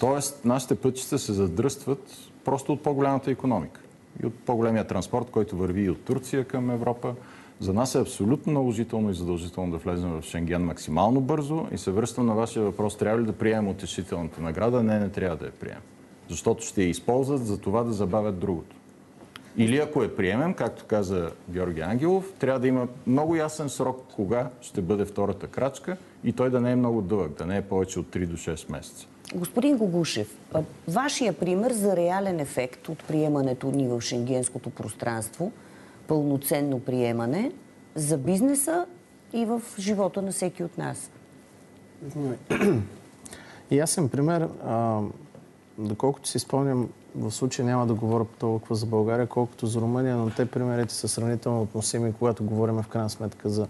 Тоест, 0.00 0.44
нашите 0.44 0.74
пътища 0.74 1.18
се 1.18 1.32
задръстват 1.32 2.10
просто 2.44 2.72
от 2.72 2.82
по-голямата 2.82 3.30
економика 3.30 3.80
и 4.22 4.26
от 4.26 4.34
по-големия 4.34 4.86
транспорт, 4.86 5.30
който 5.30 5.56
върви 5.56 5.82
и 5.82 5.90
от 5.90 6.04
Турция 6.04 6.44
към 6.44 6.70
Европа. 6.70 7.14
За 7.60 7.72
нас 7.72 7.94
е 7.94 8.00
абсолютно 8.00 8.52
наложително 8.52 9.10
и 9.10 9.14
задължително 9.14 9.70
да 9.70 9.78
влезем 9.78 10.10
в 10.10 10.22
Шенген 10.22 10.64
максимално 10.64 11.20
бързо 11.20 11.66
и 11.72 11.78
се 11.78 11.90
връщам 11.90 12.26
на 12.26 12.34
вашия 12.34 12.62
въпрос. 12.62 12.96
Трябва 12.96 13.20
ли 13.20 13.26
да 13.26 13.32
приемем 13.32 13.68
утешителната 13.68 14.42
награда? 14.42 14.82
Не, 14.82 14.98
не 14.98 15.08
трябва 15.08 15.36
да 15.36 15.44
я 15.46 15.52
приемем. 15.52 15.82
Защото 16.28 16.64
ще 16.64 16.82
я 16.82 16.88
използват 16.88 17.46
за 17.46 17.58
това 17.58 17.82
да 17.82 17.92
забавят 17.92 18.38
другото. 18.38 18.76
Или 19.58 19.78
ако 19.78 20.02
я 20.02 20.16
приемем, 20.16 20.54
както 20.54 20.84
каза 20.84 21.30
Георги 21.50 21.80
Ангелов, 21.80 22.32
трябва 22.38 22.60
да 22.60 22.68
има 22.68 22.88
много 23.06 23.36
ясен 23.36 23.68
срок 23.68 24.04
кога 24.16 24.50
ще 24.60 24.80
бъде 24.82 25.04
втората 25.04 25.46
крачка 25.46 25.96
и 26.24 26.32
той 26.32 26.50
да 26.50 26.60
не 26.60 26.72
е 26.72 26.76
много 26.76 27.02
дълъг, 27.02 27.38
да 27.38 27.46
не 27.46 27.56
е 27.56 27.62
повече 27.62 28.00
от 28.00 28.06
3 28.06 28.26
до 28.26 28.36
6 28.36 28.72
месеца. 28.72 29.06
Господин 29.34 29.76
Гогушев, 29.76 30.38
вашия 30.88 31.32
пример 31.32 31.72
за 31.72 31.96
реален 31.96 32.40
ефект 32.40 32.88
от 32.88 33.04
приемането 33.04 33.70
ни 33.70 33.88
в 33.88 34.00
шенгенското 34.00 34.70
пространство, 34.70 35.52
пълноценно 36.08 36.80
приемане 36.80 37.52
за 37.94 38.18
бизнеса 38.18 38.86
и 39.32 39.44
в 39.44 39.62
живота 39.78 40.22
на 40.22 40.32
всеки 40.32 40.64
от 40.64 40.78
нас. 40.78 41.10
Ясен 43.70 44.08
пример, 44.12 44.48
а, 44.64 45.00
доколкото 45.78 46.28
си 46.28 46.38
спомням, 46.38 46.88
в 47.16 47.30
случая 47.30 47.66
няма 47.66 47.86
да 47.86 47.94
говоря 47.94 48.24
толкова 48.38 48.74
за 48.74 48.86
България, 48.86 49.26
колкото 49.26 49.66
за 49.66 49.80
Румъния, 49.80 50.16
но 50.16 50.30
те 50.30 50.46
примерите 50.46 50.94
са 50.94 51.08
сравнително 51.08 51.62
относими, 51.62 52.12
когато 52.18 52.44
говорим 52.44 52.82
в 52.82 52.88
крайна 52.88 53.10
сметка 53.10 53.48
за 53.48 53.66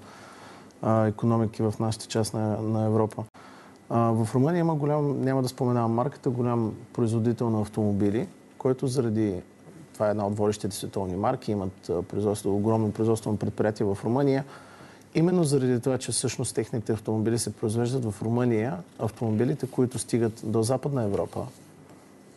а, 0.83 1.07
економики 1.07 1.63
в 1.63 1.75
нашата 1.81 2.07
част 2.07 2.35
на, 2.35 2.63
на 2.63 2.85
Европа. 2.87 3.25
А, 3.91 3.99
в 3.99 4.29
Румъния 4.35 4.61
има 4.61 4.75
голям, 4.75 5.21
няма 5.21 5.43
да 5.43 5.49
споменавам 5.49 5.93
марката, 5.93 6.31
голям 6.31 6.75
производител 6.93 7.51
на 7.51 7.61
автомобили, 7.61 8.29
който 8.59 8.87
заради 8.87 9.43
това 9.95 10.07
е 10.07 10.11
една 10.11 10.27
от 10.27 10.37
водещите 10.37 10.77
световни 10.77 11.17
марки, 11.17 11.53
имат 11.53 11.91
производство, 12.09 12.57
огромно 12.57 12.93
производствено 12.93 13.37
предприятие 13.37 13.87
в 13.87 13.99
Румъния. 14.05 14.45
Именно 15.15 15.45
заради 15.45 15.81
това, 15.81 15.99
че 15.99 16.13
всъщност 16.13 16.55
техните 16.55 16.93
автомобили 16.93 17.39
се 17.39 17.53
произвеждат 17.53 18.05
в 18.05 18.23
Румъния, 18.23 18.79
автомобилите, 18.99 19.67
които 19.67 19.99
стигат 19.99 20.41
до 20.45 20.63
Западна 20.63 21.03
Европа 21.05 21.47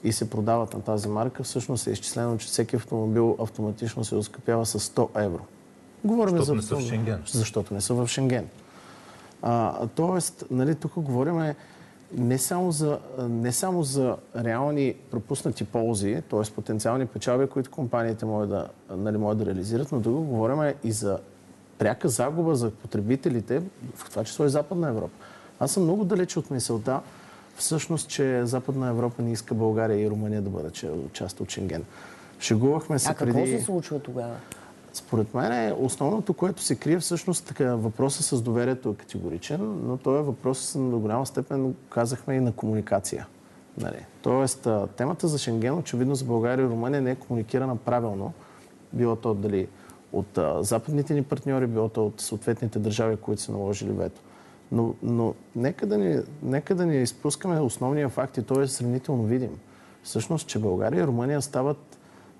и 0.03 0.11
се 0.11 0.29
продават 0.29 0.73
на 0.73 0.81
тази 0.81 1.07
марка, 1.07 1.43
всъщност 1.43 1.87
е 1.87 1.91
изчислено, 1.91 2.37
че 2.37 2.47
всеки 2.47 2.75
автомобил 2.75 3.37
автоматично 3.39 4.03
се 4.03 4.15
оскъпява 4.15 4.65
с 4.65 4.79
100 4.79 5.09
евро. 5.15 5.41
Говорим 6.03 6.37
Защото 6.37 6.45
за 6.45 6.55
не 6.55 6.61
са 6.61 6.75
в 6.75 6.81
Шенген. 6.81 7.23
Защото 7.27 7.73
не 7.73 7.81
са 7.81 7.93
в 7.93 8.07
Шенген. 8.07 8.47
А, 9.41 9.87
тоест, 9.87 10.43
нали, 10.51 10.75
тук 10.75 10.93
говорим 10.95 11.53
не 12.17 12.37
само, 12.37 12.71
за, 12.71 12.99
не 13.29 13.51
само 13.51 13.83
за 13.83 14.15
реални 14.35 14.93
пропуснати 15.11 15.63
ползи, 15.63 16.21
т.е. 16.29 16.51
потенциални 16.55 17.05
печалби, 17.05 17.47
които 17.47 17.71
компаниите 17.71 18.25
могат 18.25 18.49
да, 18.49 18.67
нали, 18.89 19.17
могат 19.17 19.37
да 19.37 19.45
реализират, 19.45 19.91
но 19.91 20.01
тук 20.01 20.13
говорим 20.13 20.73
и 20.83 20.91
за 20.91 21.19
пряка 21.77 22.09
загуба 22.09 22.55
за 22.55 22.71
потребителите, 22.71 23.61
в 23.95 24.09
това 24.09 24.23
число 24.23 24.45
и 24.45 24.49
Западна 24.49 24.89
Европа. 24.89 25.13
Аз 25.59 25.71
съм 25.71 25.83
много 25.83 26.05
далече 26.05 26.39
от 26.39 26.51
мисълта, 26.51 26.99
всъщност, 27.59 28.09
че 28.09 28.45
Западна 28.45 28.89
Европа 28.89 29.21
не 29.21 29.31
иска 29.31 29.53
България 29.53 29.99
и 29.99 30.09
Румъния 30.09 30.41
да 30.41 30.49
бъдат 30.49 30.83
част 31.13 31.39
от 31.39 31.49
Шенген. 31.49 31.83
Шегувахме 32.39 32.99
се 32.99 33.09
А 33.11 33.13
какво 33.13 33.43
преди... 33.43 33.57
се 33.57 33.65
случва 33.65 33.99
тогава? 33.99 34.35
Според 34.93 35.33
мен 35.33 35.51
е 35.51 35.75
основното, 35.79 36.33
което 36.33 36.61
се 36.61 36.75
крие 36.75 36.99
всъщност 36.99 37.45
така, 37.45 37.75
въпросът 37.75 38.25
с 38.25 38.41
доверието 38.41 38.89
е 38.89 38.95
категоричен, 38.95 39.79
но 39.83 39.97
той 39.97 40.19
е 40.19 40.21
въпрос 40.21 40.73
до 40.77 40.99
голяма 40.99 41.25
степен, 41.25 41.75
казахме, 41.89 42.35
и 42.35 42.39
на 42.39 42.51
комуникация. 42.51 43.27
Нали? 43.77 44.05
Тоест, 44.21 44.67
а, 44.67 44.87
темата 44.87 45.27
за 45.27 45.37
Шенген, 45.37 45.73
очевидно 45.73 46.15
за 46.15 46.25
България 46.25 46.63
и 46.63 46.69
Румъния 46.69 47.01
не 47.01 47.11
е 47.11 47.15
комуникирана 47.15 47.75
правилно. 47.75 48.33
Било 48.93 49.15
то 49.15 49.33
дали 49.33 49.67
от 50.13 50.37
а, 50.37 50.63
западните 50.63 51.13
ни 51.13 51.23
партньори, 51.23 51.67
било 51.67 51.89
то 51.89 52.05
от 52.05 52.21
съответните 52.21 52.79
държави, 52.79 53.15
които 53.15 53.41
са 53.41 53.51
наложили 53.51 53.91
вето. 53.91 54.21
Но, 54.71 54.93
но 55.03 55.33
нека, 55.55 55.85
да 55.87 55.97
ни, 55.97 56.19
нека 56.43 56.75
да 56.75 56.85
ни 56.85 57.01
изпускаме 57.01 57.59
основния 57.59 58.09
факт 58.09 58.37
и 58.37 58.43
той 58.43 58.63
е 58.63 58.67
сравнително 58.67 59.23
видим. 59.23 59.59
Всъщност, 60.03 60.47
че 60.47 60.59
България 60.59 61.03
и 61.03 61.07
Румъния 61.07 61.41
стават 61.41 61.97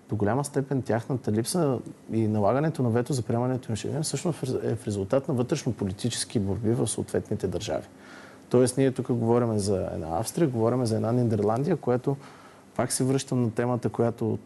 до 0.09 0.15
голяма 0.15 0.45
степен 0.45 0.81
тяхната 0.81 1.31
липса 1.31 1.79
и 2.11 2.27
налагането 2.27 2.83
на 2.83 2.89
вето 2.89 3.13
за 3.13 3.21
приемането 3.21 3.71
на 3.71 3.75
Шенген 3.75 4.03
всъщност 4.03 4.43
е 4.63 4.75
в 4.75 4.87
резултат 4.87 5.27
на 5.27 5.33
вътрешно-политически 5.33 6.39
борби 6.39 6.71
в 6.71 6.87
съответните 6.87 7.47
държави. 7.47 7.85
Тоест, 8.49 8.77
ние 8.77 8.91
тук 8.91 9.11
говорим 9.11 9.59
за 9.59 9.89
една 9.93 10.19
Австрия, 10.19 10.47
говорим 10.47 10.85
за 10.85 10.95
една 10.95 11.11
Нидерландия, 11.11 11.77
която 11.77 12.17
пак 12.75 12.91
се 12.91 13.03
връщам 13.03 13.43
на 13.43 13.51
темата, 13.51 13.89
която, 13.89 14.37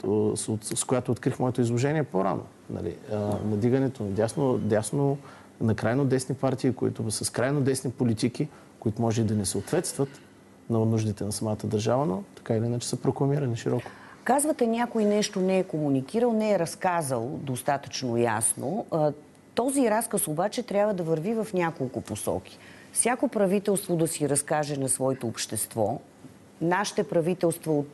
с, 0.76 0.84
която 0.84 1.12
открих 1.12 1.40
моето 1.40 1.62
изложение 1.62 2.04
по-рано. 2.04 2.44
Нали? 2.70 2.96
Надигането 3.46 4.04
на 4.04 4.10
дясно, 4.10 4.58
дясно, 4.58 5.18
на 5.62 5.76
крайно 5.76 6.06
десни 6.06 6.36
партии, 6.36 6.74
които 6.74 7.12
с 7.12 7.30
крайно 7.30 7.62
десни 7.62 7.92
политики, 7.92 8.48
които 8.80 9.02
може 9.02 9.22
и 9.22 9.26
да 9.26 9.36
не 9.36 9.46
съответстват 9.46 10.10
на 10.70 10.80
нуждите 10.80 11.24
на 11.24 11.32
самата 11.32 11.58
държава, 11.64 12.06
но 12.06 12.24
така 12.36 12.56
или 12.56 12.66
иначе 12.66 12.88
са 12.88 12.98
прокламирани 12.98 13.56
широко. 13.56 13.92
Казвате, 14.24 14.68
някой 14.68 15.06
нещо 15.06 15.40
не 15.40 15.60
е 15.60 15.64
комуникирал, 15.64 16.34
не 16.34 16.52
е 16.52 16.60
разказал 16.60 17.40
достатъчно 17.42 18.18
ясно. 18.18 18.86
Този 19.56 19.90
разказ 19.90 20.28
обаче 20.28 20.64
трябва 20.64 20.94
да 20.94 21.04
върви 21.04 21.34
в 21.34 21.48
няколко 21.54 22.02
посоки. 22.02 22.58
Всяко 22.92 23.28
правителство 23.28 23.96
да 23.96 24.08
си 24.08 24.30
разкаже 24.30 24.78
на 24.78 24.90
своето 24.90 25.28
общество. 25.28 26.00
Нашите 26.62 27.04
правителства 27.04 27.78
от 27.78 27.92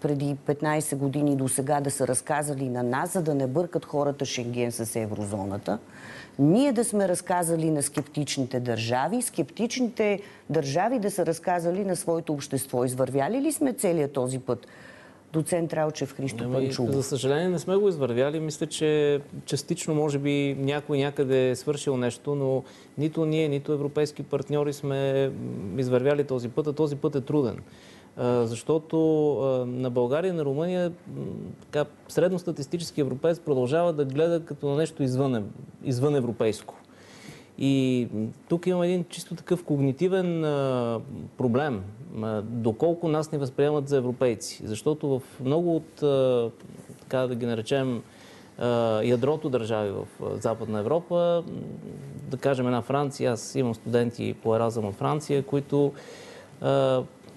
преди 0.00 0.36
15 0.46 0.96
години 0.96 1.36
до 1.36 1.48
сега 1.48 1.80
да 1.80 1.90
са 1.90 2.08
разказали 2.08 2.68
на 2.68 2.82
нас, 2.82 3.12
за 3.12 3.22
да 3.22 3.34
не 3.34 3.46
бъркат 3.46 3.84
хората 3.84 4.24
Шенген 4.24 4.72
с 4.72 4.96
еврозоната. 4.96 5.78
Ние 6.38 6.72
да 6.72 6.84
сме 6.84 7.08
разказали 7.08 7.70
на 7.70 7.82
скептичните 7.82 8.60
държави, 8.60 9.22
скептичните 9.22 10.20
държави 10.50 10.98
да 10.98 11.10
са 11.10 11.26
разказали 11.26 11.84
на 11.84 11.96
своето 11.96 12.32
общество. 12.32 12.84
Извървяли 12.84 13.40
ли 13.40 13.52
сме 13.52 13.72
целият 13.72 14.12
този 14.12 14.38
път? 14.38 14.66
доцент 15.32 15.72
Ралчев 15.72 16.16
Христо 16.16 16.44
ами, 16.44 16.54
Панчулов. 16.54 16.94
За 16.94 17.02
съжаление 17.02 17.48
не 17.48 17.58
сме 17.58 17.76
го 17.76 17.88
извървяли. 17.88 18.40
Мисля, 18.40 18.66
че 18.66 19.20
частично 19.44 19.94
може 19.94 20.18
би 20.18 20.56
някой 20.58 20.98
някъде 20.98 21.50
е 21.50 21.56
свършил 21.56 21.96
нещо, 21.96 22.34
но 22.34 22.62
нито 22.98 23.24
ние, 23.24 23.48
нито 23.48 23.72
европейски 23.72 24.22
партньори 24.22 24.72
сме 24.72 25.30
извървяли 25.78 26.24
този 26.24 26.48
път, 26.48 26.66
а 26.66 26.72
този 26.72 26.96
път 26.96 27.14
е 27.14 27.20
труден. 27.20 27.58
Защото 28.18 28.96
на 29.66 29.90
България 29.90 30.28
и 30.28 30.32
на 30.32 30.44
Румъния 30.44 30.92
така, 31.62 31.84
средностатистически 32.08 33.00
европеец 33.00 33.40
продължава 33.40 33.92
да 33.92 34.04
гледа 34.04 34.44
като 34.44 34.66
на 34.66 34.76
нещо 34.76 35.02
извън, 35.02 35.44
извън 35.84 36.16
европейско. 36.16 36.74
И 37.58 38.08
тук 38.48 38.66
имам 38.66 38.82
един 38.82 39.04
чисто 39.08 39.34
такъв 39.34 39.64
когнитивен 39.64 40.44
а, 40.44 41.00
проблем. 41.38 41.82
А, 42.22 42.42
доколко 42.42 43.08
нас 43.08 43.32
ни 43.32 43.38
възприемат 43.38 43.88
за 43.88 43.96
европейци. 43.96 44.62
Защото 44.66 45.08
в 45.08 45.22
много 45.40 45.76
от, 45.76 46.02
а, 46.02 46.50
така 47.00 47.18
да 47.18 47.34
ги 47.34 47.46
наречем, 47.46 48.02
ядрото 49.02 49.48
държави 49.48 49.90
в 49.90 50.06
Западна 50.40 50.80
Европа, 50.80 51.44
да 52.30 52.36
кажем 52.36 52.66
една 52.66 52.82
Франция, 52.82 53.32
аз 53.32 53.54
имам 53.54 53.74
студенти 53.74 54.34
по 54.42 54.56
Еразъм 54.56 54.84
от 54.84 54.94
Франция, 54.94 55.42
които 55.42 55.92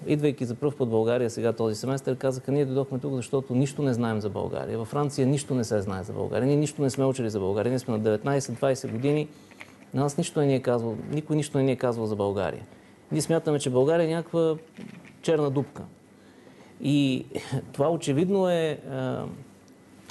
идвайки 0.06 0.44
за 0.44 0.54
първ 0.54 0.76
път 0.76 0.88
в 0.88 0.90
България 0.90 1.30
сега 1.30 1.52
този 1.52 1.76
семестър, 1.76 2.16
казаха, 2.16 2.52
ние 2.52 2.64
дойдохме 2.64 2.98
тук, 2.98 3.14
защото 3.14 3.54
нищо 3.54 3.82
не 3.82 3.94
знаем 3.94 4.20
за 4.20 4.28
България. 4.30 4.78
Във 4.78 4.88
Франция 4.88 5.26
нищо 5.26 5.54
не 5.54 5.64
се 5.64 5.80
знае 5.80 6.02
за 6.02 6.12
България. 6.12 6.46
Ние 6.46 6.56
нищо 6.56 6.82
не 6.82 6.90
сме 6.90 7.04
учили 7.04 7.30
за 7.30 7.40
България. 7.40 7.70
Ние 7.70 7.78
сме 7.78 7.98
на 7.98 8.18
19-20 8.18 8.92
години 8.92 9.28
на 9.94 10.02
нас 10.02 10.18
нищо 10.18 10.40
не 10.40 10.46
ни 10.46 10.54
е 10.54 10.60
казвал, 10.60 10.96
никой 11.12 11.36
нищо 11.36 11.58
не 11.58 11.64
ни 11.64 11.72
е 11.72 11.76
казвал 11.76 12.06
за 12.06 12.16
България. 12.16 12.62
Ние 13.12 13.22
смятаме, 13.22 13.58
че 13.58 13.70
България 13.70 14.04
е 14.04 14.14
някаква 14.14 14.56
черна 15.22 15.50
дупка. 15.50 15.82
И 16.80 17.24
това 17.72 17.90
очевидно 17.90 18.48
е 18.48 18.78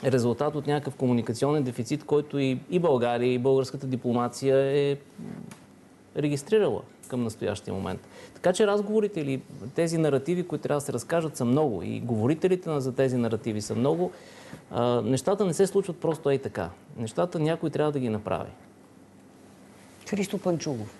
резултат 0.03 0.55
от 0.55 0.67
някакъв 0.67 0.95
комуникационен 0.95 1.63
дефицит, 1.63 2.03
който 2.03 2.39
и, 2.39 2.59
и 2.69 2.79
България, 2.79 3.33
и 3.33 3.39
българската 3.39 3.87
дипломация 3.87 4.57
е 4.57 4.97
регистрирала 6.17 6.81
към 7.09 7.23
настоящия 7.23 7.73
момент. 7.73 8.07
Така 8.33 8.53
че 8.53 8.67
разговорите 8.67 9.21
или 9.21 9.41
тези 9.75 9.97
наративи, 9.97 10.47
които 10.47 10.61
трябва 10.61 10.77
да 10.77 10.85
се 10.85 10.93
разкажат, 10.93 11.37
са 11.37 11.45
много. 11.45 11.83
И 11.83 11.99
говорителите 11.99 12.79
за 12.79 12.95
тези 12.95 13.17
наративи 13.17 13.61
са 13.61 13.75
много. 13.75 14.11
А, 14.71 15.01
нещата 15.01 15.45
не 15.45 15.53
се 15.53 15.67
случват 15.67 15.97
просто 15.97 16.29
ей 16.29 16.37
така. 16.37 16.69
Нещата 16.97 17.39
някой 17.39 17.69
трябва 17.69 17.91
да 17.91 17.99
ги 17.99 18.09
направи. 18.09 18.51
Христо 20.09 20.37
Панчулов. 20.37 20.95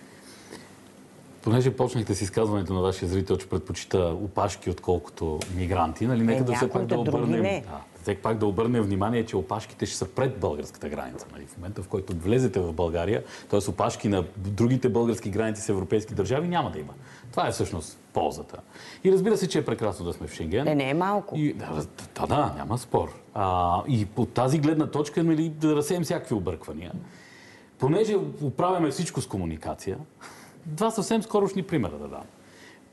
Понеже 1.41 1.75
почнахте 1.75 2.15
с 2.15 2.21
изказването 2.21 2.73
на 2.73 2.81
вашия 2.81 3.09
зрител, 3.09 3.37
че 3.37 3.49
предпочита 3.49 3.99
опашки, 3.99 4.69
отколкото 4.69 5.39
мигранти, 5.55 6.07
нали? 6.07 6.23
Нека 6.23 6.41
е, 6.41 6.43
да 6.43 6.53
все 6.53 6.69
пак 6.69 6.85
да 6.85 6.99
обърнем... 6.99 7.41
Да, 7.41 7.81
все 8.01 8.15
пак 8.15 8.37
да 8.37 8.45
обърнем 8.45 8.83
внимание, 8.83 9.25
че 9.25 9.37
опашките 9.37 9.85
ще 9.85 9.97
са 9.97 10.05
пред 10.05 10.39
българската 10.39 10.89
граница. 10.89 11.25
Нали? 11.31 11.45
В 11.45 11.57
момента, 11.57 11.83
в 11.83 11.87
който 11.87 12.13
влезете 12.13 12.59
в 12.59 12.73
България, 12.73 13.23
т.е. 13.49 13.69
опашки 13.69 14.09
на 14.09 14.23
другите 14.37 14.89
български 14.89 15.29
граници 15.29 15.61
с 15.61 15.69
европейски 15.69 16.13
държави, 16.13 16.47
няма 16.47 16.71
да 16.71 16.79
има. 16.79 16.93
Това 17.31 17.47
е 17.47 17.51
всъщност 17.51 17.99
ползата. 18.13 18.57
И 19.03 19.11
разбира 19.11 19.37
се, 19.37 19.49
че 19.49 19.59
е 19.59 19.65
прекрасно 19.65 20.05
да 20.05 20.13
сме 20.13 20.27
в 20.27 20.33
Шенген. 20.33 20.65
Не, 20.65 20.75
не 20.75 20.89
е 20.89 20.93
малко. 20.93 21.35
И, 21.37 21.53
да, 21.53 21.85
да, 22.19 22.27
да, 22.27 22.53
няма 22.57 22.77
спор. 22.77 23.09
А, 23.33 23.81
и 23.87 24.05
по 24.05 24.25
тази 24.25 24.59
гледна 24.59 24.87
точка 24.87 25.23
нали, 25.23 25.49
да 25.49 25.75
разсеем 25.75 26.03
всякакви 26.03 26.35
обърквания 26.35 26.91
понеже 27.79 28.15
управяме 28.41 28.89
всичко 28.89 29.21
с 29.21 29.27
комуникация, 29.27 29.97
два 30.65 30.91
съвсем 30.91 31.23
скорошни 31.23 31.63
примера 31.63 31.97
да 31.97 32.07
дам. 32.07 32.23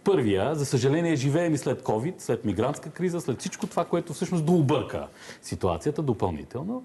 Първия, 0.07 0.55
за 0.55 0.67
съжаление, 0.67 1.17
живеем 1.17 1.55
и 1.55 1.59
след 1.59 1.83
COVID, 1.83 2.15
след 2.19 2.45
мигрантска 2.45 2.91
криза, 2.91 3.21
след 3.21 3.41
всичко 3.41 3.67
това, 3.67 3.85
което 3.85 4.13
всъщност 4.13 4.45
дообърка 4.45 5.07
ситуацията 5.43 6.03
допълнително. 6.03 6.85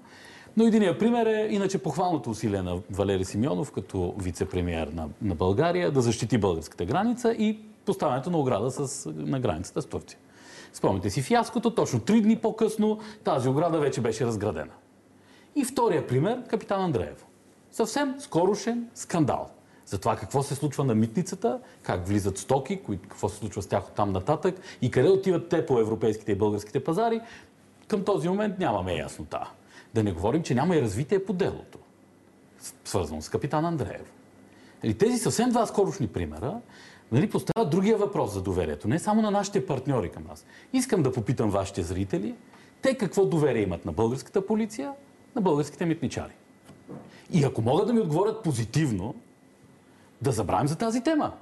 Но 0.56 0.66
единият 0.66 0.98
пример 0.98 1.26
е 1.26 1.48
иначе 1.50 1.78
похвалното 1.78 2.30
усилие 2.30 2.62
на 2.62 2.78
Валери 2.90 3.24
Симеонов 3.24 3.72
като 3.72 4.14
вице-премьер 4.18 4.94
на, 4.94 5.08
на 5.22 5.34
България 5.34 5.90
да 5.90 6.00
защити 6.00 6.38
българската 6.38 6.84
граница 6.84 7.32
и 7.32 7.58
поставянето 7.84 8.30
на 8.30 8.38
ограда 8.38 8.70
с, 8.70 9.12
на 9.16 9.40
границата 9.40 9.82
с 9.82 9.86
Турция. 9.86 10.18
Спомните 10.72 11.10
си 11.10 11.22
фиаското, 11.22 11.74
точно 11.74 12.00
три 12.00 12.20
дни 12.20 12.36
по-късно 12.36 12.98
тази 13.24 13.48
ограда 13.48 13.78
вече 13.78 14.00
беше 14.00 14.26
разградена. 14.26 14.72
И 15.56 15.64
втория 15.64 16.06
пример, 16.06 16.42
капитан 16.48 16.82
Андреево 16.82 17.26
съвсем 17.70 18.14
скорошен 18.18 18.88
скандал 18.94 19.50
за 19.86 19.98
това 19.98 20.16
какво 20.16 20.42
се 20.42 20.54
случва 20.54 20.84
на 20.84 20.94
митницата, 20.94 21.60
как 21.82 22.06
влизат 22.06 22.38
стоки, 22.38 22.80
какво 23.08 23.28
се 23.28 23.36
случва 23.36 23.62
с 23.62 23.66
тях 23.66 23.86
от 23.86 23.94
там 23.94 24.12
нататък 24.12 24.60
и 24.82 24.90
къде 24.90 25.08
отиват 25.08 25.48
те 25.48 25.66
по 25.66 25.78
европейските 25.78 26.32
и 26.32 26.34
българските 26.34 26.84
пазари, 26.84 27.20
към 27.88 28.04
този 28.04 28.28
момент 28.28 28.58
нямаме 28.58 28.94
яснота. 28.94 29.50
Да 29.94 30.02
не 30.02 30.12
говорим, 30.12 30.42
че 30.42 30.54
няма 30.54 30.76
и 30.76 30.82
развитие 30.82 31.24
по 31.24 31.32
делото, 31.32 31.78
свързано 32.84 33.22
с 33.22 33.28
капитан 33.28 33.64
Андреев. 33.64 34.12
Нали, 34.84 34.98
тези 34.98 35.18
съвсем 35.18 35.50
два 35.50 35.66
скорошни 35.66 36.06
примера 36.06 36.60
нали, 37.12 37.30
поставят 37.30 37.70
другия 37.70 37.96
въпрос 37.96 38.32
за 38.32 38.42
доверието. 38.42 38.88
Не 38.88 38.98
само 38.98 39.22
на 39.22 39.30
нашите 39.30 39.66
партньори 39.66 40.10
към 40.10 40.24
нас. 40.28 40.44
Искам 40.72 41.02
да 41.02 41.12
попитам 41.12 41.50
вашите 41.50 41.82
зрители, 41.82 42.34
те 42.82 42.94
какво 42.94 43.26
доверие 43.26 43.62
имат 43.62 43.84
на 43.84 43.92
българската 43.92 44.46
полиция, 44.46 44.92
на 45.36 45.42
българските 45.42 45.86
митничари. 45.86 46.32
И 47.32 47.44
ако 47.44 47.62
могат 47.62 47.86
да 47.86 47.92
ми 47.92 48.00
отговорят 48.00 48.42
позитивно, 48.42 49.14
да 50.22 50.32
забравим 50.32 50.68
за 50.68 50.76
тази 50.76 51.02
тема. 51.02 51.32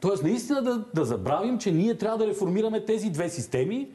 Тоест, 0.00 0.22
наистина 0.22 0.62
да, 0.62 0.84
да 0.94 1.04
забравим, 1.04 1.58
че 1.58 1.70
ние 1.70 1.98
трябва 1.98 2.18
да 2.18 2.26
реформираме 2.26 2.84
тези 2.84 3.10
две 3.10 3.28
системи, 3.28 3.88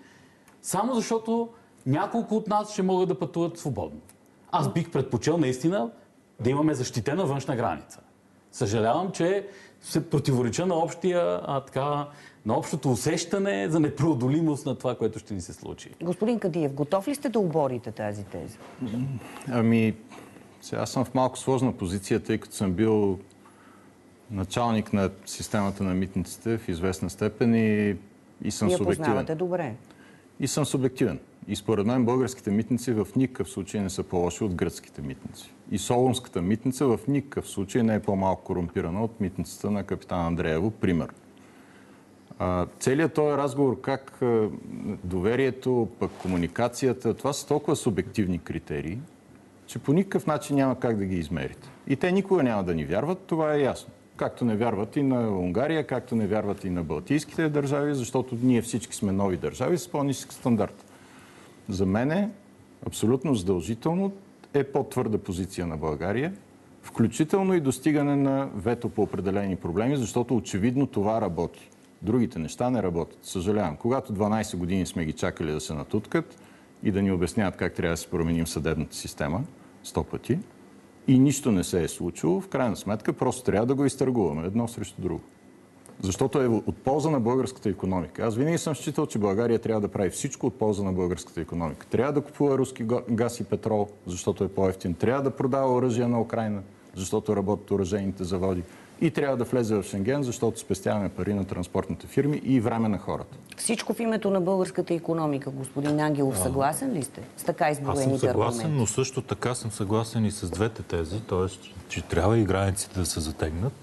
само 0.61 0.95
защото 0.95 1.49
няколко 1.85 2.35
от 2.35 2.47
нас 2.47 2.73
ще 2.73 2.81
могат 2.81 3.09
да 3.09 3.19
пътуват 3.19 3.57
свободно. 3.57 3.99
Аз 4.51 4.73
бих 4.73 4.91
предпочел 4.91 5.37
наистина 5.37 5.91
да 6.39 6.49
имаме 6.49 6.73
защитена 6.73 7.25
външна 7.25 7.55
граница. 7.55 7.99
Съжалявам, 8.51 9.11
че 9.11 9.47
се 9.81 10.09
противореча 10.09 10.65
на, 10.65 10.75
общия, 10.75 11.41
а, 11.43 11.61
така, 11.61 12.07
на 12.45 12.57
общото 12.57 12.91
усещане 12.91 13.69
за 13.69 13.79
непреодолимост 13.79 14.65
на 14.65 14.75
това, 14.75 14.95
което 14.95 15.19
ще 15.19 15.33
ни 15.33 15.41
се 15.41 15.53
случи. 15.53 15.89
Господин 16.03 16.39
Кадиев, 16.39 16.73
готов 16.73 17.07
ли 17.07 17.15
сте 17.15 17.29
да 17.29 17.39
оборите 17.39 17.91
тази 17.91 18.23
теза? 18.23 18.57
Ами, 19.51 19.95
сега 20.61 20.85
съм 20.85 21.05
в 21.05 21.13
малко 21.13 21.37
сложна 21.37 21.77
позиция, 21.77 22.19
тъй 22.19 22.37
като 22.37 22.55
съм 22.55 22.73
бил 22.73 23.19
началник 24.31 24.93
на 24.93 25.09
системата 25.25 25.83
на 25.83 25.93
митниците 25.93 26.57
в 26.57 26.69
известна 26.69 27.09
степен 27.09 27.55
и, 27.55 27.95
и 28.43 28.51
съм 28.51 28.67
Вие 28.67 28.77
субективен. 28.77 29.05
познавате 29.05 29.35
добре. 29.35 29.75
И 30.39 30.47
съм 30.47 30.65
субективен. 30.65 31.19
И 31.47 31.55
според 31.55 31.85
мен 31.85 32.05
българските 32.05 32.51
митници 32.51 32.91
в 32.91 33.07
никакъв 33.15 33.49
случай 33.49 33.81
не 33.81 33.89
са 33.89 34.03
по-лоши 34.03 34.43
от 34.43 34.55
гръцките 34.55 35.01
митници. 35.01 35.53
И 35.71 35.77
Солунската 35.77 36.41
митница 36.41 36.85
в 36.85 36.99
никакъв 37.07 37.49
случай 37.49 37.83
не 37.83 37.95
е 37.95 37.99
по-малко 37.99 38.43
корумпирана 38.43 39.03
от 39.03 39.21
митницата 39.21 39.71
на 39.71 39.83
капитан 39.83 40.25
Андреево, 40.25 40.71
пример. 40.71 41.13
Целият 42.79 43.13
този 43.13 43.37
разговор, 43.37 43.81
как 43.81 44.19
доверието, 45.03 45.87
пък 45.99 46.11
комуникацията, 46.11 47.13
това 47.13 47.33
са 47.33 47.47
толкова 47.47 47.75
субективни 47.75 48.39
критерии, 48.39 48.97
че 49.67 49.79
по 49.79 49.93
никакъв 49.93 50.27
начин 50.27 50.55
няма 50.55 50.79
как 50.79 50.97
да 50.97 51.05
ги 51.05 51.15
измерите. 51.15 51.69
И 51.87 51.95
те 51.95 52.11
никога 52.11 52.43
няма 52.43 52.63
да 52.63 52.75
ни 52.75 52.85
вярват, 52.85 53.19
това 53.19 53.53
е 53.53 53.61
ясно. 53.61 53.93
Както 54.19 54.45
не 54.45 54.55
вярват 54.55 54.95
и 54.95 55.03
на 55.03 55.39
Унгария, 55.39 55.87
както 55.87 56.15
не 56.15 56.27
вярват 56.27 56.63
и 56.63 56.69
на 56.69 56.83
Балтийските 56.83 57.49
държави, 57.49 57.95
защото 57.95 58.37
ние 58.43 58.61
всички 58.61 58.95
сме 58.95 59.11
нови 59.11 59.37
държави 59.37 59.77
с 59.77 59.87
по-нисък 59.87 60.33
стандарт. 60.33 60.85
За 61.69 61.85
мен 61.85 62.11
е 62.11 62.29
абсолютно 62.87 63.35
задължително 63.35 64.11
е 64.53 64.63
по-твърда 64.63 65.17
позиция 65.17 65.67
на 65.67 65.77
България, 65.77 66.33
включително 66.81 67.53
и 67.53 67.59
достигане 67.59 68.15
на 68.15 68.49
вето 68.55 68.89
по 68.89 69.01
определени 69.01 69.55
проблеми, 69.55 69.97
защото 69.97 70.35
очевидно 70.35 70.87
това 70.87 71.21
работи. 71.21 71.69
Другите 72.01 72.39
неща 72.39 72.69
не 72.69 72.83
работят. 72.83 73.19
Съжалявам. 73.25 73.77
Когато 73.77 74.13
12 74.13 74.57
години 74.57 74.85
сме 74.85 75.05
ги 75.05 75.13
чакали 75.13 75.51
да 75.51 75.59
се 75.59 75.73
натуткат 75.73 76.41
и 76.83 76.91
да 76.91 77.01
ни 77.01 77.11
обясняват 77.11 77.55
как 77.55 77.73
трябва 77.73 77.93
да 77.93 77.97
се 77.97 78.09
променим 78.09 78.47
съдебната 78.47 78.95
система, 78.95 79.43
сто 79.83 80.03
пъти 80.03 80.39
и 81.09 81.19
нищо 81.19 81.51
не 81.51 81.63
се 81.63 81.83
е 81.83 81.87
случило, 81.87 82.41
в 82.41 82.47
крайна 82.47 82.75
сметка 82.75 83.13
просто 83.13 83.43
трябва 83.43 83.65
да 83.65 83.75
го 83.75 83.85
изтъргуваме 83.85 84.47
едно 84.47 84.67
срещу 84.67 85.01
друго. 85.01 85.21
Защото 86.01 86.41
е 86.41 86.47
от 86.47 86.77
полза 86.77 87.09
на 87.09 87.19
българската 87.19 87.69
економика. 87.69 88.23
Аз 88.23 88.35
винаги 88.35 88.57
съм 88.57 88.75
считал, 88.75 89.05
че 89.05 89.19
България 89.19 89.59
трябва 89.59 89.81
да 89.81 89.87
прави 89.87 90.09
всичко 90.09 90.47
от 90.47 90.59
полза 90.59 90.83
на 90.83 90.93
българската 90.93 91.41
економика. 91.41 91.85
Трябва 91.87 92.13
да 92.13 92.21
купува 92.21 92.57
руски 92.57 92.85
газ 93.09 93.39
и 93.39 93.43
петрол, 93.43 93.87
защото 94.07 94.43
е 94.43 94.47
по-ефтин. 94.47 94.93
Трябва 94.93 95.23
да 95.23 95.31
продава 95.31 95.73
оръжие 95.73 96.07
на 96.07 96.21
Украина, 96.21 96.61
защото 96.95 97.35
работят 97.35 97.71
оръжейните 97.71 98.23
заводи. 98.23 98.63
И 99.01 99.11
трябва 99.11 99.37
да 99.37 99.43
влезе 99.43 99.75
в 99.75 99.83
Шенген, 99.83 100.23
защото 100.23 100.59
спестяваме 100.59 101.09
пари 101.09 101.33
на 101.33 101.45
транспортните 101.45 102.07
фирми 102.07 102.41
и 102.43 102.59
време 102.59 102.89
на 102.89 102.97
хората. 102.97 103.37
Всичко 103.57 103.93
в 103.93 103.99
името 103.99 104.29
на 104.29 104.41
българската 104.41 104.93
економика. 104.93 105.49
Господин 105.49 105.99
Ангелов, 105.99 106.39
съгласен 106.39 106.93
ли 106.93 107.03
сте 107.03 107.21
с 107.37 107.43
така 107.43 107.69
изброените 107.69 108.03
аргументи? 108.03 108.15
Аз 108.15 108.21
съм 108.21 108.29
съгласен, 108.29 108.59
аргументи? 108.59 108.79
но 108.79 108.87
също 108.87 109.21
така 109.21 109.55
съм 109.55 109.71
съгласен 109.71 110.25
и 110.25 110.31
с 110.31 110.49
двете 110.49 110.83
тези, 110.83 111.21
т.е. 111.21 111.69
че 111.89 112.01
трябва 112.01 112.37
и 112.37 112.43
границите 112.43 112.99
да 112.99 113.05
се 113.05 113.19
затегнат. 113.19 113.73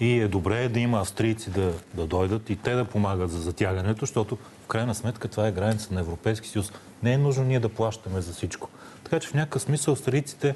И 0.00 0.20
е 0.20 0.28
добре 0.28 0.68
да 0.68 0.80
има 0.80 1.00
австрийци 1.00 1.50
да, 1.50 1.72
да 1.94 2.06
дойдат 2.06 2.50
и 2.50 2.56
те 2.56 2.74
да 2.74 2.84
помагат 2.84 3.30
за 3.30 3.38
затягането, 3.38 4.00
защото 4.00 4.36
в 4.64 4.66
крайна 4.66 4.94
сметка 4.94 5.28
това 5.28 5.46
е 5.46 5.52
граница 5.52 5.94
на 5.94 6.00
Европейски 6.00 6.48
съюз. 6.48 6.72
Не 7.02 7.12
е 7.12 7.18
нужно 7.18 7.44
ние 7.44 7.60
да 7.60 7.68
плащаме 7.68 8.20
за 8.20 8.32
всичко. 8.32 8.68
Така 9.04 9.20
че 9.20 9.28
в 9.28 9.34
някакъв 9.34 9.62
смисъл 9.62 9.92
австрийците 9.92 10.54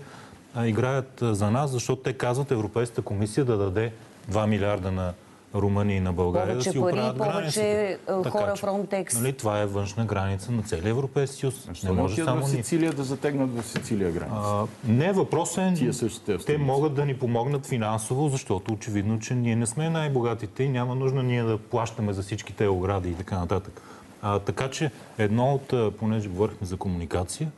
играят 0.57 1.19
за 1.23 1.51
нас, 1.51 1.71
защото 1.71 2.03
те 2.03 2.13
казват 2.13 2.51
Европейската 2.51 3.03
комисия 3.03 3.45
да 3.45 3.57
даде 3.57 3.93
2 4.31 4.47
милиарда 4.47 4.93
на 4.93 5.13
Румъния 5.55 5.97
и 5.97 6.01
на 6.01 6.13
България 6.13 6.55
повече 6.55 6.69
да 6.69 6.73
си 6.73 6.81
пари, 6.81 6.93
оправят 6.93 7.19
повече 7.19 7.99
границата. 8.07 8.31
хора 8.31 8.53
че, 8.57 8.63
Frontex. 8.63 9.21
Нали, 9.21 9.33
това 9.33 9.61
е 9.61 9.67
външна 9.67 10.05
граница 10.05 10.53
на 10.53 10.63
целия 10.63 10.91
Европейски 10.91 11.37
съюз. 11.37 11.83
Не 11.85 11.93
може 11.93 12.25
само 12.25 12.43
в 12.43 12.49
Сицилия 12.49 12.93
да 12.93 13.05
затегнат 13.05 13.63
в 13.63 13.67
Сицилия 13.67 14.11
граница. 14.11 14.39
А, 14.45 14.67
не, 14.85 15.13
въпросът 15.13 15.59
е, 15.59 15.75
Тия 15.75 15.95
същите 15.95 16.39
те 16.39 16.59
могат 16.59 16.95
да 16.95 17.07
ни 17.07 17.17
помогнат 17.17 17.67
финансово, 17.67 18.29
защото 18.29 18.73
очевидно, 18.73 19.19
че 19.19 19.35
ние 19.35 19.57
не 19.57 19.67
сме 19.67 19.91
най-богатите 19.91 20.63
и 20.63 20.69
няма 20.69 20.95
нужда 20.95 21.23
ние 21.23 21.43
да 21.43 21.59
плащаме 21.59 22.13
за 22.13 22.23
всички 22.23 22.53
тези 22.53 22.69
огради 22.69 23.09
и 23.09 23.15
така 23.15 23.39
нататък. 23.39 23.83
А, 24.23 24.39
така 24.39 24.71
че 24.71 24.91
едно 25.19 25.55
от, 25.55 25.97
понеже 25.99 26.29
говорихме 26.29 26.67
за 26.67 26.77
комуникация, 26.77 27.51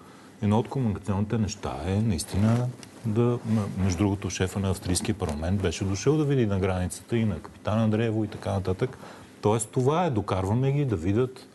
едно 0.42 0.58
от 0.58 0.68
комуникационните 0.68 1.38
неща 1.38 1.76
е 1.86 1.94
наистина 1.94 2.66
да, 3.06 3.38
между 3.78 3.98
другото, 3.98 4.30
шефа 4.30 4.60
на 4.60 4.70
австрийския 4.70 5.14
парламент 5.14 5.62
беше 5.62 5.84
дошъл 5.84 6.16
да 6.16 6.24
види 6.24 6.46
на 6.46 6.58
границата 6.58 7.16
и 7.16 7.24
на 7.24 7.38
капитан 7.38 7.78
Андреево 7.78 8.24
и 8.24 8.28
така 8.28 8.52
нататък. 8.52 8.98
Тоест 9.40 9.68
това 9.70 10.04
е, 10.04 10.10
докарваме 10.10 10.72
ги 10.72 10.84
да 10.84 10.96
видят 10.96 11.48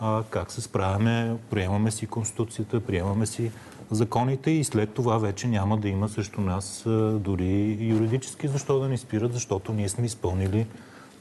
а, 0.00 0.22
как 0.30 0.52
се 0.52 0.60
справяме, 0.60 1.36
приемаме 1.50 1.90
си 1.90 2.06
Конституцията, 2.06 2.80
приемаме 2.80 3.26
си 3.26 3.50
законите 3.90 4.50
и 4.50 4.64
след 4.64 4.94
това 4.94 5.18
вече 5.18 5.48
няма 5.48 5.76
да 5.78 5.88
има 5.88 6.08
срещу 6.08 6.40
нас 6.40 6.86
а, 6.86 7.18
дори 7.18 7.78
юридически 7.80 8.48
защо 8.48 8.80
да 8.80 8.88
ни 8.88 8.98
спират, 8.98 9.32
защото 9.32 9.72
ние 9.72 9.88
сме 9.88 10.06
изпълнили 10.06 10.66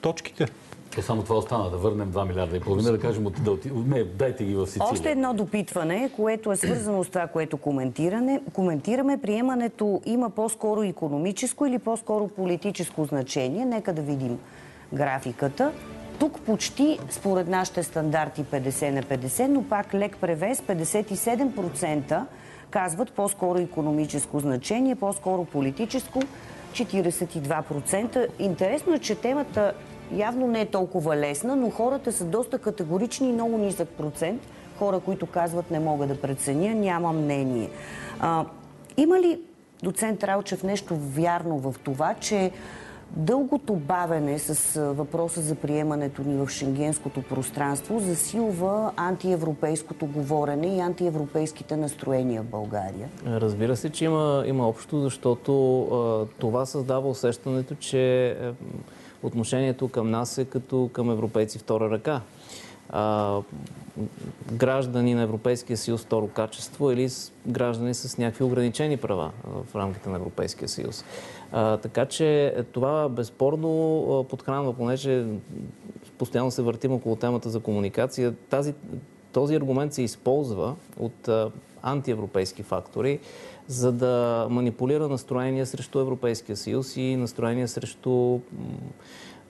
точките. 0.01 0.47
То 0.95 1.01
само 1.01 1.23
това 1.23 1.35
остана, 1.35 1.69
да 1.69 1.77
върнем 1.77 2.11
2 2.11 2.27
милиарда 2.27 2.57
и 2.57 2.59
половина, 2.59 2.91
да 2.91 2.99
кажем, 2.99 3.25
от, 3.25 3.43
да, 3.43 3.57
не, 3.73 4.03
дайте 4.03 4.43
ги 4.43 4.55
в 4.55 4.67
Сицилия. 4.67 4.87
Още 4.91 5.11
едно 5.11 5.33
допитване, 5.33 6.11
което 6.15 6.51
е 6.51 6.55
свързано 6.55 7.03
с 7.03 7.07
това, 7.07 7.27
което 7.27 7.57
коментиране, 7.57 8.41
коментираме. 8.53 9.21
Приемането 9.21 10.01
има 10.05 10.29
по-скоро 10.29 10.83
економическо 10.83 11.65
или 11.65 11.79
по-скоро 11.79 12.27
политическо 12.27 13.05
значение. 13.05 13.65
Нека 13.65 13.93
да 13.93 14.01
видим 14.01 14.39
графиката. 14.93 15.71
Тук 16.19 16.39
почти, 16.39 16.99
според 17.09 17.47
нашите 17.47 17.83
стандарти, 17.83 18.43
50 18.43 18.89
на 18.89 19.03
50, 19.03 19.47
но 19.47 19.63
пак 19.63 19.93
лек 19.93 20.17
превес, 20.21 20.61
57% 20.61 22.25
казват 22.69 23.11
по-скоро 23.11 23.59
економическо 23.59 24.39
значение, 24.39 24.95
по-скоро 24.95 25.45
политическо, 25.45 26.21
42%. 26.73 28.27
Интересно 28.39 28.93
е, 28.93 28.99
че 28.99 29.15
темата 29.15 29.73
явно 30.15 30.47
не 30.47 30.61
е 30.61 30.65
толкова 30.65 31.17
лесна, 31.17 31.55
но 31.55 31.69
хората 31.69 32.11
са 32.11 32.25
доста 32.25 32.59
категорични 32.59 33.29
и 33.29 33.33
много 33.33 33.57
нисък 33.57 33.89
процент. 33.89 34.41
Хора, 34.79 34.99
които 34.99 35.25
казват 35.25 35.71
не 35.71 35.79
мога 35.79 36.07
да 36.07 36.21
преценя, 36.21 36.75
няма 36.75 37.13
мнение. 37.13 37.69
А, 38.19 38.45
има 38.97 39.19
ли, 39.19 39.41
доцент 39.83 40.23
Ралчев, 40.23 40.63
нещо 40.63 40.95
вярно 40.99 41.57
в 41.57 41.75
това, 41.83 42.13
че 42.13 42.51
дългото 43.15 43.75
бавене 43.75 44.39
с 44.39 44.81
въпроса 44.93 45.41
за 45.41 45.55
приемането 45.55 46.21
ни 46.21 46.45
в 46.45 46.49
шенгенското 46.49 47.21
пространство 47.21 47.99
засилва 47.99 48.91
антиевропейското 48.97 50.05
говорене 50.05 50.75
и 50.75 50.79
антиевропейските 50.79 51.77
настроения 51.77 52.41
в 52.41 52.45
България? 52.45 53.09
Разбира 53.27 53.75
се, 53.75 53.89
че 53.89 54.05
има, 54.05 54.43
има 54.47 54.67
общо, 54.67 54.99
защото 54.99 55.81
а, 55.81 56.25
това 56.39 56.65
създава 56.65 57.09
усещането, 57.09 57.75
че 57.75 58.35
отношението 59.23 59.87
към 59.87 60.11
нас 60.11 60.37
е 60.37 60.45
като 60.45 60.89
към 60.93 61.11
европейци 61.11 61.59
втора 61.59 61.89
ръка. 61.89 62.21
А, 62.89 63.37
граждани 64.51 65.13
на 65.13 65.21
Европейския 65.21 65.77
съюз 65.77 66.01
второ 66.01 66.27
качество 66.27 66.91
или 66.91 67.09
граждани 67.47 67.93
с 67.93 68.17
някакви 68.17 68.43
ограничени 68.43 68.97
права 68.97 69.31
в 69.43 69.75
рамките 69.75 70.09
на 70.09 70.15
Европейския 70.15 70.69
съюз. 70.69 71.05
А, 71.51 71.77
така 71.77 72.05
че 72.05 72.55
това 72.71 73.09
безспорно 73.09 74.25
подхранва, 74.29 74.73
понеже 74.73 75.25
постоянно 76.17 76.51
се 76.51 76.61
въртим 76.61 76.93
около 76.93 77.15
темата 77.15 77.49
за 77.49 77.59
комуникация. 77.59 78.33
Тази, 78.49 78.73
този 79.31 79.55
аргумент 79.55 79.93
се 79.93 80.01
използва 80.01 80.75
от 80.99 81.27
а, 81.27 81.51
антиевропейски 81.83 82.63
фактори, 82.63 83.19
за 83.71 83.91
да 83.91 84.47
манипулира 84.49 85.07
настроения 85.07 85.65
срещу 85.65 85.99
Европейския 85.99 86.57
съюз 86.57 86.97
и 86.97 87.15
настроения 87.15 87.67
срещу 87.67 88.39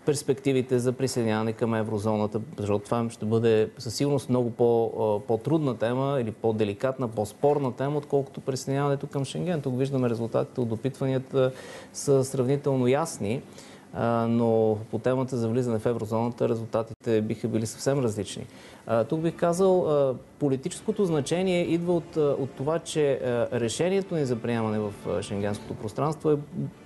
перспективите 0.05 0.79
за 0.79 0.91
присъединяване 0.91 1.53
към 1.53 1.75
еврозоната, 1.75 2.41
защото 2.57 2.85
това 2.85 3.09
ще 3.09 3.25
бъде 3.25 3.69
със 3.77 3.95
сигурност 3.95 4.29
много 4.29 4.51
по, 4.51 5.21
по-трудна 5.27 5.77
тема 5.77 6.17
или 6.21 6.31
по-деликатна, 6.31 7.07
по-спорна 7.07 7.75
тема, 7.75 7.97
отколкото 7.97 8.41
присъединяването 8.41 9.07
към 9.07 9.25
Шенген. 9.25 9.61
Тук 9.61 9.77
виждаме 9.77 10.09
резултатите 10.09 10.61
от 10.61 10.69
допитванията 10.69 11.51
са 11.93 12.23
сравнително 12.23 12.87
ясни 12.87 13.41
но 14.27 14.77
по 14.91 14.99
темата 14.99 15.37
за 15.37 15.49
влизане 15.49 15.79
в 15.79 15.85
еврозоната 15.85 16.49
резултатите 16.49 17.21
биха 17.21 17.47
били 17.47 17.65
съвсем 17.65 17.99
различни. 17.99 18.45
Тук 19.09 19.19
бих 19.19 19.35
казал, 19.35 20.15
политическото 20.39 21.05
значение 21.05 21.61
идва 21.61 21.93
от, 21.95 22.15
от 22.17 22.49
това, 22.49 22.79
че 22.79 23.19
решението 23.53 24.15
ни 24.15 24.25
за 24.25 24.35
приемане 24.35 24.79
в 24.79 24.93
шенгенското 25.21 25.73
пространство 25.73 26.31
е 26.31 26.37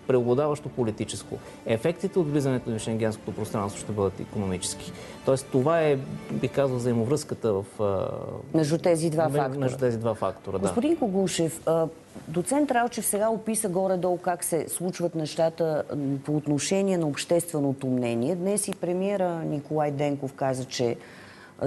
преобладаващо 0.07 0.69
политическо. 0.69 1.37
Ефектите 1.65 2.19
от 2.19 2.31
влизането 2.31 2.69
ни 2.69 2.79
в 2.79 2.81
шенгенското 2.81 3.31
пространство 3.31 3.79
ще 3.79 3.91
бъдат 3.91 4.19
економически. 4.19 4.91
Тоест 5.25 5.47
това 5.51 5.81
е, 5.81 5.97
бих 6.31 6.51
казал, 6.51 6.77
взаимовръзката 6.77 7.53
в... 7.53 7.65
Между 8.53 8.77
тези 8.77 9.09
два 9.09 9.29
фактора. 9.29 9.59
Между 9.59 9.77
тези 9.77 9.97
два 9.97 10.13
фактора, 10.13 10.57
да. 10.57 10.59
Господин 10.59 10.97
Когушев, 10.97 11.61
доцент 12.27 12.71
Ралчев 12.71 13.05
сега 13.05 13.29
описа 13.29 13.69
горе-долу 13.69 14.17
как 14.17 14.43
се 14.43 14.69
случват 14.69 15.15
нещата 15.15 15.83
по 16.25 16.35
отношение 16.35 16.97
на 16.97 17.07
общественото 17.07 17.87
мнение. 17.87 18.35
Днес 18.35 18.67
и 18.67 18.71
премиера 18.71 19.39
Николай 19.45 19.91
Денков 19.91 20.33
каза, 20.33 20.65
че 20.65 20.97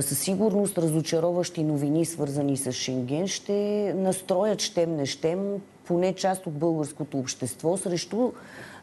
със 0.01 0.19
сигурност 0.19 0.79
разочароващи 0.79 1.65
новини, 1.65 2.05
свързани 2.05 2.57
с 2.57 2.73
Шенген, 2.73 3.27
ще 3.27 3.93
настроят 3.97 4.61
щем 4.61 4.97
не 4.97 5.07
щем 5.07 5.61
поне 5.89 6.15
част 6.15 6.47
от 6.47 6.53
българското 6.53 7.19
общество 7.19 7.77
срещу 7.77 8.33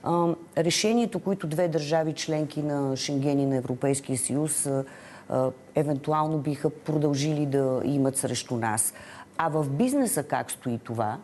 а, 0.03 0.27
решението, 0.57 1.19
които 1.19 1.47
две 1.47 1.67
държави 1.67 2.13
членки 2.13 2.61
на 2.61 2.97
Шенген 2.97 3.39
и 3.39 3.45
на 3.45 3.55
Европейския 3.55 4.17
съюз 4.17 4.65
а, 4.65 4.83
а, 5.29 5.51
евентуално 5.75 6.37
биха 6.37 6.69
продължили 6.69 7.45
да 7.45 7.81
имат 7.83 8.17
срещу 8.17 8.55
нас. 8.55 8.93
А 9.37 9.49
в 9.49 9.69
бизнеса 9.69 10.23
как 10.23 10.51
стои 10.51 10.79
това? 10.83 11.17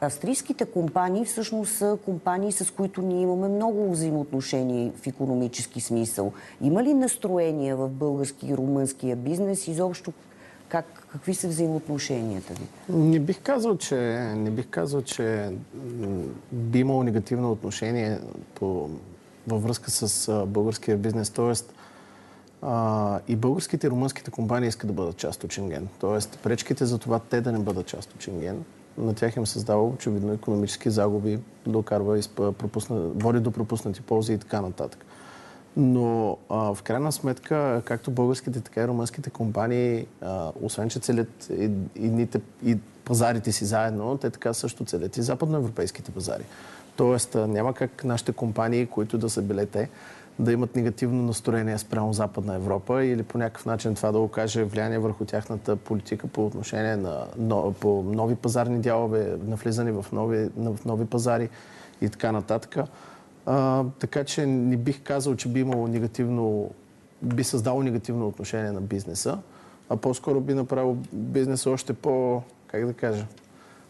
Австрийските 0.00 0.64
компании 0.64 1.24
всъщност 1.24 1.72
са 1.72 1.98
компании, 2.04 2.52
с 2.52 2.70
които 2.70 3.02
ние 3.02 3.22
имаме 3.22 3.48
много 3.48 3.90
взаимоотношения 3.90 4.92
в 5.02 5.06
економически 5.06 5.80
смисъл. 5.80 6.32
Има 6.60 6.82
ли 6.82 6.94
настроения 6.94 7.76
в 7.76 7.88
български 7.88 8.46
и 8.46 8.56
румънския 8.56 9.16
бизнес? 9.16 9.68
Изобщо 9.68 10.12
как, 10.68 10.99
какви 11.12 11.34
са 11.34 11.48
взаимоотношенията 11.48 12.54
ви? 12.54 12.66
Не 12.88 13.20
бих 13.20 13.40
казал, 13.42 13.76
че, 13.76 13.96
не 14.36 14.50
бих 14.50 14.66
казал, 14.70 15.02
че 15.02 15.52
би 16.52 16.78
имало 16.78 17.02
негативно 17.02 17.52
отношение 17.52 18.18
по, 18.54 18.90
във 19.46 19.62
връзка 19.62 19.90
с 19.90 20.46
българския 20.46 20.96
бизнес. 20.96 21.30
Тоест, 21.30 21.74
а, 22.62 23.20
и 23.28 23.36
българските 23.36 23.86
и 23.86 23.90
румънските 23.90 24.30
компании 24.30 24.68
искат 24.68 24.86
да 24.86 24.94
бъдат 24.94 25.16
част 25.16 25.44
от 25.44 25.52
Шенген. 25.52 25.88
Тоест, 26.00 26.38
пречките 26.42 26.86
за 26.86 26.98
това 26.98 27.18
те 27.18 27.40
да 27.40 27.52
не 27.52 27.58
бъдат 27.58 27.86
част 27.86 28.12
от 28.12 28.20
Шенген 28.20 28.64
на 28.98 29.14
тях 29.14 29.36
им 29.36 29.46
създава 29.46 29.86
очевидно 29.86 30.32
економически 30.32 30.90
загуби, 30.90 31.38
докарва, 31.66 32.20
пропусна, 32.36 33.00
води 33.00 33.40
до 33.40 33.50
пропуснати 33.50 34.00
ползи 34.00 34.32
и 34.32 34.38
така 34.38 34.60
нататък. 34.60 35.06
Но 35.76 36.36
а, 36.48 36.74
в 36.74 36.82
крайна 36.82 37.12
сметка, 37.12 37.82
както 37.84 38.10
българските, 38.10 38.60
така 38.60 38.80
и 38.80 38.88
румънските 38.88 39.30
компании, 39.30 40.06
а, 40.22 40.52
освен 40.62 40.88
че 40.88 40.98
целят 40.98 41.50
и, 41.50 41.70
и, 41.96 42.28
и 42.64 42.78
пазарите 43.04 43.52
си 43.52 43.64
заедно, 43.64 44.18
те 44.18 44.30
така 44.30 44.54
също 44.54 44.84
целят 44.84 45.16
и 45.16 45.22
западноевропейските 45.22 46.10
пазари. 46.10 46.44
Тоест 46.96 47.34
няма 47.34 47.74
как 47.74 48.04
нашите 48.04 48.32
компании, 48.32 48.86
които 48.86 49.18
да 49.18 49.30
са 49.30 49.42
били 49.42 49.66
те, 49.66 49.88
да 50.38 50.52
имат 50.52 50.76
негативно 50.76 51.22
настроение 51.22 51.78
спрямо 51.78 52.12
Западна 52.12 52.54
Европа 52.54 53.04
или 53.04 53.22
по 53.22 53.38
някакъв 53.38 53.66
начин 53.66 53.94
това 53.94 54.12
да 54.12 54.18
окаже 54.18 54.64
влияние 54.64 54.98
върху 54.98 55.24
тяхната 55.24 55.76
политика 55.76 56.26
по 56.26 56.46
отношение 56.46 56.96
на 56.96 57.24
но, 57.38 57.72
по 57.80 58.02
нови 58.02 58.34
пазарни 58.34 58.78
дялове, 58.78 59.36
навлизане 59.46 59.92
в 59.92 60.06
нови, 60.12 60.48
в 60.56 60.84
нови 60.84 61.06
пазари 61.06 61.48
и 62.00 62.08
така 62.08 62.32
нататък. 62.32 62.76
А, 63.46 63.84
така 63.98 64.24
че 64.24 64.46
не 64.46 64.76
бих 64.76 65.02
казал, 65.02 65.36
че 65.36 65.48
би 65.48 65.60
имало 65.60 65.88
негативно, 65.88 66.70
би 67.22 67.44
създало 67.44 67.82
негативно 67.82 68.28
отношение 68.28 68.72
на 68.72 68.80
бизнеса, 68.80 69.38
а 69.88 69.96
по-скоро 69.96 70.40
би 70.40 70.54
направил 70.54 70.96
бизнеса 71.12 71.70
още 71.70 71.92
по, 71.92 72.42
как 72.66 72.86
да 72.86 72.92
кажа, 72.92 73.26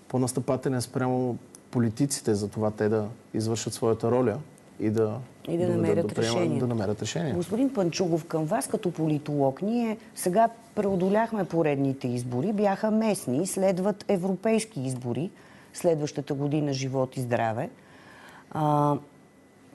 по-настъпателен 0.09 0.83
спрямо 0.83 1.39
политиците 1.71 2.35
за 2.35 2.49
това 2.49 2.71
те 2.71 2.89
да 2.89 3.09
извършат 3.35 3.75
своята 3.75 4.11
роля 4.11 4.39
и 4.81 4.91
да, 4.91 5.19
и 5.49 5.59
да, 5.59 5.69
намерят, 5.69 6.15
да, 6.15 6.23
решение. 6.23 6.59
да 6.59 6.67
намерят 6.67 7.03
решение. 7.03 7.33
Господин 7.33 7.75
Панчугов, 7.75 8.25
към 8.25 8.45
вас 8.45 8.67
като 8.67 8.91
политолог, 8.91 9.63
ние 9.63 9.97
сега 10.15 10.49
преодоляхме 10.75 11.45
поредните 11.45 12.09
избори, 12.09 12.53
бяха 12.53 12.91
местни, 12.91 13.47
следват 13.47 14.05
европейски 14.09 14.81
избори, 14.81 15.31
следващата 15.73 16.35
година 16.35 16.73
живот 16.73 17.17
и 17.17 17.21
здраве. 17.21 17.71
А, 18.51 18.97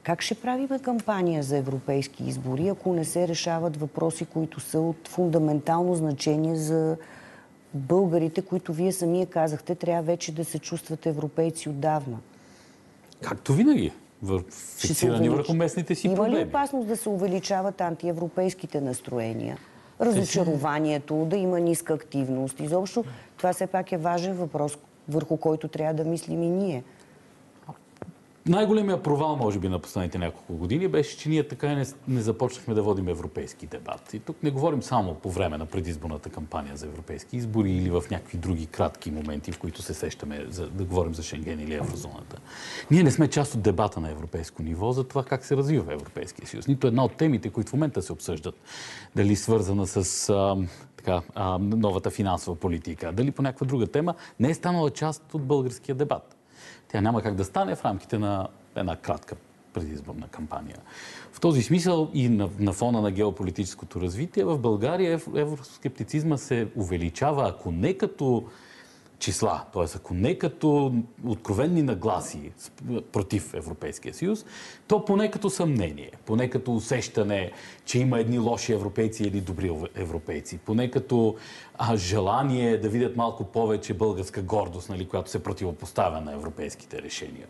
как 0.06 0.22
ще 0.22 0.36
правим 0.36 0.70
кампания 0.82 1.44
за 1.44 1.58
европейски 1.58 2.24
избори, 2.24 2.68
ако 2.68 2.94
не 2.94 3.06
се 3.06 3.28
решават 3.28 3.78
въпроси, 3.78 4.26
които 4.26 4.60
са 4.60 4.80
от 4.80 5.08
фундаментално 5.08 5.96
значение 5.96 6.56
за 6.56 6.98
българите, 7.74 8.42
които 8.42 8.74
вие 8.74 8.92
самия 8.92 9.26
казахте, 9.26 9.76
трябва 9.76 10.02
вече 10.02 10.32
да 10.32 10.46
се 10.46 10.60
чувстват 10.60 11.06
европейци 11.06 11.70
отдавна? 11.70 12.18
Както 13.22 13.54
винаги 13.54 13.92
фиксирани 14.78 15.30
върху 15.30 15.54
местните 15.54 15.96
си 15.96 16.08
Има 16.08 16.16
проблеми. 16.16 16.40
ли 16.40 16.48
опасност 16.48 16.88
да 16.88 16.98
се 16.98 17.10
увеличават 17.10 17.82
антиевропейските 17.82 18.82
настроения? 18.82 19.58
Разочарованието, 20.02 21.26
да 21.30 21.38
има 21.38 21.60
ниска 21.60 21.94
активност. 21.94 22.60
Изобщо 22.60 23.04
това 23.38 23.54
все 23.54 23.68
пак 23.68 23.92
е 23.92 23.98
важен 23.98 24.34
въпрос, 24.34 24.78
върху 25.10 25.38
който 25.38 25.68
трябва 25.68 25.94
да 25.94 26.10
мислим 26.10 26.44
и 26.44 26.50
ние 26.50 26.84
най-големия 28.50 29.04
провал, 29.04 29.36
може 29.36 29.60
би, 29.60 29.70
на 29.70 29.80
последните 29.80 30.18
няколко 30.18 30.54
години 30.54 30.88
беше, 30.88 31.18
че 31.18 31.30
ние 31.30 31.48
така 31.48 31.68
и 31.68 31.76
не, 31.76 31.86
не 32.08 32.22
започнахме 32.22 32.74
да 32.74 32.84
водим 32.84 33.08
европейски 33.08 33.68
дебат. 33.68 34.14
И 34.14 34.20
тук 34.20 34.44
не 34.44 34.52
говорим 34.52 34.84
само 34.84 35.14
по 35.14 35.32
време 35.32 35.58
на 35.58 35.66
предизборната 35.66 36.30
кампания 36.30 36.78
за 36.78 36.86
европейски 36.86 37.38
избори 37.38 37.72
или 37.72 37.90
в 37.90 38.04
някакви 38.12 38.38
други 38.38 38.66
кратки 38.66 39.12
моменти, 39.12 39.52
в 39.52 39.60
които 39.60 39.82
се 39.82 39.94
сещаме 39.94 40.46
за, 40.50 40.70
да 40.70 40.84
говорим 40.84 41.14
за 41.14 41.24
Шенген 41.24 41.60
или 41.60 41.74
еврозоната. 41.74 42.38
Ние 42.92 43.04
не 43.04 43.12
сме 43.12 43.28
част 43.28 43.56
от 43.56 43.62
дебата 43.62 44.00
на 44.00 44.12
европейско 44.12 44.64
ниво 44.64 44.92
за 44.92 45.04
това 45.04 45.24
как 45.24 45.46
се 45.46 45.58
развива 45.58 45.94
Европейския 45.94 46.48
съюз. 46.48 46.68
Нито 46.68 46.88
една 46.88 47.06
от 47.06 47.16
темите, 47.16 47.50
които 47.50 47.70
в 47.70 47.74
момента 47.74 48.02
се 48.02 48.14
обсъждат, 48.14 48.56
дали 49.16 49.36
свързана 49.36 49.88
с 49.88 50.30
а, 50.30 50.58
така, 50.98 51.22
а, 51.36 51.58
новата 51.60 52.10
финансова 52.10 52.56
политика, 52.56 53.12
дали 53.12 53.32
по 53.32 53.42
някаква 53.42 53.68
друга 53.68 53.88
тема, 53.88 54.16
не 54.40 54.50
е 54.50 54.54
станала 54.54 54.90
част 54.90 55.34
от 55.34 55.42
българския 55.42 55.96
дебат. 55.96 56.35
Тя 56.88 57.02
няма 57.02 57.22
как 57.22 57.36
да 57.36 57.46
стане 57.46 57.76
в 57.76 57.86
рамките 57.86 58.18
на 58.18 58.48
една 58.76 58.96
кратка 58.96 59.36
предизборна 59.74 60.28
кампания. 60.28 60.78
В 61.32 61.40
този 61.40 61.62
смисъл 61.62 62.10
и 62.14 62.30
на, 62.30 62.50
на 62.60 62.74
фона 62.74 63.02
на 63.02 63.12
геополитическото 63.12 64.02
развитие 64.02 64.44
в 64.44 64.58
България 64.58 65.22
евроскептицизма 65.36 66.38
се 66.38 66.68
увеличава, 66.76 67.50
ако 67.50 67.72
не 67.72 67.94
като 67.94 68.46
числа, 69.20 69.64
т.е. 69.74 69.84
ако 69.96 70.14
не 70.14 70.38
като 70.38 70.94
откровенни 71.26 71.82
нагласи 71.82 72.52
против 73.12 73.54
Европейския 73.54 74.14
съюз, 74.14 74.46
то 74.88 75.06
поне 75.06 75.32
като 75.32 75.50
съмнение, 75.50 76.12
поне 76.26 76.50
като 76.50 76.76
усещане, 76.76 77.52
че 77.86 78.00
има 78.00 78.20
едни 78.20 78.40
лоши 78.40 78.74
европейци 78.74 79.24
или 79.24 79.42
добри 79.42 79.72
европейци, 79.96 80.58
поне 80.58 80.92
като 80.92 81.36
а, 81.78 81.98
желание 81.98 82.78
да 82.78 82.90
видят 82.90 83.16
малко 83.16 83.44
повече 83.44 83.94
българска 83.94 84.42
гордост, 84.42 84.90
нали, 84.90 85.08
която 85.08 85.30
се 85.30 85.44
противопоставя 85.44 86.22
на 86.22 86.34
европейските 86.34 87.02
решения. 87.02 87.48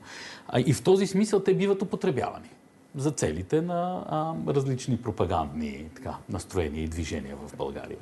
А, 0.47 0.59
и 0.59 0.73
в 0.73 0.83
този 0.83 1.07
смисъл 1.07 1.39
те 1.39 1.53
биват 1.53 1.81
употребявани 1.81 2.49
за 2.95 3.11
целите 3.11 3.61
на 3.61 4.05
а, 4.09 4.53
различни 4.53 4.97
пропагандни 4.97 5.89
така, 5.95 6.17
настроения 6.29 6.83
и 6.83 6.87
движения 6.87 7.35
в 7.35 7.57
България. 7.57 7.97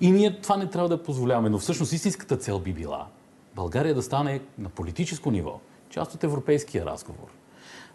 И 0.00 0.10
ние 0.10 0.40
това 0.40 0.56
не 0.56 0.70
трябва 0.70 0.88
да 0.88 1.02
позволяваме, 1.02 1.48
но 1.48 1.58
всъщност 1.58 1.92
истинската 1.92 2.36
цел 2.36 2.58
би 2.58 2.72
била 2.72 3.06
България 3.54 3.94
да 3.94 4.02
стане 4.02 4.40
на 4.58 4.68
политическо 4.68 5.30
ниво 5.30 5.60
част 5.90 6.14
от 6.14 6.24
европейския 6.24 6.86
разговор. 6.86 7.28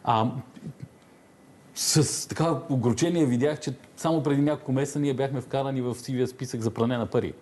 А, 0.04 0.32
с 1.76 2.28
така 2.28 2.60
огорчение 2.70 3.26
видях, 3.26 3.60
че 3.60 3.74
само 3.98 4.24
преди 4.24 4.42
няколко 4.42 4.72
месеца 4.72 5.00
ние 5.00 5.14
бяхме 5.14 5.42
вкарани 5.42 5.82
в 5.82 5.96
сивия 5.96 6.28
списък 6.28 6.62
за 6.62 6.72
пране 6.72 6.98
на 6.98 7.06
пари. 7.06 7.34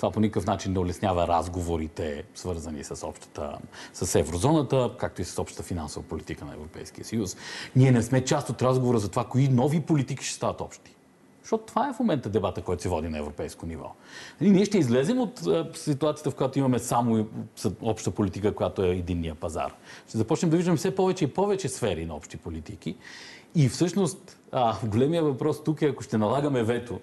Това 0.00 0.10
по 0.10 0.20
никакъв 0.20 0.46
начин 0.46 0.72
не 0.72 0.78
улеснява 0.78 1.28
разговорите, 1.28 2.24
свързани 2.34 2.84
с 2.84 3.06
общата, 3.06 3.58
с 3.92 4.14
еврозоната, 4.18 4.90
както 4.98 5.22
и 5.22 5.24
с 5.24 5.38
общата 5.38 5.62
финансова 5.62 6.06
политика 6.08 6.44
на 6.44 6.54
Европейския 6.54 7.04
съюз. 7.04 7.36
Ние 7.76 7.92
не 7.92 8.02
сме 8.02 8.24
част 8.24 8.50
от 8.50 8.62
разговора 8.62 8.98
за 8.98 9.08
това, 9.08 9.24
кои 9.24 9.48
нови 9.48 9.80
политики 9.80 10.24
ще 10.24 10.34
стават 10.34 10.60
общи. 10.60 10.94
Защото 11.42 11.64
това 11.64 11.88
е 11.88 11.92
в 11.92 11.98
момента 11.98 12.28
дебата, 12.28 12.62
който 12.62 12.82
се 12.82 12.88
води 12.88 13.08
на 13.08 13.18
европейско 13.18 13.66
ниво. 13.66 13.92
И 14.40 14.50
ние 14.50 14.64
ще 14.64 14.78
излезем 14.78 15.18
от 15.18 15.40
ситуацията, 15.74 16.30
в 16.30 16.34
която 16.34 16.58
имаме 16.58 16.78
само 16.78 17.26
обща 17.82 18.10
политика, 18.10 18.54
която 18.54 18.82
е 18.82 18.88
единния 18.88 19.34
пазар. 19.34 19.74
Ще 20.08 20.18
започнем 20.18 20.50
да 20.50 20.56
виждаме 20.56 20.76
все 20.76 20.94
повече 20.94 21.24
и 21.24 21.34
повече 21.34 21.68
сфери 21.68 22.06
на 22.06 22.14
общи 22.14 22.36
политики. 22.36 22.96
И 23.54 23.68
всъщност 23.68 24.38
а, 24.52 24.76
големия 24.86 25.22
въпрос 25.22 25.64
тук 25.64 25.82
е, 25.82 25.86
ако 25.86 26.02
ще 26.02 26.18
налагаме 26.18 26.62
вето 26.62 27.00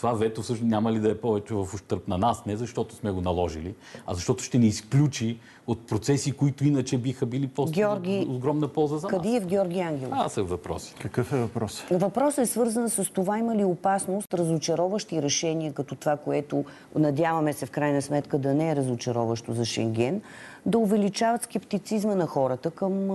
това 0.00 0.12
вето 0.12 0.42
всъщност 0.42 0.70
няма 0.70 0.92
ли 0.92 0.98
да 0.98 1.10
е 1.10 1.14
повече 1.14 1.54
в 1.54 1.68
ущърп 1.74 2.08
на 2.08 2.18
нас, 2.18 2.46
не 2.46 2.56
защото 2.56 2.94
сме 2.94 3.10
го 3.10 3.20
наложили, 3.20 3.74
а 4.06 4.14
защото 4.14 4.44
ще 4.44 4.58
ни 4.58 4.66
изключи 4.66 5.38
от 5.66 5.86
процеси, 5.86 6.32
които 6.32 6.64
иначе 6.64 6.98
биха 6.98 7.26
били 7.26 7.48
просто 7.48 7.72
Георги... 7.72 8.26
огромна 8.30 8.68
полза 8.68 8.98
за 8.98 9.06
нас. 9.06 9.16
Къде 9.16 9.36
е 9.36 9.40
в 9.40 9.46
Георги 9.46 9.80
Ангел? 9.80 10.08
А, 10.12 10.28
са 10.28 10.42
въпроси. 10.42 10.94
Какъв 11.00 11.32
е 11.32 11.38
въпрос? 11.38 11.84
Въпросът 11.90 12.38
е 12.38 12.46
свързан 12.46 12.90
с 12.90 13.12
това 13.12 13.38
има 13.38 13.56
ли 13.56 13.64
опасност 13.64 14.34
разочароващи 14.34 15.22
решения, 15.22 15.72
като 15.72 15.94
това, 15.94 16.16
което 16.16 16.64
надяваме 16.94 17.52
се 17.52 17.66
в 17.66 17.70
крайна 17.70 18.02
сметка 18.02 18.38
да 18.38 18.54
не 18.54 18.70
е 18.70 18.76
разочароващо 18.76 19.52
за 19.52 19.64
Шенген, 19.64 20.22
да 20.66 20.78
увеличават 20.78 21.42
скептицизма 21.42 22.14
на 22.14 22.26
хората 22.26 22.70
към... 22.70 23.10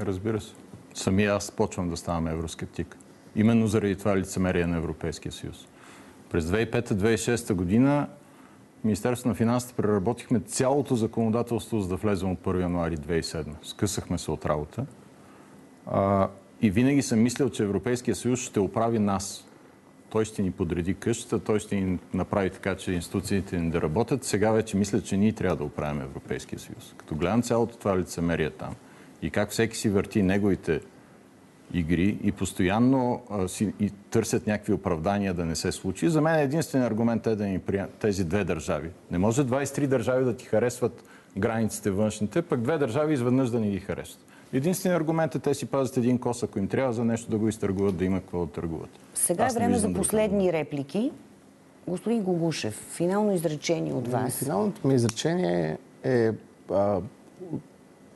Разбира 0.00 0.40
се. 0.40 0.52
Сами 0.94 1.24
аз 1.24 1.50
почвам 1.50 1.90
да 1.90 1.96
ставам 1.96 2.28
евроскептик. 2.28 2.96
Именно 3.36 3.66
заради 3.66 3.96
това 3.96 4.16
лицемерие 4.16 4.66
на 4.66 4.76
Европейския 4.76 5.32
съюз. 5.32 5.66
През 6.34 6.44
2005-2006 6.44 7.54
година 7.54 8.08
Министерството 8.84 9.28
на 9.28 9.34
финансите 9.34 9.74
преработихме 9.74 10.40
цялото 10.40 10.96
законодателство, 10.96 11.80
за 11.80 11.88
да 11.88 11.96
влезем 11.96 12.30
от 12.30 12.38
1 12.38 12.60
януари 12.60 12.96
2007. 12.96 13.46
Скъсахме 13.62 14.18
се 14.18 14.30
от 14.30 14.46
работа. 14.46 14.86
А, 15.86 16.28
и 16.62 16.70
винаги 16.70 17.02
съм 17.02 17.22
мислил, 17.22 17.50
че 17.50 17.62
Европейския 17.62 18.14
съюз 18.14 18.40
ще 18.40 18.60
оправи 18.60 18.98
нас. 18.98 19.48
Той 20.10 20.24
ще 20.24 20.42
ни 20.42 20.50
подреди 20.50 20.94
къщата, 20.94 21.38
той 21.38 21.60
ще 21.60 21.76
ни 21.76 21.98
направи 22.14 22.50
така, 22.50 22.76
че 22.76 22.92
институциите 22.92 23.58
ни 23.58 23.70
да 23.70 23.82
работят. 23.82 24.24
Сега 24.24 24.50
вече 24.50 24.76
мисля, 24.76 25.00
че 25.00 25.16
ние 25.16 25.32
трябва 25.32 25.56
да 25.56 25.64
оправим 25.64 26.02
Европейския 26.02 26.58
съюз. 26.58 26.94
Като 26.96 27.14
гледам 27.14 27.42
цялото 27.42 27.76
това 27.76 27.98
лицемерие 27.98 28.50
там 28.50 28.74
и 29.22 29.30
как 29.30 29.50
всеки 29.50 29.76
си 29.76 29.88
върти 29.88 30.22
неговите 30.22 30.80
игри 31.72 32.18
и 32.22 32.32
постоянно 32.32 33.22
а, 33.30 33.48
си 33.48 33.72
и 33.80 33.90
търсят 34.10 34.46
някакви 34.46 34.72
оправдания 34.72 35.34
да 35.34 35.44
не 35.44 35.56
се 35.56 35.72
случи. 35.72 36.08
За 36.08 36.20
мен 36.20 36.40
единствен 36.40 36.82
аргумент 36.82 37.26
е 37.26 37.36
да 37.36 37.46
ни 37.46 37.58
приемат 37.58 37.94
тези 37.94 38.24
две 38.24 38.44
държави. 38.44 38.90
Не 39.10 39.18
може 39.18 39.44
23 39.44 39.86
държави 39.86 40.24
да 40.24 40.36
ти 40.36 40.44
харесват 40.44 41.04
границите 41.36 41.90
външните, 41.90 42.42
пък 42.42 42.60
две 42.60 42.78
държави 42.78 43.14
изведнъж 43.14 43.50
да 43.50 43.60
ни 43.60 43.70
ги 43.70 43.80
харесват. 43.80 44.20
Единственият 44.52 45.00
аргумент 45.00 45.34
е 45.34 45.38
те 45.38 45.54
си 45.54 45.66
пазят 45.66 45.96
един 45.96 46.18
кос, 46.18 46.42
ако 46.42 46.58
им 46.58 46.68
трябва 46.68 46.92
за 46.92 47.04
нещо 47.04 47.30
да 47.30 47.38
го 47.38 47.48
изтъргуват, 47.48 47.96
да 47.96 48.04
има 48.04 48.20
какво 48.20 48.46
да 48.46 48.52
търгуват. 48.52 48.90
Сега 49.14 49.46
е 49.46 49.54
време 49.54 49.78
за 49.78 49.92
последни 49.92 50.52
реплики. 50.52 51.12
Господин 51.86 52.22
Гогушев, 52.22 52.74
финално 52.74 53.32
изречение 53.32 53.92
от 53.92 54.08
вас. 54.08 54.38
Финалното 54.38 54.88
ми 54.88 54.94
изречение 54.94 55.78
е, 56.04 56.30
а, 56.72 57.00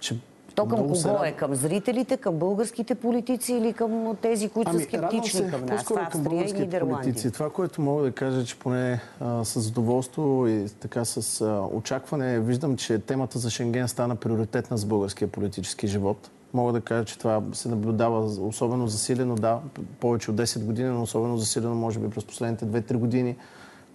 че 0.01 0.17
то 0.59 0.67
към 0.67 0.79
Много 0.79 1.03
кого 1.03 1.25
е? 1.25 1.33
Към 1.33 1.55
зрителите, 1.55 2.17
към 2.17 2.35
българските 2.35 2.95
политици 2.95 3.53
или 3.53 3.73
към 3.73 4.17
тези, 4.23 4.49
които 4.49 4.71
ами, 4.71 4.81
са 4.81 4.85
скептични 4.85 5.41
се, 5.41 5.51
към 5.51 5.67
нас? 5.67 5.83
В 5.83 5.97
Австрия 5.97 6.49
и 6.49 6.53
Нидерландия. 6.53 7.33
Това, 7.33 7.51
което 7.51 7.83
мога 7.83 8.03
да 8.03 8.13
кажа, 8.13 8.45
че 8.45 8.59
поне 8.59 9.01
а, 9.21 9.45
с 9.45 9.61
задоволство 9.61 10.47
и 10.49 10.67
така 10.81 11.05
с 11.05 11.41
а, 11.41 11.61
очакване 11.73 12.41
виждам, 12.41 12.77
че 12.77 12.99
темата 12.99 13.39
за 13.39 13.51
Шенген 13.51 13.89
стана 13.89 14.17
приоритетна 14.17 14.79
за 14.79 14.87
българския 14.87 15.29
политически 15.29 15.87
живот. 15.87 16.31
Мога 16.55 16.73
да 16.73 16.81
кажа, 16.81 17.05
че 17.05 17.19
това 17.19 17.43
се 17.53 17.69
наблюдава 17.69 18.21
особено 18.41 18.87
засилено, 18.87 19.35
да, 19.35 19.61
повече 20.01 20.31
от 20.31 20.37
10 20.37 20.65
години, 20.65 20.89
но 20.89 21.03
особено 21.03 21.39
засилено, 21.39 21.75
може 21.75 21.99
би 21.99 22.11
през 22.11 22.25
последните 22.25 22.65
2-3 22.65 22.97
години 22.97 23.37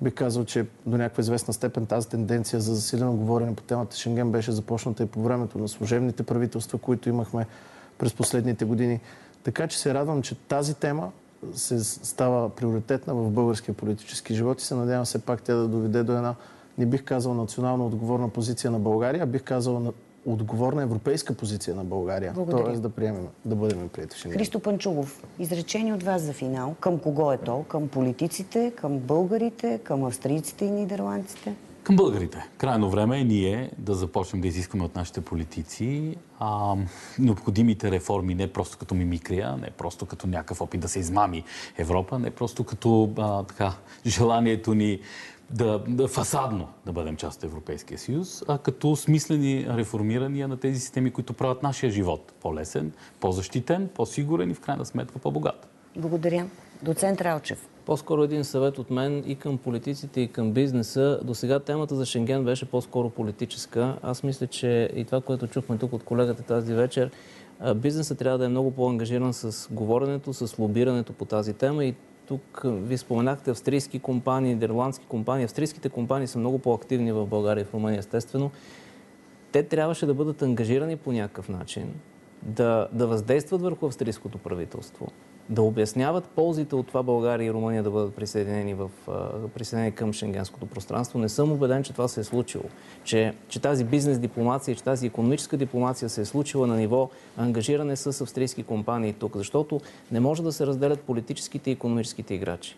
Бих 0.01 0.13
казал, 0.13 0.45
че 0.45 0.65
до 0.85 0.97
някаква 0.97 1.21
известна 1.21 1.53
степен 1.53 1.85
тази 1.85 2.09
тенденция 2.09 2.59
за 2.59 2.75
засилено 2.75 3.13
говорене 3.13 3.55
по 3.55 3.63
темата 3.63 3.95
Шенген 3.95 4.31
беше 4.31 4.51
започната 4.51 5.03
и 5.03 5.05
по 5.05 5.23
времето 5.23 5.57
на 5.57 5.67
служебните 5.67 6.23
правителства, 6.23 6.77
които 6.77 7.09
имахме 7.09 7.47
през 7.97 8.13
последните 8.13 8.65
години. 8.65 8.99
Така 9.43 9.67
че 9.67 9.79
се 9.79 9.93
радвам, 9.93 10.21
че 10.21 10.35
тази 10.35 10.73
тема 10.73 11.11
се 11.53 11.83
става 11.83 12.49
приоритетна 12.49 13.15
в 13.15 13.31
българския 13.31 13.75
политически 13.75 14.35
живот 14.35 14.61
и 14.61 14.65
се 14.65 14.75
надявам 14.75 15.05
все 15.05 15.19
пак 15.19 15.41
тя 15.41 15.55
да 15.55 15.67
доведе 15.67 16.03
до 16.03 16.17
една, 16.17 16.35
не 16.77 16.85
бих 16.85 17.03
казал 17.03 17.33
национално 17.33 17.85
отговорна 17.85 18.29
позиция 18.29 18.71
на 18.71 18.79
България, 18.79 19.25
бих 19.25 19.43
казал 19.43 19.93
отговорна 20.25 20.83
европейска 20.83 21.33
позиция 21.33 21.75
на 21.75 21.83
България. 21.83 22.33
Благодаря. 22.33 22.63
Тоест 22.63 22.81
да 22.81 22.89
приемем, 22.89 23.27
да 23.45 23.55
бъдем 23.55 23.89
прияти 23.89 24.15
в 24.15 24.19
Шенген. 24.19 24.39
Христо 24.39 24.59
Панчугов, 24.59 25.23
изречение 25.39 25.93
от 25.93 26.03
вас 26.03 26.21
за 26.21 26.33
финал. 26.33 26.75
Към 26.79 26.99
кого 26.99 27.31
е 27.31 27.37
то? 27.37 27.63
Към 27.63 27.87
политиците, 27.87 28.71
към 28.75 28.99
българите, 28.99 29.79
към 29.83 30.03
австрийците 30.03 30.65
и 30.65 30.71
нидерландците? 30.71 31.55
Към 31.83 31.95
българите. 31.95 32.49
Крайно 32.57 32.89
време 32.89 33.19
е 33.19 33.23
ние 33.23 33.71
да 33.77 33.95
започнем 33.95 34.41
да 34.41 34.47
изискаме 34.47 34.83
от 34.83 34.95
нашите 34.95 35.21
политици 35.21 36.15
а, 36.39 36.75
необходимите 37.19 37.91
реформи 37.91 38.35
не 38.35 38.53
просто 38.53 38.77
като 38.77 38.95
мимикрия, 38.95 39.57
не 39.57 39.69
просто 39.69 40.05
като 40.05 40.27
някакъв 40.27 40.61
опит 40.61 40.81
да 40.81 40.87
се 40.87 40.99
измами 40.99 41.43
Европа, 41.77 42.19
не 42.19 42.31
просто 42.31 42.63
като 42.63 43.09
а, 43.17 43.43
така, 43.43 43.73
желанието 44.05 44.73
ни 44.73 44.99
да, 45.49 45.83
да 45.87 46.07
фасадно 46.07 46.67
да 46.85 46.91
бъдем 46.91 47.15
част 47.15 47.37
от 47.37 47.43
Европейския 47.43 47.97
съюз, 47.97 48.43
а 48.47 48.57
като 48.57 48.95
смислени 48.95 49.65
реформирания 49.69 50.47
на 50.47 50.57
тези 50.57 50.79
системи, 50.79 51.11
които 51.11 51.33
правят 51.33 51.63
нашия 51.63 51.91
живот 51.91 52.33
по-лесен, 52.41 52.91
по-защитен, 53.19 53.89
по-сигурен 53.95 54.51
и 54.51 54.53
в 54.53 54.59
крайна 54.59 54.85
сметка 54.85 55.19
по-богат. 55.19 55.67
Благодаря. 55.97 56.45
Доцент 56.81 57.21
Ралчев. 57.21 57.67
По-скоро 57.85 58.23
един 58.23 58.43
съвет 58.43 58.79
от 58.79 58.89
мен 58.89 59.23
и 59.27 59.35
към 59.35 59.57
политиците, 59.57 60.21
и 60.21 60.27
към 60.27 60.51
бизнеса. 60.51 61.19
До 61.23 61.35
сега 61.35 61.59
темата 61.59 61.95
за 61.95 62.05
Шенген 62.05 62.45
беше 62.45 62.65
по-скоро 62.65 63.09
политическа. 63.09 63.97
Аз 64.03 64.23
мисля, 64.23 64.47
че 64.47 64.89
и 64.95 65.05
това, 65.05 65.21
което 65.21 65.47
чухме 65.47 65.77
тук 65.77 65.93
от 65.93 66.03
колегата 66.03 66.43
тази 66.43 66.73
вечер, 66.73 67.11
бизнесът 67.75 68.17
трябва 68.17 68.37
да 68.37 68.45
е 68.45 68.49
много 68.49 68.71
по-ангажиран 68.71 69.33
с 69.33 69.67
говоренето, 69.71 70.33
с 70.33 70.59
лобирането 70.59 71.13
по 71.13 71.25
тази 71.25 71.53
тема 71.53 71.85
и 71.85 71.95
тук 72.27 72.61
ви 72.65 72.97
споменахте 72.97 73.51
австрийски 73.51 73.99
компании, 73.99 74.53
нидерландски 74.53 75.05
компании. 75.05 75.45
Австрийските 75.45 75.89
компании 75.89 76.27
са 76.27 76.39
много 76.39 76.59
по-активни 76.59 77.11
в 77.11 77.25
България 77.25 77.61
и 77.61 77.65
в 77.65 77.73
Румъния, 77.73 77.99
естествено. 77.99 78.51
Те 79.51 79.63
трябваше 79.63 80.05
да 80.05 80.13
бъдат 80.13 80.41
ангажирани 80.41 80.97
по 80.97 81.11
някакъв 81.11 81.49
начин, 81.49 81.93
да, 82.41 82.87
да 82.91 83.07
въздействат 83.07 83.61
върху 83.61 83.85
австрийското 83.85 84.37
правителство, 84.37 85.07
да 85.49 85.61
обясняват 85.61 86.23
ползите 86.23 86.75
от 86.75 86.87
това 86.87 87.03
България 87.03 87.45
и 87.45 87.53
Румъния 87.53 87.83
да 87.83 87.91
бъдат 87.91 88.15
присъединени, 88.15 88.73
в, 88.73 88.89
присъединени 89.55 89.95
към 89.95 90.13
шенгенското 90.13 90.65
пространство. 90.65 91.19
Не 91.19 91.29
съм 91.29 91.51
убеден, 91.51 91.83
че 91.83 91.91
това 91.91 92.07
се 92.07 92.19
е 92.19 92.23
случило. 92.23 92.63
Че, 93.03 93.33
че 93.47 93.59
тази 93.59 93.83
бизнес 93.83 94.19
дипломация, 94.19 94.75
че 94.75 94.83
тази 94.83 95.07
економическа 95.07 95.57
дипломация 95.57 96.09
се 96.09 96.21
е 96.21 96.25
случила 96.25 96.67
на 96.67 96.75
ниво 96.75 97.09
ангажиране 97.37 97.95
с 97.95 98.21
австрийски 98.21 98.63
компании 98.63 99.13
тук, 99.13 99.37
защото 99.37 99.81
не 100.11 100.19
може 100.19 100.43
да 100.43 100.51
се 100.51 100.67
разделят 100.67 100.99
политическите 100.99 101.69
и 101.69 101.73
економическите 101.73 102.33
играчи. 102.33 102.75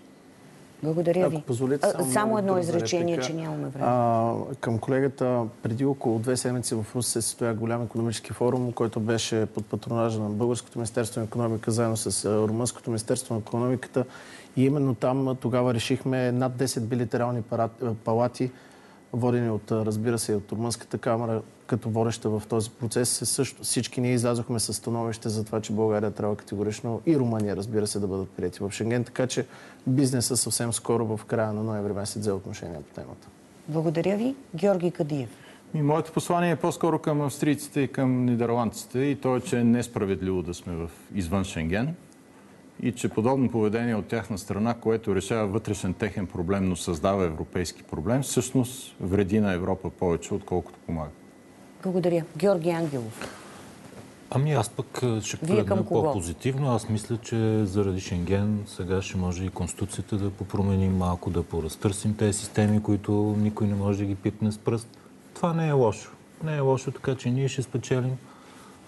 Благодаря 0.86 1.30
ви. 1.30 1.36
Ако 1.36 1.46
позволите, 1.46 1.88
само, 1.92 2.12
само 2.12 2.38
едно 2.38 2.58
изречение, 2.58 3.20
че 3.20 3.34
нямаме 3.34 3.68
време. 3.68 3.86
А, 3.88 4.34
към 4.62 4.80
колегата, 4.80 5.44
преди 5.64 5.86
около 5.86 6.20
две 6.20 6.38
седмици 6.38 6.76
в 6.76 6.86
Руси 6.96 7.12
се 7.12 7.22
състоя 7.22 7.54
голям 7.54 7.84
економически 7.84 8.34
форум, 8.34 8.72
който 8.72 9.00
беше 9.00 9.46
под 9.46 9.66
патронажа 9.66 10.20
на 10.20 10.30
Българското 10.30 10.80
министерство 10.80 11.20
на 11.22 11.26
економика, 11.26 11.72
заедно 11.72 11.98
с 11.98 12.26
Румънското 12.48 12.90
министерство 12.90 13.34
на 13.34 13.40
економиката. 13.40 14.06
И 14.58 14.66
именно 14.66 14.96
там 14.96 15.38
тогава 15.42 15.74
решихме 15.74 16.32
над 16.32 16.54
10 16.54 16.80
билатерални 16.80 17.42
пара- 17.42 17.70
а, 17.84 17.94
палати, 17.94 18.52
водени 19.14 19.50
от, 19.50 19.72
разбира 19.72 20.20
се, 20.20 20.36
от 20.36 20.52
Румънската 20.52 20.98
камера, 20.98 21.42
като 21.68 21.90
водеща 21.90 22.30
в 22.30 22.44
този 22.50 22.70
процес. 22.70 23.10
Се 23.10 23.26
Също, 23.26 23.64
всички 23.64 24.02
ние 24.02 24.14
излязохме 24.14 24.60
с 24.60 24.74
становище 24.74 25.30
за 25.30 25.46
това, 25.46 25.62
че 25.62 25.74
България 25.74 26.12
трябва 26.12 26.36
категорично 26.36 27.02
и 27.06 27.18
Румъния, 27.18 27.56
разбира 27.56 27.88
се, 27.88 28.00
да 28.00 28.08
бъдат 28.08 28.30
прияти 28.30 28.64
в 28.64 28.72
Шенген. 28.72 29.04
Така 29.04 29.28
че 29.28 29.46
бизнесът 29.88 30.40
съвсем 30.40 30.74
скоро 30.74 31.18
в 31.18 31.26
края 31.26 31.54
на 31.54 31.64
ноември 31.64 31.94
месец 31.94 32.22
взе 32.22 32.32
отношение 32.32 32.82
по 32.82 32.94
темата. 33.02 33.28
Благодаря 33.68 34.18
ви. 34.18 34.36
Георги 34.56 34.92
Кадиев. 34.92 35.30
И 35.74 35.82
моето 35.82 36.12
послание 36.12 36.52
е 36.52 36.56
по-скоро 36.56 37.00
към 37.00 37.22
австрийците 37.22 37.82
и 37.82 37.88
към 37.88 38.26
нидерландците 38.26 39.00
и 39.00 39.16
то 39.16 39.36
е, 39.36 39.42
че 39.42 39.60
е 39.60 39.64
несправедливо 39.64 40.42
да 40.42 40.54
сме 40.54 40.74
в 40.76 40.92
извън 41.16 41.44
Шенген 41.44 41.96
и 42.82 42.92
че 42.92 43.10
подобно 43.10 43.50
поведение 43.50 43.96
от 43.96 44.08
тяхна 44.08 44.38
страна, 44.38 44.74
което 44.74 45.16
решава 45.16 45.48
вътрешен 45.48 45.94
техен 45.94 46.28
проблем, 46.28 46.70
но 46.70 46.76
създава 46.76 47.26
европейски 47.26 47.84
проблем, 47.84 48.22
всъщност 48.22 48.96
вреди 49.02 49.40
на 49.40 49.54
Европа 49.54 49.90
повече, 49.90 50.34
отколкото 50.34 50.80
помага. 50.86 51.10
Благодаря. 51.86 52.24
Георги 52.38 52.70
Ангелов. 52.70 53.38
Ами 54.30 54.54
аз 54.54 54.70
пък 54.70 55.04
а, 55.04 55.22
ще 55.22 55.38
погледна 55.38 55.86
по-позитивно. 55.86 56.72
Аз 56.72 56.90
мисля, 56.90 57.18
че 57.18 57.66
заради 57.66 58.02
Шенген 58.02 58.64
сега 58.68 59.02
ще 59.02 59.18
може 59.18 59.46
и 59.46 59.50
Конституцията 59.50 60.18
да 60.18 60.30
попроменим 60.30 60.98
малко, 60.98 61.30
да 61.30 61.44
поразтърсим 61.44 62.16
тези 62.16 62.40
системи, 62.40 62.84
които 62.84 63.36
никой 63.38 63.68
не 63.68 63.76
може 63.76 64.00
да 64.00 64.06
ги 64.06 64.16
пипне 64.16 64.52
с 64.52 64.58
пръст. 64.58 64.88
Това 65.34 65.54
не 65.54 65.68
е 65.68 65.72
лошо. 65.72 66.12
Не 66.44 66.56
е 66.56 66.60
лошо, 66.60 66.92
така 66.92 67.16
че 67.16 67.30
ние 67.30 67.48
ще 67.48 67.62
спечелим 67.62 68.18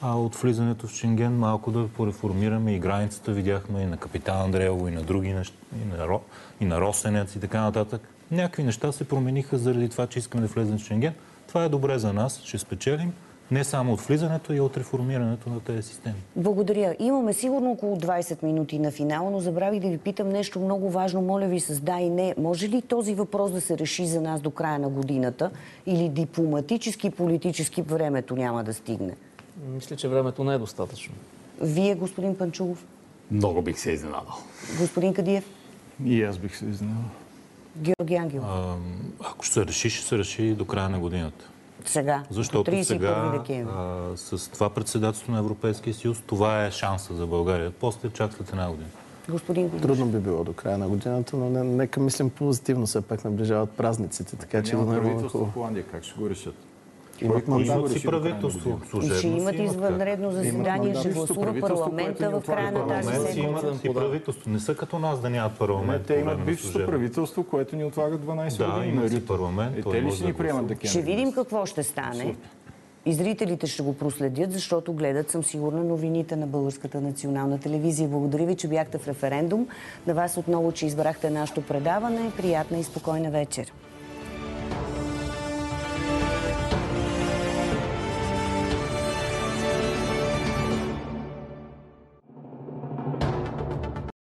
а 0.01 0.15
от 0.15 0.35
влизането 0.35 0.87
в 0.87 0.93
Шенген 0.93 1.37
малко 1.37 1.71
да 1.71 1.87
пореформираме 1.87 2.75
и 2.75 2.79
границата. 2.79 3.31
Видяхме 3.31 3.81
и 3.81 3.85
на 3.85 3.97
Капитан 3.97 4.41
Андреево, 4.41 4.87
и 4.87 4.91
на 4.91 5.01
други 5.01 5.33
неща, 5.33 5.55
и 5.83 5.97
на, 5.97 6.07
Ро, 6.07 6.21
и 6.61 6.65
на 6.65 6.81
Росенец 6.81 7.35
и 7.35 7.39
така 7.39 7.61
нататък. 7.61 8.01
Някакви 8.31 8.63
неща 8.63 8.91
се 8.91 9.07
промениха 9.07 9.57
заради 9.57 9.89
това, 9.89 10.07
че 10.07 10.19
искаме 10.19 10.41
да 10.41 10.47
влезем 10.47 10.77
в 10.77 10.83
Шенген. 10.83 11.13
Това 11.47 11.63
е 11.63 11.69
добре 11.69 11.99
за 11.99 12.13
нас, 12.13 12.41
ще 12.43 12.57
спечелим 12.57 13.13
не 13.51 13.63
само 13.63 13.93
от 13.93 14.01
влизането, 14.01 14.53
и 14.53 14.59
от 14.59 14.77
реформирането 14.77 15.49
на 15.49 15.59
тези 15.59 15.83
системи. 15.83 16.15
Благодаря. 16.35 16.95
Имаме 16.99 17.33
сигурно 17.33 17.71
около 17.71 17.97
20 17.97 18.43
минути 18.43 18.79
на 18.79 18.91
финал, 18.91 19.29
но 19.29 19.39
забравих 19.39 19.79
да 19.79 19.89
ви 19.89 19.97
питам 19.97 20.29
нещо 20.29 20.59
много 20.59 20.89
важно. 20.89 21.21
Моля 21.21 21.47
ви 21.47 21.59
с 21.59 21.79
да 21.79 21.99
и 21.99 22.09
не. 22.09 22.35
Може 22.37 22.69
ли 22.69 22.81
този 22.81 23.13
въпрос 23.15 23.51
да 23.51 23.61
се 23.61 23.77
реши 23.77 24.05
за 24.05 24.21
нас 24.21 24.41
до 24.41 24.51
края 24.51 24.79
на 24.79 24.89
годината 24.89 25.51
или 25.85 26.09
дипломатически 26.09 27.07
и 27.07 27.11
политически 27.11 27.81
времето 27.81 28.35
няма 28.35 28.63
да 28.63 28.73
стигне? 28.73 29.15
Мисля, 29.73 29.95
че 29.95 30.07
времето 30.07 30.43
не 30.43 30.53
е 30.53 30.57
достатъчно. 30.57 31.15
Вие, 31.61 31.95
господин 31.95 32.35
Панчугов, 32.35 32.85
Много 33.31 33.61
бих 33.61 33.79
се 33.79 33.91
изненадал. 33.91 34.37
господин 34.79 35.13
Кадиев, 35.13 35.49
И 36.05 36.23
аз 36.23 36.37
бих 36.37 36.57
се 36.57 36.65
изненадал. 36.65 37.09
Георги 37.77 38.15
Ангелов. 38.15 38.45
А, 38.49 38.75
ако 39.31 39.45
ще 39.45 39.53
се 39.53 39.65
реши, 39.65 39.89
ще 39.89 40.07
се 40.07 40.17
реши 40.17 40.53
до 40.53 40.65
края 40.65 40.89
на 40.89 40.99
годината. 40.99 41.49
Сега, 41.85 42.23
Защото 42.29 42.71
до 42.71 42.77
31 42.77 42.83
сега 42.83 43.33
а, 43.71 44.17
с 44.17 44.49
това 44.51 44.69
председателство 44.69 45.31
на 45.31 45.39
Европейския 45.39 45.93
съюз, 45.93 46.21
това 46.27 46.65
е 46.65 46.71
шанса 46.71 47.15
за 47.15 47.27
България. 47.27 47.71
После 47.71 48.09
чак 48.09 48.33
след 48.33 48.49
една 48.49 48.69
година. 48.69 48.89
Господин 49.29 49.67
Гудиш. 49.67 49.81
Трудно 49.81 50.05
би 50.05 50.17
било 50.17 50.43
до 50.43 50.53
края 50.53 50.77
на 50.77 50.87
годината, 50.87 51.37
но 51.37 51.49
не, 51.49 51.63
нека 51.63 51.99
мислим 51.99 52.29
позитивно, 52.29 52.85
все 52.85 53.01
пак 53.01 53.23
наближават 53.23 53.71
празниците, 53.71 54.35
така 54.35 54.63
че 54.63 54.71
да 54.71 54.77
Няма 54.77 54.95
е 54.95 55.01
правителство 55.01 55.45
в. 55.45 55.53
Холандия, 55.53 55.85
как 55.91 56.03
ще 56.03 56.19
го 56.19 56.29
решат? 56.29 56.55
Имат 57.21 57.47
мандат. 57.47 57.67
Имат 57.67 57.91
си 57.91 58.03
правителство? 58.03 58.79
И 59.03 59.09
ще 59.09 59.27
имат 59.27 59.39
имат 59.53 59.55
извънредно 59.55 60.31
заседание, 60.31 60.95
ще 60.95 61.09
гласува 61.09 61.41
правителство, 61.41 61.75
парламента 61.75 62.29
в 62.31 62.41
края 62.41 62.71
на 62.71 62.87
тази 62.87 63.09
седмица. 63.09 63.39
имат 63.39 63.79
си 63.81 63.93
правителство. 63.93 64.49
Не 64.49 64.59
са 64.59 64.75
като 64.75 64.99
нас 64.99 65.19
да 65.19 65.29
нямат 65.29 65.51
Не, 65.51 65.57
парламент. 65.57 66.05
те 66.05 66.13
имат 66.15 66.59
служебно. 66.59 66.87
правителство, 66.87 67.43
което 67.43 67.75
ни 67.75 67.83
отлага 67.83 68.17
12 68.17 68.57
Да, 68.57 68.71
години. 68.71 68.87
има 68.87 69.01
на 69.01 69.09
си 69.09 69.25
парламент, 69.25 69.77
Е, 69.77 69.81
те 69.81 70.01
ли 70.03 70.11
ще 70.11 70.21
да 70.21 70.27
ни 70.27 70.33
приемат 70.33 70.67
декември? 70.67 70.87
Ще 70.87 71.01
видим 71.01 71.33
какво 71.33 71.65
ще 71.65 71.83
стане. 71.83 72.35
И 73.05 73.13
зрителите 73.13 73.67
ще 73.67 73.83
го 73.83 73.93
проследят, 73.93 74.51
защото 74.51 74.93
гледат, 74.93 75.31
съм 75.31 75.43
сигурна, 75.43 75.83
новините 75.83 76.35
на 76.35 76.47
Българската 76.47 77.01
национална 77.01 77.59
телевизия. 77.59 78.07
Благодаря 78.07 78.45
ви, 78.45 78.55
че 78.55 78.67
бяхте 78.67 78.97
в 78.97 79.07
референдум. 79.07 79.67
На 80.07 80.13
вас 80.13 80.37
отново, 80.37 80.71
че 80.71 80.85
избрахте 80.85 81.29
нашето 81.29 81.61
предаване. 81.61 82.31
Приятна 82.37 82.77
и 82.77 82.83
спокойна 82.83 83.31
вечер. 83.31 83.73